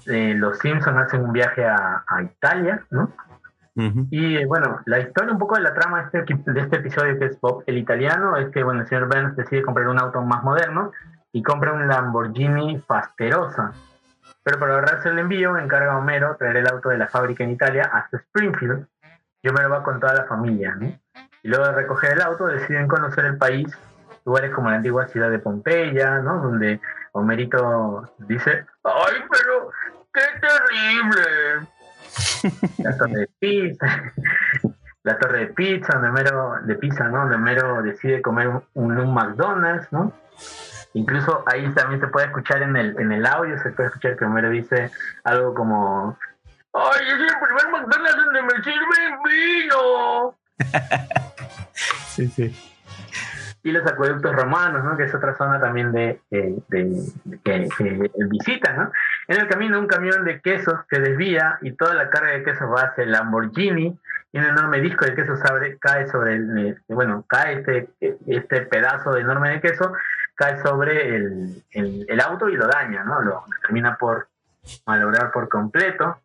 eh, 0.08 0.34
los 0.36 0.58
Simpsons 0.60 0.98
hacen 0.98 1.24
un 1.24 1.32
viaje 1.34 1.66
a, 1.66 2.04
a 2.08 2.24
Italia, 2.24 2.82
¿no? 2.90 3.12
Y 4.12 4.38
eh, 4.38 4.46
bueno, 4.46 4.82
la 4.86 5.00
historia 5.00 5.32
un 5.32 5.40
poco 5.40 5.56
de 5.56 5.62
la 5.62 5.74
trama 5.74 6.10
de 6.12 6.20
este, 6.20 6.52
de 6.52 6.60
este 6.62 6.76
episodio 6.78 7.18
que 7.18 7.26
es 7.26 7.40
Bob 7.40 7.64
el 7.68 7.78
Italiano 7.78 8.36
es 8.36 8.50
que 8.50 8.64
bueno, 8.64 8.82
el 8.82 8.88
señor 8.88 9.08
Burns 9.08 9.36
decide 9.36 9.62
comprar 9.62 9.88
un 9.88 10.00
auto 10.00 10.22
más 10.22 10.44
moderno 10.44 10.92
y 11.32 11.42
compra 11.42 11.72
un 11.74 11.88
Lamborghini 11.88 12.80
Fasterosa. 12.88 13.72
Pero 14.44 14.60
para 14.60 14.74
ahorrarse 14.74 15.10
el 15.10 15.20
envío, 15.20 15.56
encarga 15.58 15.94
a 15.94 15.98
Homero 15.98 16.36
traer 16.38 16.58
el 16.58 16.68
auto 16.68 16.90
de 16.90 16.98
la 16.98 17.08
fábrica 17.08 17.44
en 17.44 17.52
Italia 17.52 17.90
hasta 17.94 18.18
Springfield. 18.18 18.86
Y 19.42 19.50
Homero 19.50 19.70
va 19.70 19.84
con 19.84 20.00
toda 20.00 20.14
la 20.16 20.26
familia, 20.26 20.76
¿no? 20.76 20.88
Y 21.44 21.48
luego 21.48 21.66
de 21.68 21.72
recoger 21.74 22.14
el 22.14 22.22
auto 22.22 22.48
deciden 22.48 22.88
conocer 22.88 23.26
el 23.26 23.38
país, 23.38 23.68
lugares 24.26 24.52
como 24.54 24.70
la 24.70 24.78
antigua 24.78 25.08
ciudad 25.08 25.30
de 25.30 25.40
Pompeya, 25.40 26.20
¿no? 26.20 26.42
Donde 26.42 26.80
Homerito 27.14 28.14
dice, 28.20 28.66
¡Ay, 28.84 29.16
pero 29.30 29.70
qué 30.14 30.22
terrible! 30.40 31.68
la 32.80 32.98
torre 32.98 33.20
de 33.20 33.30
pizza, 33.40 34.14
la 35.04 35.18
torre 35.18 35.40
de 35.40 35.48
pizza, 35.48 35.94
donde 35.94 36.10
Homero, 36.10 36.56
de 36.64 36.76
pizza, 36.76 37.06
¿no? 37.06 37.20
Donde 37.22 37.36
Homero 37.36 37.82
decide 37.82 38.22
comer 38.22 38.48
un, 38.50 38.64
un- 38.74 39.14
McDonald's, 39.14 39.88
¿no? 39.92 40.12
Incluso 40.94 41.44
ahí 41.48 41.70
también 41.74 42.02
se 42.02 42.08
puede 42.08 42.28
escuchar 42.28 42.62
en 42.64 42.76
el, 42.76 43.00
en 43.00 43.12
el 43.14 43.26
audio, 43.26 43.58
se 43.60 43.70
puede 43.72 43.88
escuchar 43.88 44.18
que 44.18 44.26
Homero 44.26 44.50
dice 44.50 44.92
algo 45.24 45.54
como, 45.54 46.18
¡Ay, 46.74 47.08
es 47.08 47.14
el 47.14 47.40
primer 47.40 47.70
McDonald's 47.72 48.18
donde 48.26 48.42
me 48.44 48.64
sirven 48.64 49.24
vino! 49.24 50.36
Sí, 52.12 52.28
sí. 52.28 52.71
Y 53.64 53.72
los 53.72 53.86
acueductos 53.86 54.36
romanos, 54.36 54.84
¿no? 54.84 54.98
que 54.98 55.04
es 55.04 55.14
otra 55.14 55.36
zona 55.36 55.60
también 55.60 55.92
de, 55.92 56.20
de- 56.32 56.62
de- 56.70 57.04
de- 57.26 57.40
que, 57.44 57.70
que 57.78 58.10
visita. 58.30 58.74
¿no? 58.74 58.92
En 59.28 59.40
el 59.40 59.48
camino 59.48 59.80
un 59.80 59.88
camión 59.88 60.26
de 60.26 60.42
quesos 60.42 60.80
que 60.90 61.00
desvía 61.00 61.60
y 61.62 61.74
toda 61.74 61.94
la 61.94 62.10
carga 62.10 62.32
de 62.32 62.44
quesos 62.44 62.68
va 62.70 62.84
hacia 62.84 63.04
el 63.04 63.12
Lamborghini 63.12 63.98
y 64.34 64.38
un 64.40 64.46
enorme 64.46 64.80
disco 64.80 65.06
de 65.06 65.14
queso 65.14 65.34
cae 65.80 66.08
sobre 66.08 66.36
el, 66.36 66.58
eh, 66.68 66.76
bueno, 66.88 67.24
cae 67.28 67.60
este, 67.60 67.90
este 68.28 68.62
pedazo 68.62 69.16
enorme 69.18 69.50
de 69.52 69.62
queso, 69.62 69.94
cae 70.36 70.58
sobre 70.64 71.16
el, 71.18 71.64
el- 71.72 72.06
el 72.10 72.20
auto 72.22 72.50
y 72.50 72.56
lo 72.56 72.68
daña, 72.68 73.04
¿no? 73.04 73.22
Lo 73.22 73.44
termina 73.62 73.98
por 73.98 74.28
malograr 74.88 75.32
por 75.32 75.50
completo. 75.50 76.20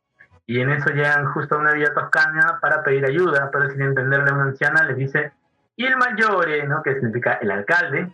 Y 0.47 0.61
en 0.61 0.70
eso 0.70 0.91
llegan 0.91 1.26
justo 1.32 1.57
a 1.57 1.59
una 1.59 1.72
villa 1.72 1.93
toscana 1.93 2.59
para 2.62 2.84
pedir 2.84 3.05
ayuda, 3.05 3.51
pero 3.53 3.68
sin 3.68 3.82
entenderle 3.82 4.30
a 4.30 4.34
una 4.34 4.45
anciana 4.45 4.84
les 4.84 4.97
dice 4.97 5.32
il 5.77 5.97
maggiore, 5.97 6.66
¿no? 6.66 6.83
que 6.83 6.95
significa 6.95 7.35
el 7.35 7.51
alcalde, 7.51 8.11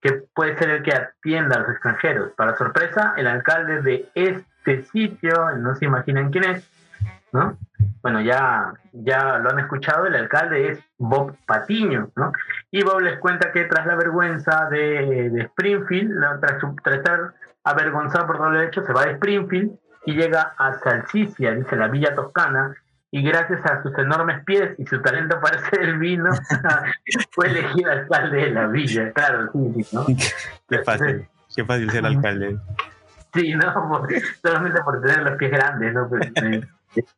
que 0.00 0.12
puede 0.34 0.56
ser 0.56 0.70
el 0.70 0.82
que 0.82 0.94
atienda 0.94 1.56
a 1.56 1.60
los 1.60 1.70
extranjeros. 1.70 2.32
Para 2.32 2.56
sorpresa, 2.56 3.14
el 3.16 3.26
alcalde 3.26 3.82
de 3.82 4.08
este 4.14 4.84
sitio, 4.84 5.50
no 5.56 5.74
se 5.74 5.86
imaginan 5.86 6.30
quién 6.30 6.44
es, 6.44 6.70
¿no? 7.32 7.58
Bueno, 8.02 8.20
ya, 8.20 8.74
ya 8.92 9.38
lo 9.38 9.50
han 9.50 9.58
escuchado, 9.58 10.06
el 10.06 10.14
alcalde 10.14 10.68
es 10.68 10.80
Bob 10.98 11.36
Patiño, 11.46 12.10
¿no? 12.14 12.32
Y 12.70 12.82
Bob 12.82 13.00
les 13.00 13.18
cuenta 13.18 13.52
que 13.52 13.64
tras 13.64 13.86
la 13.86 13.96
vergüenza 13.96 14.68
de, 14.70 15.30
de 15.30 15.42
Springfield, 15.42 16.12
tras, 16.40 16.62
tras 16.82 16.98
estar 16.98 17.34
avergonzado 17.64 18.26
por 18.26 18.36
todo 18.36 18.50
lo 18.50 18.62
hecho, 18.62 18.84
se 18.84 18.92
va 18.92 19.06
de 19.06 19.12
Springfield 19.12 19.76
y 20.04 20.14
llega 20.14 20.54
a 20.56 20.74
Salsicia, 20.74 21.52
dice 21.52 21.74
la 21.74 21.88
villa 21.88 22.14
toscana, 22.14 22.74
y 23.18 23.22
gracias 23.22 23.64
a 23.64 23.82
sus 23.82 23.96
enormes 23.98 24.44
pies 24.44 24.74
y 24.78 24.86
su 24.86 25.00
talento 25.00 25.40
para 25.40 25.56
hacer 25.58 25.80
el 25.80 25.98
vino, 25.98 26.30
fue 27.32 27.46
elegido 27.48 27.90
alcalde 27.90 28.36
de 28.36 28.50
la 28.50 28.66
villa. 28.66 29.12
Claro, 29.12 29.50
sí, 29.52 29.82
sí, 29.84 29.96
¿no? 29.96 30.06
Qué 30.68 30.78
fácil. 30.84 31.26
Qué 31.54 31.64
fácil 31.64 31.90
ser 31.90 32.04
alcalde. 32.04 32.58
Sí, 33.34 33.54
no, 33.54 33.72
por- 33.88 34.08
solamente 34.42 34.82
por 34.82 35.00
tener 35.00 35.22
los 35.22 35.36
pies 35.36 35.50
grandes, 35.50 35.94
¿no? 35.94 36.08
Pues, 36.08 36.30
eh, 36.42 36.60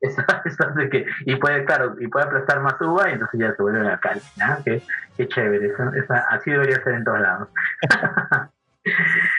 eso, 0.00 0.22
eso 0.44 0.64
hace 0.68 0.88
que, 0.90 1.06
y 1.26 1.36
puede, 1.36 1.64
claro, 1.64 1.94
y 2.00 2.08
puede 2.08 2.26
aplastar 2.26 2.60
más 2.60 2.74
uva 2.80 3.08
y 3.08 3.12
entonces 3.12 3.38
ya 3.40 3.54
se 3.54 3.62
vuelve 3.62 3.80
un 3.80 3.86
alcalde, 3.86 4.22
¿no? 4.36 4.56
Qué, 4.64 4.82
qué 5.16 5.28
chévere, 5.28 5.66
eso- 5.68 5.92
eso- 5.94 6.14
así 6.30 6.50
debería 6.50 6.82
ser 6.82 6.94
en 6.94 7.04
todos 7.04 7.20
lados. 7.20 7.48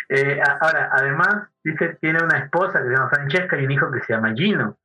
Eh, 0.09 0.39
ahora, 0.61 0.89
además, 0.91 1.47
dice 1.63 1.97
tiene 2.01 2.23
una 2.23 2.37
esposa 2.39 2.79
que 2.81 2.87
se 2.89 2.93
llama 2.93 3.09
Francesca 3.09 3.57
y 3.57 3.65
un 3.65 3.71
hijo 3.71 3.91
que 3.91 3.99
se 4.01 4.13
llama 4.13 4.33
Gino. 4.33 4.77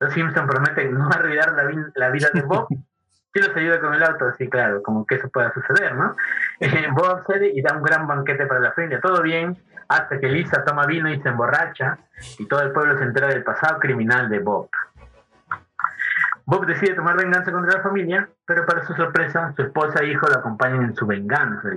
Los 0.00 0.12
Simpson 0.14 0.46
prometen 0.46 0.94
no 0.94 1.08
arruinar 1.08 1.54
la 1.94 2.10
vida 2.10 2.28
de 2.32 2.42
Bob 2.42 2.68
si 3.32 3.40
los 3.40 3.56
ayuda 3.56 3.80
con 3.80 3.94
el 3.94 4.02
auto, 4.02 4.32
sí, 4.36 4.48
claro, 4.48 4.82
como 4.82 5.06
que 5.06 5.16
eso 5.16 5.28
pueda 5.28 5.52
suceder, 5.52 5.94
¿no? 5.94 6.16
Eh, 6.60 6.88
Bob 6.92 7.18
accede 7.18 7.52
y 7.54 7.62
da 7.62 7.74
un 7.74 7.82
gran 7.82 8.06
banquete 8.06 8.46
para 8.46 8.60
la 8.60 8.72
familia, 8.72 9.00
todo 9.00 9.22
bien, 9.22 9.56
hasta 9.88 10.18
que 10.18 10.28
Lisa 10.28 10.64
toma 10.64 10.86
vino 10.86 11.10
y 11.10 11.20
se 11.20 11.28
emborracha 11.28 11.98
y 12.38 12.46
todo 12.46 12.62
el 12.62 12.72
pueblo 12.72 12.96
se 12.98 13.04
entera 13.04 13.28
del 13.28 13.42
pasado 13.42 13.78
criminal 13.78 14.28
de 14.28 14.38
Bob. 14.40 14.68
Bob 16.46 16.64
decide 16.64 16.94
tomar 16.94 17.16
venganza 17.16 17.52
contra 17.52 17.76
la 17.76 17.82
familia, 17.82 18.28
pero 18.46 18.64
para 18.64 18.86
su 18.86 18.94
sorpresa, 18.94 19.52
su 19.54 19.62
esposa 19.62 20.00
e 20.00 20.08
hijo 20.08 20.26
lo 20.28 20.36
acompañan 20.36 20.82
en 20.82 20.94
su 20.94 21.06
venganza. 21.06 21.68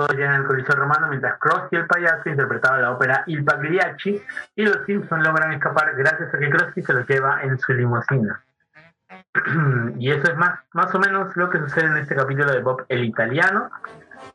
Todos 0.00 0.16
llegan 0.16 0.36
al 0.36 0.46
Coliseo 0.46 0.76
Romano 0.76 1.08
mientras 1.08 1.38
Krusty 1.38 1.76
el 1.76 1.86
payaso 1.86 2.30
interpretaba 2.30 2.78
la 2.78 2.92
ópera 2.92 3.22
Il 3.26 3.44
Pagliacci 3.44 4.18
y 4.56 4.64
los 4.64 4.78
Simpsons 4.86 5.22
logran 5.22 5.52
escapar 5.52 5.94
gracias 5.94 6.32
a 6.32 6.38
que 6.38 6.48
Krusty 6.48 6.82
se 6.82 6.94
los 6.94 7.06
lleva 7.06 7.42
en 7.42 7.58
su 7.58 7.74
limusina. 7.74 8.42
y 9.98 10.10
eso 10.10 10.32
es 10.32 10.36
más, 10.38 10.58
más 10.72 10.94
o 10.94 10.98
menos 10.98 11.36
lo 11.36 11.50
que 11.50 11.58
sucede 11.58 11.88
en 11.88 11.98
este 11.98 12.16
capítulo 12.16 12.50
de 12.50 12.62
Bob 12.62 12.86
el 12.88 13.04
Italiano, 13.04 13.68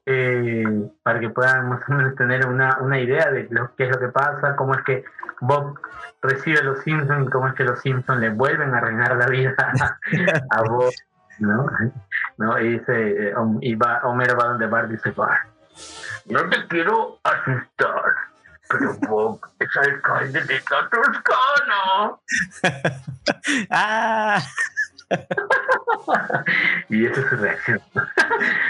eh, 0.05 0.87
para 1.01 1.19
que 1.19 1.31
puedan 1.31 1.67
más 1.67 1.81
o 1.89 1.93
menos 1.93 2.13
tener 2.13 2.45
una, 2.45 2.77
una 2.81 2.99
idea 2.99 3.31
de 3.31 3.47
lo, 3.49 3.73
qué 3.75 3.85
es 3.85 3.89
lo 3.89 3.99
que 3.99 4.09
pasa, 4.09 4.55
cómo 4.55 4.75
es 4.75 4.83
que 4.83 5.03
Bob 5.41 5.79
recibe 6.21 6.59
a 6.59 6.63
los 6.63 6.81
Simpsons 6.81 7.25
y 7.25 7.31
cómo 7.31 7.47
es 7.47 7.55
que 7.55 7.63
los 7.63 7.79
Simpsons 7.79 8.19
le 8.19 8.29
vuelven 8.29 8.71
a 8.75 8.81
reinar 8.81 9.17
la 9.17 9.25
vida 9.25 9.55
a 10.51 10.61
Bob. 10.61 10.91
¿no? 11.39 11.65
¿no? 12.37 12.59
Y, 12.59 12.77
dice, 12.77 13.29
eh, 13.29 13.33
y 13.61 13.75
va, 13.75 14.01
Homero 14.03 14.37
va 14.37 14.45
donde 14.45 14.67
Bart 14.67 14.89
dice, 14.89 15.11
Bart, 15.11 15.54
no 16.25 16.49
te 16.49 16.67
quiero 16.67 17.19
asustar, 17.23 18.15
pero 18.69 18.93
Bob 19.07 19.39
es 19.59 19.77
alcalde 19.77 20.43
de 20.43 20.61
la 20.69 20.89
Toscana. 20.89 22.17
ah. 23.71 24.41
y 26.89 27.05
esa 27.05 27.21
es 27.21 27.27
su 27.27 27.37
reacción. 27.37 27.81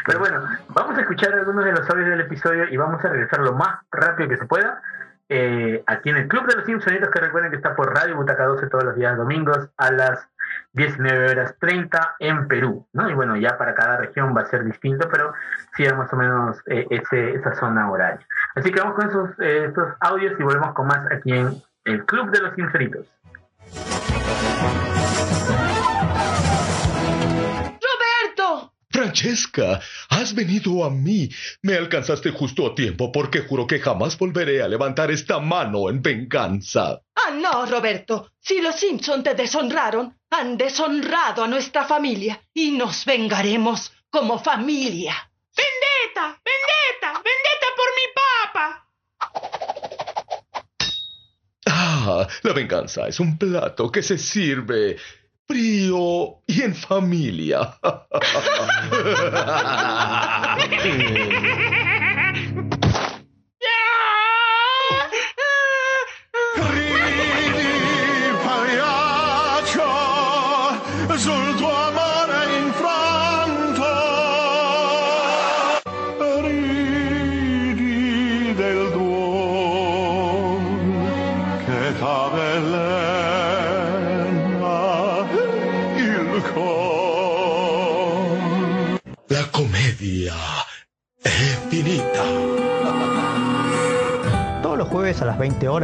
Pero 0.06 0.20
bueno, 0.20 0.48
vamos 0.70 0.98
a 0.98 1.02
escuchar 1.02 1.34
algunos 1.34 1.66
de 1.66 1.72
los 1.72 1.90
audios 1.90 2.10
del 2.10 2.22
episodio 2.22 2.68
y 2.70 2.78
vamos 2.78 3.04
a 3.04 3.10
regresar 3.10 3.40
lo 3.40 3.54
más 3.54 3.80
rápido 3.92 4.30
que 4.30 4.38
se 4.38 4.46
pueda. 4.46 4.82
Eh, 5.28 5.84
aquí 5.88 6.10
en 6.10 6.18
el 6.18 6.28
Club 6.28 6.46
de 6.48 6.56
los 6.58 6.66
Simpsonitos, 6.66 7.10
que 7.10 7.20
recuerden 7.20 7.50
que 7.50 7.58
está 7.58 7.76
por 7.76 7.94
Radio 7.94 8.16
Butaca 8.16 8.46
12 8.46 8.68
todos 8.68 8.84
los 8.84 8.96
días 8.96 9.18
domingos 9.18 9.70
a 9.78 9.92
las 9.92 10.28
19 10.76 11.32
horas 11.32 11.56
30 11.60 12.16
en 12.20 12.48
Perú, 12.48 12.86
¿no? 12.94 13.10
Y 13.10 13.14
bueno, 13.14 13.38
ya 13.38 13.58
para 13.58 13.74
cada 13.74 13.98
región 13.98 14.36
va 14.36 14.42
a 14.42 14.46
ser 14.46 14.64
distinto, 14.66 15.08
pero 15.10 15.34
sí 15.76 15.84
más 15.96 16.12
o 16.12 16.16
menos 16.18 16.58
eh, 16.68 16.86
ese, 16.90 17.36
esa 17.36 17.56
zona 17.56 17.90
horaria. 17.90 18.26
Así 18.56 18.72
que 18.72 18.80
vamos 18.80 18.96
con 18.96 19.10
esos, 19.10 19.30
eh, 19.40 19.68
esos 19.72 19.94
audios 20.02 20.34
y 20.40 20.44
volvemos 20.44 20.74
con 20.74 20.88
más 20.88 21.00
aquí 21.12 21.32
en 21.32 21.62
el 21.86 22.06
Club 22.06 22.30
de 22.32 22.42
los 22.42 22.56
Sinceritos. 22.56 23.08
¡Roberto! 27.82 28.74
Francesca, 28.90 29.80
has 30.10 30.34
venido 30.34 30.84
a 30.84 30.90
mí. 30.90 31.30
Me 31.62 31.76
alcanzaste 31.76 32.32
justo 32.32 32.68
a 32.68 32.76
tiempo 32.76 33.12
porque 33.12 33.42
juro 33.42 33.68
que 33.68 33.80
jamás 33.80 34.18
volveré 34.18 34.62
a 34.62 34.68
levantar 34.68 35.12
esta 35.12 35.40
mano 35.40 35.90
en 35.90 36.02
venganza. 36.02 37.02
Ah, 37.16 37.32
no, 37.32 37.66
Roberto. 37.66 38.32
Si 38.40 38.62
los 38.62 38.76
Simpson 38.76 39.24
te 39.24 39.36
deshonraron, 39.36 40.16
han 40.40 40.58
deshonrado 40.58 41.44
a 41.44 41.48
nuestra 41.48 41.86
familia 41.86 42.42
y 42.54 42.72
nos 42.72 43.06
vengaremos 43.06 43.92
como 44.10 44.40
familia. 44.40 45.32
¡Vendetta! 45.56 46.42
¡Vendetta! 46.44 47.22
¡Vendetta 47.24 47.68
por 47.76 47.88
mi 47.96 48.08
papa! 48.52 48.90
Ah, 51.68 52.28
la 52.44 52.54
venganza 52.54 53.08
es 53.08 53.20
un 53.20 53.38
plato 53.38 53.92
que 53.92 54.02
se 54.04 54.18
sirve 54.18 54.98
frío 55.48 56.42
y 56.48 56.62
en 56.62 56.76
familia. 56.76 57.78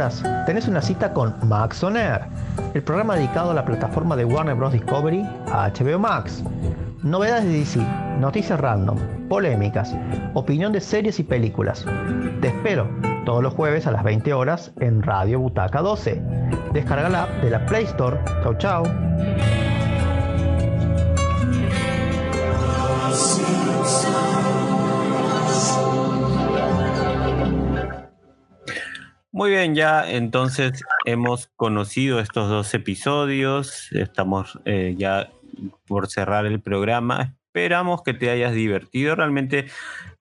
horas 0.02 0.22
tenés 0.46 0.66
una 0.66 0.82
cita 0.82 1.12
con 1.12 1.34
Max 1.48 1.82
On 1.84 1.96
el 1.96 2.82
programa 2.82 3.14
dedicado 3.14 3.52
a 3.52 3.54
la 3.54 3.64
plataforma 3.64 4.16
de 4.16 4.24
Warner 4.24 4.56
Bros. 4.56 4.72
Discovery 4.72 5.24
a 5.52 5.70
HBO 5.70 5.98
Max. 5.98 6.42
Novedades 7.02 7.44
de 7.44 7.58
DC, 7.58 7.80
noticias 8.18 8.58
random, 8.58 8.98
polémicas, 9.28 9.94
opinión 10.34 10.72
de 10.72 10.80
series 10.80 11.20
y 11.20 11.22
películas. 11.22 11.84
Te 12.40 12.48
espero 12.48 12.88
todos 13.24 13.42
los 13.42 13.54
jueves 13.54 13.86
a 13.86 13.92
las 13.92 14.02
20 14.02 14.32
horas 14.32 14.72
en 14.80 15.02
Radio 15.02 15.38
Butaca 15.38 15.80
12. 15.80 16.20
Descarga 16.72 17.08
la 17.08 17.22
app 17.24 17.30
de 17.42 17.50
la 17.50 17.64
Play 17.66 17.84
Store. 17.84 18.18
Chau 18.42 18.54
chau. 18.58 18.84
Bien, 29.52 29.74
ya 29.74 30.10
entonces 30.10 30.82
hemos 31.04 31.48
conocido 31.56 32.20
estos 32.20 32.48
dos 32.48 32.72
episodios, 32.72 33.92
estamos 33.92 34.58
eh, 34.64 34.94
ya 34.96 35.30
por 35.86 36.08
cerrar 36.08 36.46
el 36.46 36.62
programa, 36.62 37.34
esperamos 37.48 38.02
que 38.02 38.14
te 38.14 38.30
hayas 38.30 38.54
divertido, 38.54 39.14
realmente 39.14 39.66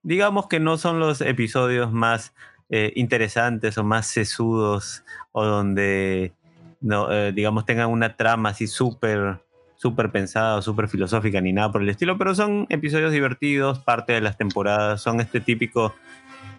digamos 0.03 0.47
que 0.47 0.59
no 0.59 0.77
son 0.77 0.99
los 0.99 1.21
episodios 1.21 1.93
más 1.93 2.33
eh, 2.69 2.91
interesantes 2.97 3.77
o 3.77 3.85
más 3.85 4.07
sesudos 4.07 5.05
o 5.31 5.45
donde 5.45 6.33
no, 6.81 7.09
eh, 7.09 7.31
digamos 7.31 7.65
tengan 7.65 7.89
una 7.89 8.17
trama 8.17 8.49
así 8.49 8.67
súper 8.67 9.39
súper 9.77 10.11
pensada 10.11 10.57
o 10.57 10.61
súper 10.61 10.89
filosófica 10.89 11.39
ni 11.39 11.53
nada 11.53 11.71
por 11.71 11.81
el 11.81 11.87
estilo, 11.87 12.17
pero 12.17 12.35
son 12.35 12.65
episodios 12.67 13.13
divertidos, 13.13 13.79
parte 13.79 14.11
de 14.11 14.19
las 14.19 14.37
temporadas, 14.37 15.01
son 15.01 15.21
este 15.21 15.39
típico 15.39 15.95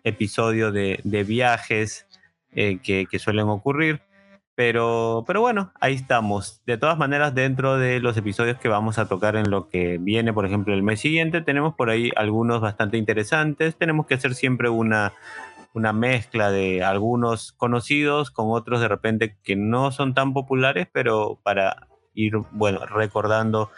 episodio 0.05 0.73
de, 0.73 1.01
de 1.05 1.23
viajes 1.23 2.07
eh, 2.53 2.79
que, 2.83 3.07
que, 3.11 3.19
suelen 3.19 3.49
ocurrir. 3.49 4.03
Pero, 4.55 5.25
pero 5.27 5.41
bueno, 5.41 5.73
ahí 5.81 5.95
estamos. 5.95 6.63
De 6.67 6.77
todas 6.77 6.99
maneras, 6.99 7.35
dentro 7.35 7.79
de 7.79 8.01
los 8.01 8.17
episodios 8.17 8.59
que 8.59 8.69
vamos 8.69 8.99
a 8.99 9.09
tocar 9.09 9.37
en 9.37 9.51
lo 9.51 9.69
que 9.69 9.99
viene, 9.99 10.33
por 10.33 10.45
ejemplo, 10.45 10.75
el 10.75 10.83
mes 10.83 11.01
siguiente, 11.01 11.41
tenemos 11.41 11.75
por 11.75 11.89
ahí 11.89 12.11
algunos 12.17 12.61
bastante 12.61 12.99
interesantes. 12.99 13.77
Tenemos 13.77 14.07
que 14.07 14.15
hacer 14.15 14.35
siempre 14.35 14.69
una, 14.69 15.15
una 15.75 15.93
mezcla 15.93 16.51
de 16.51 16.85
algunos 16.85 17.53
conocidos 17.53 18.31
con 18.31 18.49
otros 18.51 18.81
de 18.81 18.89
repente 18.89 19.39
que 19.43 19.57
no 19.57 19.91
son 19.91 20.15
tan 20.15 20.35
populares, 20.35 20.87
pero 20.93 21.41
para 21.43 21.89
ir, 22.15 22.35
bueno, 22.51 22.85
recordando 22.85 23.71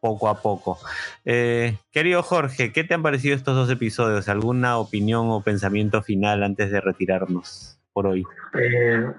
poco 0.00 0.28
a 0.28 0.42
poco. 0.42 0.78
Eh, 1.24 1.78
querido 1.92 2.22
Jorge, 2.22 2.72
¿qué 2.72 2.84
te 2.84 2.94
han 2.94 3.02
parecido 3.02 3.34
estos 3.34 3.54
dos 3.54 3.70
episodios? 3.70 4.28
¿Alguna 4.28 4.78
opinión 4.78 5.30
o 5.30 5.42
pensamiento 5.42 6.02
final 6.02 6.42
antes 6.42 6.70
de 6.70 6.80
retirarnos 6.80 7.79
por 7.92 8.06
hoy? 8.06 8.24
Eh, 8.54 9.10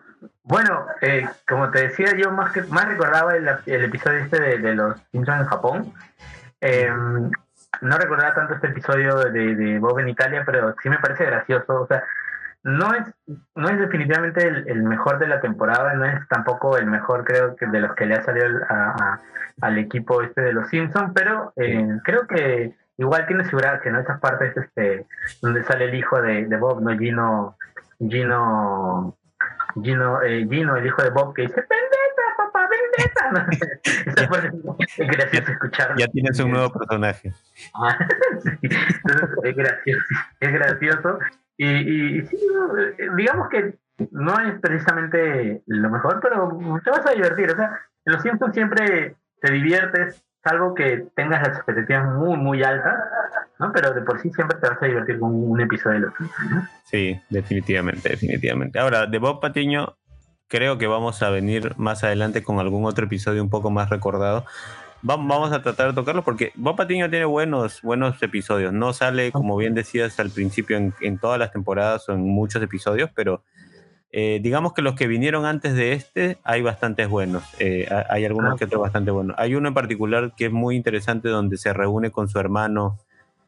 bueno, 0.44 0.86
eh, 1.02 1.28
como 1.48 1.72
te 1.72 1.88
decía, 1.88 2.16
yo 2.16 2.32
más 2.32 2.52
que 2.52 2.64
más 2.64 2.88
recordaba 2.88 3.36
el, 3.36 3.50
el 3.66 3.84
episodio 3.86 4.20
este 4.20 4.40
de, 4.40 4.58
de, 4.60 4.76
los 4.76 5.00
Simpsons 5.12 5.42
en 5.42 5.48
Japón. 5.48 5.94
no 7.82 7.98
recordaba 7.98 8.34
tanto 8.34 8.56
este 8.56 8.68
episodio 8.68 9.16
de, 9.16 9.56
de 9.56 9.80
Bob 9.80 10.00
en 10.00 10.10
Italia, 10.10 10.44
pero 10.46 10.76
sí 10.82 10.90
me 10.90 11.00
parece 11.00 11.26
gracioso. 11.26 11.82
O 11.82 11.88
sea, 11.88 12.04
no 12.64 12.94
es, 12.94 13.04
no 13.56 13.70
es 13.70 13.80
definitivamente 13.80 14.48
el, 14.48 14.68
el, 14.68 14.84
mejor 14.84 15.20
de 15.20 15.28
la 15.28 15.42
temporada, 15.42 15.94
no 15.96 16.06
es 16.06 16.28
tampoco 16.28 16.78
el 16.78 16.86
mejor 16.86 17.24
creo 17.24 17.56
que 17.56 17.66
de 17.66 17.80
los 17.80 17.96
que 17.96 18.06
le 18.06 18.16
ha 18.16 18.24
salido 18.24 18.48
a, 18.70 18.92
a, 18.92 19.22
al 19.62 19.78
equipo 19.78 20.22
este 20.22 20.42
de 20.42 20.54
los 20.54 20.70
Simpsons, 20.70 21.12
pero 21.14 21.54
eh, 21.56 21.98
creo 22.04 22.28
que 22.28 22.76
igual 22.98 23.26
tiene 23.26 23.46
su 23.46 23.58
gracia, 23.58 23.92
¿no? 23.92 24.00
Esas 24.00 24.20
partes 24.20 24.56
este, 24.56 25.08
donde 25.42 25.64
sale 25.64 25.86
el 25.86 25.96
hijo 25.96 26.22
de, 26.22 26.46
de 26.46 26.58
Bob, 26.58 26.82
¿no? 26.82 26.96
Gino, 26.98 27.58
Gino, 28.10 29.18
Gino, 29.82 30.22
eh, 30.22 30.47
Gino, 30.49 30.76
el 30.76 30.86
hijo 30.86 31.02
de 31.04 31.10
Bob, 31.12 31.34
que 31.34 31.43
dice, 31.43 31.56
vendetta, 31.56 32.24
papá, 32.38 32.68
vendetta. 32.68 33.47
Es 34.97 35.08
gracioso 35.08 35.52
escucharlo. 35.52 35.95
Ya 35.97 36.08
tienes 36.08 36.39
un 36.39 36.52
nuevo 36.52 36.72
personaje. 36.72 37.34
Entonces, 38.62 39.30
es 39.43 39.56
gracioso, 39.56 40.06
es 40.39 40.54
gracioso. 40.54 41.20
Y, 41.58 41.68
y, 41.68 42.18
y, 42.18 42.26
sí, 42.26 42.38
digamos 43.16 43.49
que 43.49 43.76
no 44.12 44.39
es 44.39 44.60
precisamente 44.60 45.62
lo 45.68 45.89
mejor, 45.89 46.20
pero 46.22 46.58
te 46.84 46.89
vas 46.89 47.06
a 47.06 47.12
divertir. 47.12 47.52
O 47.52 47.56
sea, 47.56 47.80
en 48.06 48.14
los 48.14 48.22
Simpsons 48.22 48.54
siempre 48.54 49.16
te 49.41 49.52
diviertes 49.52 50.24
salvo 50.44 50.74
que 50.74 51.06
tengas 51.16 51.48
las 51.48 51.58
expectativas 51.58 52.14
muy, 52.16 52.38
muy 52.38 52.64
altas, 52.64 52.96
¿no? 53.60 53.72
Pero 53.72 53.94
de 53.94 54.02
por 54.02 54.20
sí 54.22 54.30
siempre 54.32 54.58
te 54.60 54.68
vas 54.70 54.82
a 54.82 54.86
divertir 54.86 55.20
con 55.20 55.34
un 55.34 55.62
episodio 55.62 56.00
de 56.00 56.06
los 56.08 56.14
¿no? 56.50 56.68
Sí, 56.86 57.20
definitivamente, 57.30 58.10
definitivamente. 58.10 58.80
Ahora, 58.80 59.06
de 59.06 59.18
Bob 59.20 59.39
Patiño, 59.39 59.96
creo 60.48 60.78
que 60.78 60.88
vamos 60.88 61.22
a 61.24 61.30
venir 61.30 61.74
más 61.78 62.04
adelante 62.04 62.44
con 62.44 62.60
algún 62.60 62.86
otro 62.86 63.06
episodio 63.06 63.42
un 63.42 63.50
poco 63.50 63.70
más 63.72 63.89
recordado. 63.89 64.46
Vam- 65.04 65.28
Vamos 65.28 65.52
a 65.52 65.62
tratar 65.64 65.88
de 65.88 65.94
tocarlo 65.94 66.24
porque 66.24 66.52
Bob 66.56 66.76
Patiño 66.76 67.10
tiene 67.10 67.26
buenos, 67.26 67.82
buenos 67.82 68.22
episodios. 68.22 68.74
No 68.74 68.94
sale, 68.94 69.32
como 69.32 69.56
bien 69.58 69.74
decías 69.74 70.20
al 70.20 70.30
principio, 70.32 70.78
en, 70.78 70.94
en 71.02 71.18
todas 71.18 71.39
las 71.39 71.52
temporadas 71.52 72.08
o 72.10 72.14
en 72.14 72.22
muchos 72.22 72.62
episodios, 72.62 73.10
pero 73.16 73.44
eh, 74.14 74.39
digamos 74.41 74.74
que 74.74 74.82
los 74.82 74.95
que 74.95 75.07
vinieron 75.07 75.45
antes 75.45 75.74
de 75.74 75.93
este 75.93 76.38
hay 76.43 76.62
bastantes 76.62 77.07
buenos. 77.07 77.43
Eh, 77.59 77.88
ha- 77.89 78.05
hay 78.09 78.26
algunos 78.26 78.57
que 78.57 78.66
otros 78.66 78.82
bastante 78.82 79.12
buenos. 79.12 79.36
Hay 79.39 79.55
uno 79.55 79.68
en 79.70 79.74
particular 79.74 80.34
que 80.36 80.45
es 80.47 80.51
muy 80.51 80.76
interesante 80.76 81.30
donde 81.30 81.57
se 81.57 81.72
reúne 81.74 82.12
con 82.12 82.28
su 82.28 82.38
hermano, 82.39 82.97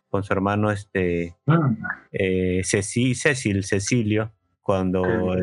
con 0.10 0.24
su 0.24 0.32
hermano 0.34 0.72
este 0.72 1.36
eh, 2.12 2.62
Ceci- 2.64 3.16
Cecil, 3.16 3.64
Cecilio, 3.66 4.32
cuando 4.62 5.34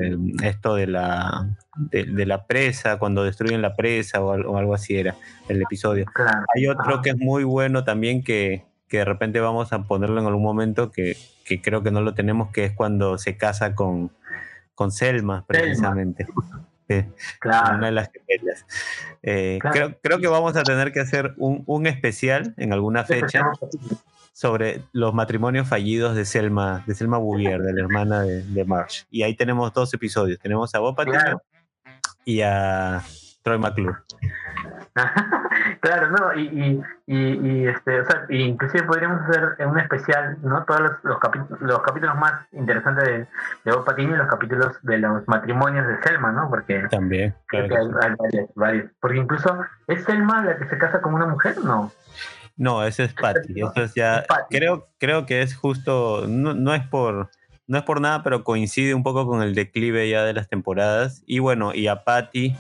esto 0.43 0.75
de 0.77 0.87
la 0.87 1.49
de, 1.77 2.05
de 2.05 2.25
la 2.27 2.47
presa, 2.47 2.99
cuando 2.99 3.23
destruyen 3.25 3.61
la 3.63 3.75
presa 3.77 4.23
o 4.23 4.57
algo 4.57 4.75
así 4.75 4.97
era 4.97 5.17
el 5.49 5.61
episodio. 5.61 6.07
Hay 6.55 6.67
otro 6.69 7.03
que 7.03 7.11
es 7.11 7.19
muy 7.19 7.45
bueno 7.45 7.85
también 7.85 8.23
que, 8.25 8.65
que 8.89 8.99
de 8.99 9.05
repente 9.05 9.41
vamos 9.41 9.73
a 9.75 9.83
ponerlo 9.83 10.21
en 10.21 10.27
algún 10.27 10.43
momento 10.43 10.91
que, 10.91 11.17
que 11.45 11.61
creo 11.61 11.83
que 11.83 11.91
no 11.91 12.01
lo 12.01 12.15
tenemos, 12.15 12.51
que 12.51 12.65
es 12.65 12.73
cuando 12.73 13.19
se 13.19 13.37
casa 13.37 13.75
con, 13.75 14.11
con 14.81 14.91
Selma, 14.91 15.45
precisamente. 15.47 16.27
Sí, 16.89 17.05
Una 17.45 17.85
de 17.85 17.93
las 17.93 18.11
gemelas. 18.11 18.65
Eh, 19.23 19.59
creo, 19.61 19.95
creo 20.03 20.19
que 20.21 20.27
vamos 20.27 20.57
a 20.57 20.63
tener 20.63 20.91
que 20.91 21.01
hacer 21.01 21.35
un, 21.37 21.65
un 21.67 21.87
especial 21.87 22.55
en 22.57 22.73
alguna 22.73 23.05
fecha 23.05 23.45
sobre 24.33 24.81
los 24.93 25.13
matrimonios 25.13 25.69
fallidos 25.69 26.17
de 26.17 26.25
Selma, 26.25 26.83
de 26.87 26.95
Selma 26.95 27.19
Bouvier, 27.19 27.61
de 27.61 27.75
la 27.75 27.81
hermana 27.83 28.23
de, 28.23 28.43
de 28.43 28.65
Marge. 28.65 29.05
Y 29.11 29.23
ahí 29.23 29.37
tenemos 29.37 29.71
dos 29.75 29.93
episodios. 29.93 30.39
Tenemos 30.39 30.75
a 30.75 30.79
Bob 30.79 30.97
y 32.25 32.41
a 32.41 33.03
Troy 33.43 33.59
McClure. 33.59 33.99
Claro, 35.81 36.11
no, 36.11 36.35
y, 36.35 36.43
y, 36.47 36.83
y, 37.07 37.17
y, 37.17 37.67
este, 37.67 38.01
o 38.01 38.05
sea, 38.05 38.27
inclusive 38.29 38.85
podríamos 38.85 39.23
hacer 39.23 39.67
un 39.67 39.79
especial, 39.79 40.37
¿no? 40.43 40.65
Todos 40.65 40.81
los, 40.81 40.93
los, 41.03 41.19
capítulos, 41.19 41.61
los 41.61 41.83
capítulos 41.83 42.17
más 42.17 42.33
interesantes 42.53 43.05
de, 43.05 43.27
de 43.65 43.73
Bob 43.73 43.85
Patiño 43.85 44.15
y 44.15 44.19
los 44.19 44.29
capítulos 44.29 44.77
de 44.83 44.99
los 44.99 45.27
matrimonios 45.27 45.87
de 45.87 46.03
Selma, 46.03 46.33
¿no? 46.33 46.49
Porque 46.49 46.87
También, 46.91 47.35
claro 47.47 47.77
hay, 48.03 48.15
varios, 48.19 48.51
varios. 48.55 48.91
Porque 49.01 49.19
incluso, 49.19 49.59
¿es 49.87 50.05
Selma 50.05 50.45
la 50.45 50.57
que 50.57 50.69
se 50.69 50.79
casa 50.79 51.01
con 51.01 51.15
una 51.15 51.27
mujer? 51.27 51.57
No. 51.65 51.91
No, 52.57 52.85
ese 52.85 53.05
es 53.05 53.15
Patty. 53.15 53.61
Eso 53.61 53.83
es 53.83 53.95
ya. 53.95 54.25
Creo, 54.51 54.89
creo 54.99 55.25
que 55.25 55.41
es 55.41 55.57
justo. 55.57 56.27
No, 56.29 56.53
no 56.53 56.75
es 56.75 56.87
por. 56.87 57.31
No 57.67 57.79
es 57.79 57.85
por 57.85 58.01
nada, 58.01 58.23
pero 58.23 58.45
coincide 58.45 58.95
un 58.95 59.05
poco 59.05 59.27
con 59.27 59.43
el 59.43 59.55
declive 59.55 60.11
ya 60.11 60.25
de 60.25 60.35
las 60.35 60.49
temporadas. 60.49 61.23
Y 61.25 61.39
bueno, 61.39 61.73
y 61.73 61.87
a 61.87 62.05
Patty, 62.05 62.57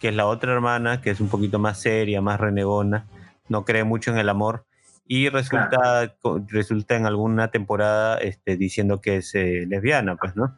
que 0.00 0.08
es 0.08 0.14
la 0.14 0.26
otra 0.26 0.52
hermana, 0.52 1.00
que 1.00 1.10
es 1.10 1.20
un 1.20 1.28
poquito 1.28 1.58
más 1.58 1.80
seria, 1.80 2.20
más 2.20 2.40
renegona, 2.40 3.06
no 3.48 3.64
cree 3.64 3.84
mucho 3.84 4.10
en 4.10 4.18
el 4.18 4.28
amor. 4.28 4.66
Y 5.04 5.28
resulta, 5.28 6.14
resulta 6.48 6.96
en 6.96 7.06
alguna 7.06 7.50
temporada 7.50 8.18
este, 8.18 8.56
diciendo 8.56 9.00
que 9.00 9.16
es 9.16 9.34
eh, 9.34 9.66
lesbiana, 9.68 10.16
pues, 10.16 10.36
¿no? 10.36 10.56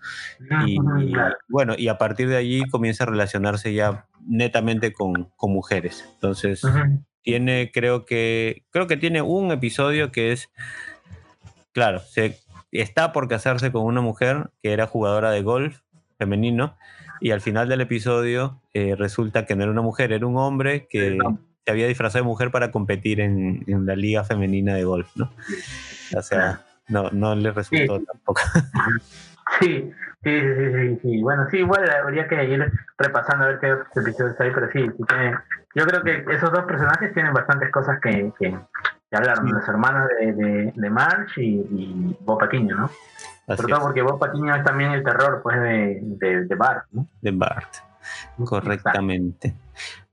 Y, 0.66 0.74
y, 0.74 1.12
bueno, 1.48 1.74
y 1.76 1.88
a 1.88 1.98
partir 1.98 2.28
de 2.28 2.36
allí 2.36 2.62
comienza 2.70 3.04
a 3.04 3.08
relacionarse 3.08 3.72
ya 3.72 4.06
netamente 4.26 4.92
con, 4.92 5.30
con 5.36 5.52
mujeres. 5.52 6.08
Entonces, 6.14 6.62
tiene, 7.22 7.70
creo 7.72 8.04
que, 8.04 8.64
creo 8.70 8.86
que 8.86 8.98
tiene 8.98 9.22
un 9.22 9.50
episodio 9.50 10.12
que 10.12 10.32
es, 10.32 10.50
claro, 11.72 12.00
se 12.00 12.38
está 12.70 13.12
por 13.12 13.28
casarse 13.28 13.72
con 13.72 13.82
una 13.82 14.02
mujer 14.02 14.50
que 14.62 14.72
era 14.72 14.86
jugadora 14.86 15.30
de 15.30 15.42
golf 15.42 15.80
femenino 16.18 16.76
y 17.24 17.30
al 17.30 17.40
final 17.40 17.70
del 17.70 17.80
episodio 17.80 18.60
eh, 18.74 18.96
resulta 18.98 19.46
que 19.46 19.56
no 19.56 19.62
era 19.62 19.72
una 19.72 19.80
mujer, 19.80 20.12
era 20.12 20.26
un 20.26 20.36
hombre 20.36 20.86
que 20.86 21.16
se 21.64 21.70
había 21.70 21.86
disfrazado 21.86 22.22
de 22.22 22.28
mujer 22.28 22.50
para 22.50 22.70
competir 22.70 23.18
en, 23.18 23.64
en 23.66 23.86
la 23.86 23.96
liga 23.96 24.24
femenina 24.24 24.74
de 24.74 24.84
golf, 24.84 25.08
¿no? 25.16 25.32
O 26.14 26.20
sea, 26.20 26.60
no, 26.86 27.08
no 27.12 27.34
le 27.34 27.50
resultó 27.50 27.98
tampoco. 28.02 28.42
Sí, 29.60 29.90
sí, 30.22 30.40
sí, 30.40 30.54
sí, 30.56 30.72
sí, 30.74 30.98
sí. 31.02 31.22
Bueno, 31.22 31.46
sí, 31.50 31.58
igual 31.58 31.88
habría 31.90 32.26
que 32.26 32.44
ir 32.44 32.72
repasando 32.98 33.44
a 33.44 33.48
ver 33.48 33.58
qué 33.60 33.72
otros 33.72 33.96
episodios 33.96 34.40
hay, 34.40 34.50
pero 34.50 34.70
sí, 34.72 34.80
sí 34.80 35.04
tiene, 35.06 35.34
yo 35.74 35.86
creo 35.86 36.02
que 36.02 36.24
esos 36.34 36.50
dos 36.50 36.64
personajes 36.64 37.12
tienen 37.14 37.32
bastantes 37.32 37.70
cosas 37.70 38.00
que, 38.00 38.32
que, 38.38 38.58
que 39.14 39.18
hablar, 39.18 39.44
¿no? 39.44 39.52
los 39.52 39.68
hermanos 39.68 40.08
de, 40.18 40.32
de, 40.32 40.72
de 40.74 40.90
Marge 40.90 41.42
y, 41.42 41.60
y 41.70 42.16
Bob 42.20 42.40
Patiño, 42.40 42.76
¿no? 42.76 42.90
Así 43.46 43.62
Sobre 43.62 43.74
todo 43.74 43.82
porque 43.82 44.02
Bob 44.02 44.18
Patiño 44.18 44.54
es 44.54 44.64
también 44.64 44.92
el 44.92 45.04
terror 45.04 45.40
pues 45.42 45.60
de, 45.60 46.00
de, 46.02 46.44
de 46.46 46.54
Bart, 46.54 46.86
¿no? 46.92 47.06
de 47.20 47.30
Bart. 47.30 47.74
Correctamente. 48.44 49.54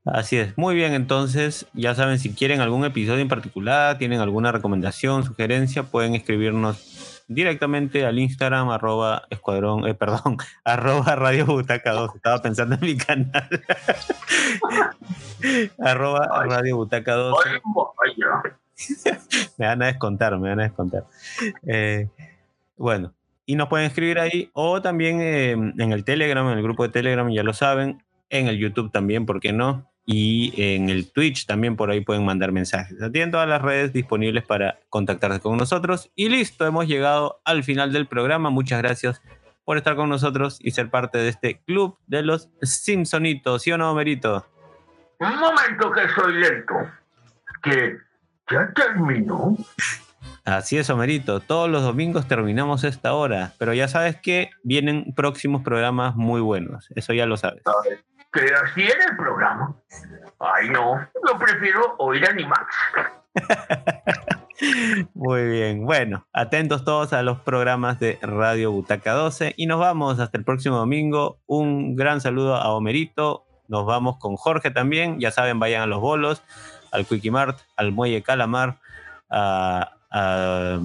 Así 0.05 0.37
es. 0.37 0.57
Muy 0.57 0.75
bien, 0.75 0.93
entonces 0.93 1.67
ya 1.73 1.95
saben, 1.95 2.19
si 2.19 2.33
quieren 2.33 2.59
algún 2.59 2.83
episodio 2.85 3.19
en 3.19 3.27
particular, 3.27 3.97
tienen 3.97 4.19
alguna 4.19 4.51
recomendación, 4.51 5.23
sugerencia, 5.23 5.83
pueden 5.83 6.15
escribirnos 6.15 7.23
directamente 7.27 8.05
al 8.05 8.19
Instagram, 8.19 8.69
arroba 8.69 9.23
escuadrón, 9.29 9.87
eh, 9.87 9.93
perdón, 9.93 10.37
arroba 10.65 11.15
Radio 11.15 11.45
Butaca 11.45 11.91
2. 11.91 12.15
Estaba 12.15 12.41
pensando 12.41 12.75
en 12.75 12.81
mi 12.81 12.97
canal. 12.97 13.49
arroba 15.79 16.45
Radio 16.45 16.77
Butaca 16.77 17.13
2. 17.13 17.35
me 19.57 19.67
van 19.67 19.81
a 19.81 19.87
descontar, 19.87 20.37
me 20.39 20.49
van 20.49 20.59
a 20.59 20.63
descontar. 20.63 21.05
Eh, 21.67 22.07
bueno, 22.77 23.13
y 23.45 23.55
nos 23.55 23.67
pueden 23.67 23.87
escribir 23.87 24.19
ahí 24.19 24.49
o 24.53 24.81
también 24.81 25.19
eh, 25.21 25.51
en 25.51 25.91
el 25.91 26.03
Telegram, 26.03 26.47
en 26.49 26.57
el 26.57 26.63
grupo 26.63 26.83
de 26.83 26.89
Telegram, 26.89 27.29
ya 27.29 27.43
lo 27.43 27.53
saben, 27.53 28.03
en 28.29 28.47
el 28.47 28.57
YouTube 28.57 28.91
también, 28.91 29.25
¿por 29.25 29.39
qué 29.39 29.51
no? 29.51 29.89
Y 30.05 30.53
en 30.57 30.89
el 30.89 31.11
Twitch 31.11 31.45
también 31.45 31.75
por 31.75 31.91
ahí 31.91 32.01
pueden 32.01 32.25
mandar 32.25 32.51
mensajes. 32.51 32.97
Tienen 33.11 33.31
todas 33.31 33.47
las 33.47 33.61
redes 33.61 33.93
disponibles 33.93 34.43
para 34.43 34.79
contactarse 34.89 35.39
con 35.39 35.57
nosotros. 35.57 36.09
Y 36.15 36.29
listo, 36.29 36.65
hemos 36.65 36.87
llegado 36.87 37.39
al 37.45 37.63
final 37.63 37.93
del 37.93 38.07
programa. 38.07 38.49
Muchas 38.49 38.81
gracias 38.81 39.21
por 39.63 39.77
estar 39.77 39.95
con 39.95 40.09
nosotros 40.09 40.57
y 40.61 40.71
ser 40.71 40.89
parte 40.89 41.17
de 41.17 41.29
este 41.29 41.61
club 41.61 41.97
de 42.07 42.23
los 42.23 42.49
Simpsonitos, 42.61 43.61
¿sí 43.61 43.71
o 43.71 43.77
no, 43.77 43.93
Merito? 43.93 44.45
Un 45.19 45.37
momento 45.37 45.91
que 45.91 46.09
soy 46.09 46.33
lento. 46.33 46.73
Que 47.61 47.97
ya 48.51 48.71
terminó. 48.73 49.55
Así 50.43 50.77
es, 50.77 50.89
Homerito. 50.89 51.39
Todos 51.39 51.69
los 51.69 51.83
domingos 51.83 52.27
terminamos 52.27 52.83
esta 52.83 53.13
hora, 53.13 53.53
pero 53.59 53.73
ya 53.73 53.87
sabes 53.87 54.19
que 54.19 54.49
vienen 54.63 55.13
próximos 55.15 55.61
programas 55.61 56.15
muy 56.15 56.41
buenos. 56.41 56.89
Eso 56.95 57.13
ya 57.13 57.25
lo 57.25 57.37
sabes. 57.37 57.63
Que 58.33 58.45
así 58.63 58.81
era 58.83 59.05
el 59.11 59.17
programa. 59.17 59.75
Ay, 60.39 60.69
no. 60.69 60.99
Yo 61.27 61.37
prefiero 61.37 61.95
oír 61.99 62.27
Animax. 62.27 62.75
Muy 65.13 65.47
bien. 65.47 65.85
Bueno, 65.85 66.27
atentos 66.33 66.83
todos 66.83 67.13
a 67.13 67.23
los 67.23 67.39
programas 67.39 67.99
de 67.99 68.19
Radio 68.21 68.71
Butaca 68.71 69.13
12 69.13 69.53
y 69.57 69.65
nos 69.65 69.79
vamos 69.79 70.19
hasta 70.19 70.37
el 70.37 70.45
próximo 70.45 70.77
domingo. 70.77 71.39
Un 71.45 71.95
gran 71.95 72.21
saludo 72.21 72.55
a 72.55 72.71
Homerito. 72.73 73.45
Nos 73.67 73.85
vamos 73.85 74.17
con 74.17 74.35
Jorge 74.35 74.71
también. 74.71 75.19
Ya 75.19 75.31
saben, 75.31 75.59
vayan 75.59 75.81
a 75.81 75.87
los 75.87 75.99
bolos, 75.99 76.43
al 76.91 77.05
Quickie 77.05 77.31
Mart, 77.31 77.59
al 77.77 77.91
Muelle 77.91 78.21
Calamar, 78.23 78.79
a, 79.29 79.91
a- 80.11 80.79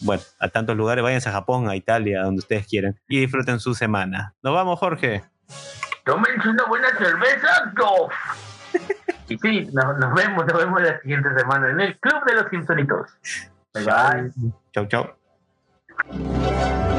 bueno, 0.00 0.22
a 0.40 0.48
tantos 0.48 0.76
lugares. 0.76 1.02
Váyanse 1.04 1.28
a 1.28 1.32
Japón, 1.32 1.68
a 1.68 1.76
Italia, 1.76 2.22
donde 2.22 2.40
ustedes 2.40 2.66
quieran 2.66 2.98
y 3.08 3.20
disfruten 3.20 3.60
su 3.60 3.74
semana. 3.74 4.34
Nos 4.42 4.54
vamos, 4.54 4.78
Jorge. 4.78 5.22
Tómense 6.04 6.48
una 6.48 6.64
buena 6.66 6.88
cerveza, 6.98 7.72
dos. 7.76 8.10
Y 9.28 9.38
sí, 9.38 9.66
nos, 9.72 9.96
nos 9.98 10.12
vemos, 10.14 10.44
nos 10.44 10.58
vemos 10.58 10.82
la 10.82 11.00
siguiente 11.00 11.28
semana 11.38 11.70
en 11.70 11.80
el 11.80 11.98
Club 12.00 12.22
de 12.26 12.34
los 12.34 12.50
Simpsonitos. 12.50 13.08
Bye 13.72 13.84
bye. 13.84 14.32
Chau, 14.74 14.86
chau. 14.88 16.91